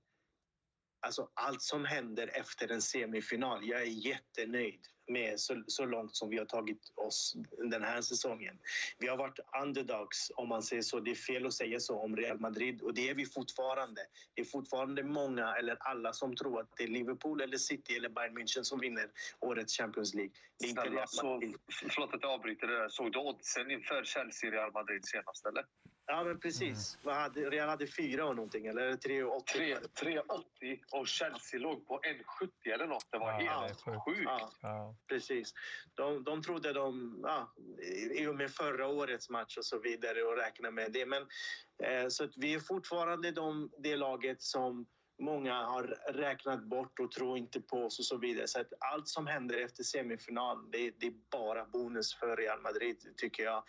Alltså 1.01 1.29
allt 1.33 1.61
som 1.61 1.85
händer 1.85 2.31
efter 2.33 2.71
en 2.71 2.81
semifinal, 2.81 3.67
jag 3.67 3.81
är 3.81 3.85
jättenöjd 3.85 4.79
med 5.09 5.39
så, 5.39 5.63
så 5.67 5.85
långt 5.85 6.15
som 6.15 6.29
vi 6.29 6.37
har 6.37 6.45
tagit 6.45 6.91
oss 6.95 7.35
den 7.71 7.83
här 7.83 8.01
säsongen. 8.01 8.59
Vi 8.97 9.07
har 9.07 9.17
varit 9.17 9.39
underdogs, 9.63 10.31
om 10.35 10.49
man 10.49 10.63
säger 10.63 10.81
så. 10.81 10.99
Det 10.99 11.11
är 11.11 11.15
fel 11.15 11.45
att 11.45 11.53
säga 11.53 11.79
så 11.79 11.99
om 11.99 12.15
Real 12.15 12.39
Madrid 12.39 12.81
och 12.81 12.93
det 12.93 13.09
är 13.09 13.15
vi 13.15 13.25
fortfarande. 13.25 14.01
Det 14.33 14.41
är 14.41 14.45
fortfarande 14.45 15.03
många, 15.03 15.55
eller 15.55 15.77
alla, 15.79 16.13
som 16.13 16.35
tror 16.35 16.61
att 16.61 16.77
det 16.77 16.83
är 16.83 16.87
Liverpool, 16.87 17.41
eller 17.41 17.57
City 17.57 17.95
eller 17.95 18.09
Bayern 18.09 18.37
München 18.37 18.63
som 18.63 18.79
vinner 18.79 19.09
årets 19.39 19.77
Champions 19.77 20.13
League. 20.13 20.33
Det 20.59 20.65
är 20.65 20.69
inte 20.69 20.81
Real 20.81 21.07
Madrid. 21.23 21.55
Så, 21.67 21.89
förlåt 21.89 22.13
att 22.13 22.21
jag 22.21 22.31
avbryter 22.31 22.67
det 22.67 22.77
där. 22.77 22.89
Såg 22.89 23.11
du 23.11 23.19
oddsen 23.19 23.71
inför 23.71 24.03
Chelsea-Real 24.03 24.71
Madrid 24.71 25.05
senast, 25.05 25.45
eller? 25.45 25.65
Ja, 26.11 26.23
men 26.23 26.39
precis. 26.39 26.95
Mm. 26.95 27.01
Vad 27.03 27.15
hade, 27.15 27.49
Real 27.49 27.69
hade 27.69 27.87
fyra 27.87 28.25
och 28.25 28.35
någonting, 28.35 28.65
eller 28.65 28.91
3,80? 28.91 29.77
3,80 30.01 30.79
och 30.91 31.07
Chelsea 31.07 31.59
låg 31.59 31.87
på 31.87 31.99
1,70 31.99 32.73
eller 32.73 32.87
något. 32.87 33.11
Det 33.11 33.17
var 33.17 33.41
ja, 33.41 33.59
helt 33.61 33.81
sjukt. 34.05 34.21
Ja, 34.25 34.51
ja, 34.61 34.95
precis. 35.07 35.53
De, 35.93 36.23
de 36.23 36.41
trodde 36.41 36.73
de, 36.73 37.19
ja, 37.23 37.53
i 38.15 38.27
och 38.27 38.35
med 38.35 38.51
förra 38.51 38.87
årets 38.87 39.29
match 39.29 39.57
och 39.57 39.65
så 39.65 39.79
vidare 39.79 40.23
och 40.23 40.37
räknade 40.37 40.73
med 40.73 40.91
det. 40.91 41.05
Men, 41.05 41.21
eh, 41.83 42.07
så 42.07 42.23
att 42.23 42.37
vi 42.37 42.53
är 42.53 42.59
fortfarande 42.59 43.31
de, 43.31 43.71
det 43.77 43.95
laget 43.95 44.41
som 44.41 44.85
många 45.19 45.53
har 45.63 45.83
räknat 46.13 46.63
bort 46.63 46.99
och 46.99 47.11
tror 47.11 47.37
inte 47.37 47.61
på 47.61 47.85
oss 47.85 47.99
och 47.99 48.05
så 48.05 48.17
vidare. 48.17 48.47
Så 48.47 48.59
att 48.59 48.73
allt 48.79 49.07
som 49.07 49.27
händer 49.27 49.57
efter 49.57 49.83
semifinal, 49.83 50.71
det, 50.71 50.91
det, 50.97 51.07
är 51.07 51.13
bara 51.31 51.65
bonus 51.65 52.15
för 52.15 52.37
Real 52.37 52.61
Madrid 52.61 53.13
tycker 53.17 53.43
jag. 53.43 53.63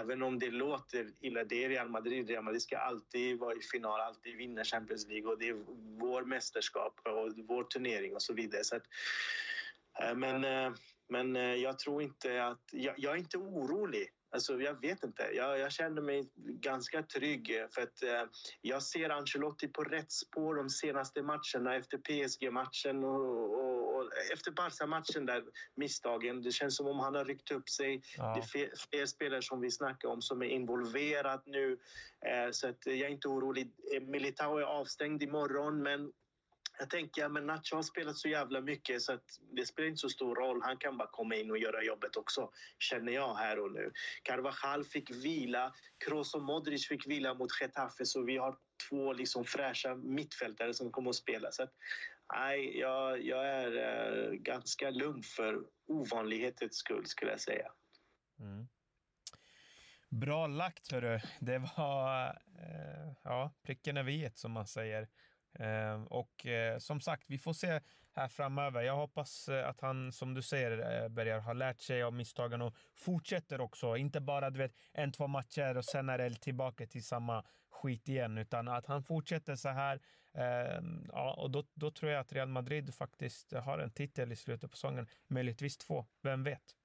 Även 0.00 0.22
om 0.22 0.38
det 0.38 0.50
låter 0.50 1.10
illa, 1.20 1.44
det 1.44 1.64
är 1.64 1.68
Real 1.68 1.88
Madrid. 1.88 2.28
Real 2.28 2.44
Madrid 2.44 2.62
ska 2.62 2.78
alltid 2.78 3.38
vara 3.38 3.54
i 3.54 3.60
final, 3.60 4.00
alltid 4.00 4.36
vinna 4.36 4.64
Champions 4.64 5.08
League 5.08 5.32
och 5.32 5.38
det 5.38 5.48
är 5.48 5.64
vår 6.00 6.22
mästerskap 6.22 7.00
och 7.04 7.32
vår 7.48 7.64
turnering 7.64 8.14
och 8.14 8.22
så 8.22 8.34
vidare. 8.34 8.64
Så 8.64 8.76
att, 8.76 8.84
eh, 10.02 10.14
men, 10.14 10.44
eh, 10.44 10.72
men 11.08 11.36
eh, 11.36 11.54
jag 11.54 11.78
tror 11.78 12.02
inte 12.02 12.44
att... 12.44 12.62
Jag, 12.72 12.94
jag 12.98 13.12
är 13.12 13.18
inte 13.18 13.38
orolig 13.38 14.08
Alltså, 14.34 14.60
jag 14.60 14.80
vet 14.80 15.04
inte. 15.04 15.22
Jag, 15.34 15.58
jag 15.58 15.72
känner 15.72 16.02
mig 16.02 16.28
ganska 16.36 17.02
trygg 17.02 17.66
för 17.70 17.82
att 17.82 18.02
eh, 18.02 18.30
jag 18.60 18.82
ser 18.82 19.10
Ancelotti 19.10 19.68
på 19.68 19.82
rätt 19.82 20.12
spår 20.12 20.54
de 20.54 20.70
senaste 20.70 21.22
matcherna 21.22 21.76
efter 21.76 21.98
PSG-matchen 21.98 23.04
och, 23.04 23.54
och, 23.54 23.96
och, 23.96 24.10
efter 24.32 24.50
Barca-matchen 24.50 25.26
där 25.26 25.44
misstagen. 25.74 26.42
Det 26.42 26.52
känns 26.52 26.76
som 26.76 26.86
om 26.86 26.98
han 26.98 27.14
har 27.14 27.24
ryckt 27.24 27.50
upp 27.50 27.68
sig. 27.68 28.02
Ja. 28.16 28.34
Det 28.34 28.58
är 28.58 28.70
fler, 28.76 29.06
spelare 29.06 29.42
som 29.42 29.60
vi 29.60 29.70
snackar 29.70 30.08
om 30.08 30.22
som 30.22 30.42
är 30.42 30.46
involverat 30.46 31.46
nu. 31.46 31.78
Eh, 32.26 32.50
så 32.50 32.68
att 32.68 32.86
jag 32.86 32.98
är 32.98 33.08
inte 33.08 33.28
orolig. 33.28 33.72
Militao 34.02 34.58
är 34.58 34.62
avstängd 34.62 35.22
imorgon 35.22 35.82
men 35.82 36.12
jag 36.78 36.90
tänker, 36.90 37.28
men 37.28 37.46
Nacho 37.46 37.76
har 37.76 37.82
spelat 37.82 38.16
så 38.16 38.28
jävla 38.28 38.60
mycket 38.60 39.02
så 39.02 39.12
att 39.12 39.40
det 39.56 39.66
spelar 39.66 39.88
inte 39.88 40.00
så 40.00 40.08
stor 40.08 40.34
roll. 40.34 40.62
Han 40.62 40.76
kan 40.76 40.96
bara 40.96 41.08
komma 41.08 41.34
in 41.34 41.50
och 41.50 41.58
göra 41.58 41.82
jobbet 41.82 42.16
också, 42.16 42.50
känner 42.78 43.12
jag 43.12 43.34
här 43.34 43.58
och 43.58 43.72
nu. 43.72 43.92
Carvajal 44.22 44.84
fick 44.84 45.10
vila, 45.10 45.74
Kroos 46.04 46.34
och 46.34 46.42
Modric 46.42 46.88
fick 46.88 47.06
vila 47.06 47.34
mot 47.34 47.60
Getafe 47.60 48.06
så 48.06 48.22
vi 48.22 48.36
har 48.36 48.56
två 48.88 49.12
liksom 49.12 49.44
fräscha 49.44 49.94
mittfältare 49.94 50.74
som 50.74 50.90
kommer 50.90 51.10
att 51.10 51.16
spela. 51.16 51.52
Så 51.52 51.62
att, 51.62 51.72
nej, 52.34 52.78
jag, 52.78 53.24
jag 53.24 53.46
är 53.46 53.76
eh, 53.76 54.32
ganska 54.32 54.90
lugn 54.90 55.22
för 55.22 55.62
ovanlighetens 55.86 56.76
skull 56.76 57.06
skulle 57.06 57.30
jag 57.30 57.40
säga. 57.40 57.72
Mm. 58.40 58.68
Bra 60.10 60.46
lagt 60.46 60.92
hörru. 60.92 61.20
Det 61.40 61.58
var 61.58 62.26
eh, 62.58 63.12
ja, 63.24 63.54
pricken 63.62 63.96
över 63.96 64.12
i 64.12 64.30
som 64.34 64.52
man 64.52 64.66
säger. 64.66 65.08
Eh, 65.54 66.02
och 66.02 66.46
eh, 66.46 66.78
som 66.78 67.00
sagt, 67.00 67.24
vi 67.30 67.38
får 67.38 67.52
se 67.52 67.80
här 68.16 68.28
framöver. 68.28 68.82
Jag 68.82 68.96
hoppas 68.96 69.48
eh, 69.48 69.68
att 69.68 69.80
han, 69.80 70.12
som 70.12 70.34
du 70.34 70.42
säger, 70.42 71.02
eh, 71.02 71.08
börjar 71.08 71.38
ha 71.38 71.52
lärt 71.52 71.80
sig 71.80 72.02
av 72.02 72.12
misstagen 72.12 72.62
och 72.62 72.74
fortsätter 72.94 73.60
också. 73.60 73.96
Inte 73.96 74.20
bara 74.20 74.50
du 74.50 74.58
vet, 74.58 74.76
en, 74.92 75.12
två 75.12 75.26
matcher 75.26 75.76
och 75.76 75.84
sen 75.84 76.08
är 76.08 76.18
det 76.18 76.30
tillbaka 76.30 76.86
till 76.86 77.04
samma 77.04 77.44
skit 77.70 78.08
igen, 78.08 78.38
utan 78.38 78.68
att 78.68 78.86
han 78.86 79.02
fortsätter 79.02 79.56
så 79.56 79.68
här. 79.68 80.00
Eh, 80.34 80.82
ja, 81.08 81.34
och 81.34 81.50
då, 81.50 81.64
då 81.74 81.90
tror 81.90 82.12
jag 82.12 82.20
att 82.20 82.32
Real 82.32 82.48
Madrid 82.48 82.94
faktiskt 82.94 83.52
har 83.52 83.78
en 83.78 83.90
titel 83.90 84.32
i 84.32 84.36
slutet 84.36 84.70
på 84.70 84.76
säsongen. 84.76 85.06
Möjligtvis 85.26 85.76
två, 85.76 86.06
vem 86.22 86.42
vet? 86.42 86.76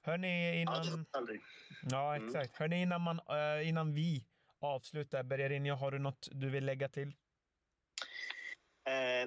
Hörni, 0.00 0.60
innan... 0.60 1.06
Ja, 1.82 2.14
mm. 2.14 2.28
exakt. 2.28 2.56
Hörni, 2.56 2.82
innan, 2.82 3.00
man, 3.00 3.20
innan 3.62 3.94
vi 3.94 4.26
avslutar, 4.58 5.22
Bergarinho, 5.22 5.74
har 5.74 5.90
du 5.90 5.98
något 5.98 6.28
du 6.32 6.50
vill 6.50 6.64
lägga 6.64 6.88
till? 6.88 7.12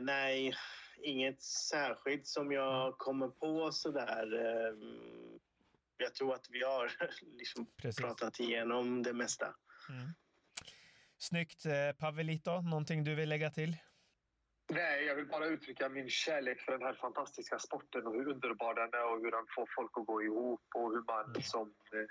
Eh, 0.01 0.05
nej, 0.05 0.55
inget 1.03 1.41
särskilt 1.41 2.27
som 2.27 2.51
jag 2.51 2.85
mm. 2.85 2.93
kommer 2.97 3.27
på 3.27 3.71
sådär. 3.71 4.33
Ehm, 4.33 5.39
jag 5.97 6.15
tror 6.15 6.33
att 6.33 6.47
vi 6.49 6.63
har 6.63 6.91
liksom 7.37 7.67
pratat 8.01 8.39
igenom 8.39 9.03
det 9.03 9.13
mesta. 9.13 9.45
Mm. 9.89 10.09
Snyggt. 11.17 11.65
Eh, 11.65 11.91
Pavelito, 11.99 12.61
någonting 12.61 13.03
du 13.03 13.15
vill 13.15 13.29
lägga 13.29 13.49
till? 13.49 13.77
Nej, 14.69 15.05
jag 15.05 15.15
vill 15.15 15.27
bara 15.27 15.45
uttrycka 15.45 15.89
min 15.89 16.09
kärlek 16.09 16.61
för 16.61 16.71
den 16.71 16.81
här 16.81 16.93
fantastiska 16.93 17.59
sporten 17.59 18.07
och 18.07 18.13
hur 18.13 18.27
underbar 18.27 18.73
den 18.73 19.01
är 19.01 19.13
och 19.13 19.19
hur 19.19 19.31
den 19.31 19.45
får 19.55 19.67
folk 19.75 19.91
att 19.97 20.05
gå 20.05 20.23
ihop 20.23 20.61
och 20.75 20.91
hur 20.91 21.03
man 21.03 21.25
mm. 21.25 21.41
som 21.41 21.67
eh, 21.67 22.07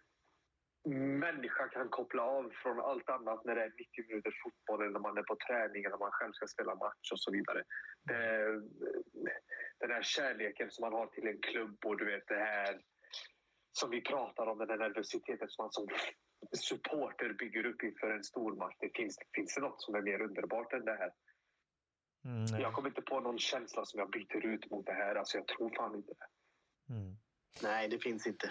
människa 0.85 1.69
kan 1.69 1.89
koppla 1.89 2.23
av 2.23 2.53
från 2.63 2.81
allt 2.81 3.09
annat 3.11 3.45
när 3.45 3.55
det 3.55 3.63
är 3.63 3.73
90 3.79 3.87
minuters 4.09 4.43
fotboll 4.43 4.81
eller 4.83 4.93
när 4.93 5.01
man 5.01 5.19
är 5.19 5.23
på 5.23 5.37
träning 5.47 5.85
eller 5.85 5.97
när 5.97 6.07
man 6.07 6.13
själv 6.13 6.33
ska 6.33 6.47
spela 6.47 6.75
match 6.75 7.13
och 7.13 7.21
så 7.21 7.31
vidare. 7.33 7.63
Det, 8.03 8.63
den 9.81 9.91
här 9.91 10.03
kärleken 10.03 10.71
som 10.71 10.83
man 10.83 10.93
har 10.93 11.07
till 11.07 11.27
en 11.27 11.41
klubb 11.41 11.85
och 11.85 11.99
du 11.99 12.05
vet 12.05 12.29
det 12.29 12.45
här 12.45 12.81
som 13.73 13.91
vi 13.91 14.01
pratar 14.01 14.47
om, 14.47 14.59
den 14.59 14.71
här 14.71 14.77
nervositeten 14.77 15.49
som 15.49 15.63
man 15.65 15.73
som 15.73 15.89
supporter 16.53 17.33
bygger 17.33 17.67
upp 17.67 17.83
inför 17.83 18.11
en 18.11 18.25
stor 18.25 18.57
match. 18.57 18.77
Det 18.81 18.91
finns, 18.95 19.19
finns 19.35 19.55
det 19.55 19.61
något 19.61 19.83
som 19.83 19.95
är 19.95 20.03
mer 20.03 20.21
underbart 20.23 20.73
än 20.73 20.85
det 20.85 20.97
här? 20.97 21.13
Mm, 22.25 22.61
jag 22.61 22.73
kommer 22.73 22.89
inte 22.89 23.03
på 23.03 23.21
någon 23.21 23.39
känsla 23.39 23.85
som 23.85 24.01
jag 24.01 24.11
byter 24.11 24.47
ut 24.47 24.71
mot 24.71 24.87
det 24.87 24.93
här. 24.93 25.15
Alltså 25.15 25.39
jag 25.39 25.47
tror 25.47 25.71
fan 25.77 25.95
inte 25.95 26.13
det. 26.13 26.95
Mm. 26.95 27.17
Nej, 27.63 27.89
det 27.89 27.99
finns 27.99 28.27
inte. 28.27 28.51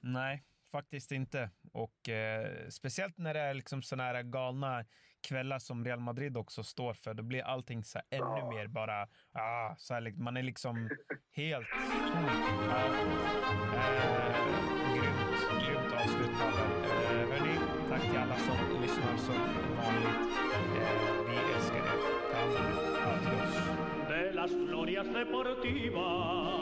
Nej, 0.00 0.44
faktiskt 0.72 1.12
inte. 1.12 1.50
Och 1.72 2.08
eh, 2.08 2.68
speciellt 2.68 3.18
när 3.18 3.34
det 3.34 3.40
är 3.40 3.54
liksom 3.54 3.82
såna 3.82 4.02
här 4.02 4.22
galna 4.22 4.84
kvällar 5.28 5.58
som 5.58 5.84
Real 5.84 6.00
Madrid 6.00 6.36
också 6.36 6.62
står 6.62 6.94
för, 6.94 7.14
då 7.14 7.22
blir 7.22 7.42
allting 7.42 7.84
så 7.84 7.98
ännu 8.10 8.38
ja. 8.38 8.50
mer 8.50 8.66
bara... 8.66 9.08
Ah, 9.32 9.74
så 9.76 9.94
här, 9.94 10.12
man 10.16 10.36
är 10.36 10.42
liksom 10.42 10.90
helt... 11.32 11.68
Ja. 11.72 12.84
Eh, 13.74 14.32
grymt, 14.94 15.66
grymt 15.66 15.92
avslut, 15.92 16.32
Pavel. 16.38 16.70
Eh, 16.84 17.28
hörni, 17.30 17.56
tack 17.88 18.02
till 18.02 18.18
alla 18.18 18.36
som 18.36 18.82
lyssnar 18.82 19.16
som 19.16 19.34
vanligt. 19.76 20.36
Eh, 20.76 21.28
vi 21.28 21.36
älskar 21.54 21.76
er. 21.76 22.22
Er. 22.34 22.72
Adios. 23.12 23.54
De 24.08 24.32
las 24.32 24.50
glorias 24.50 25.06
deportivas 25.06 26.61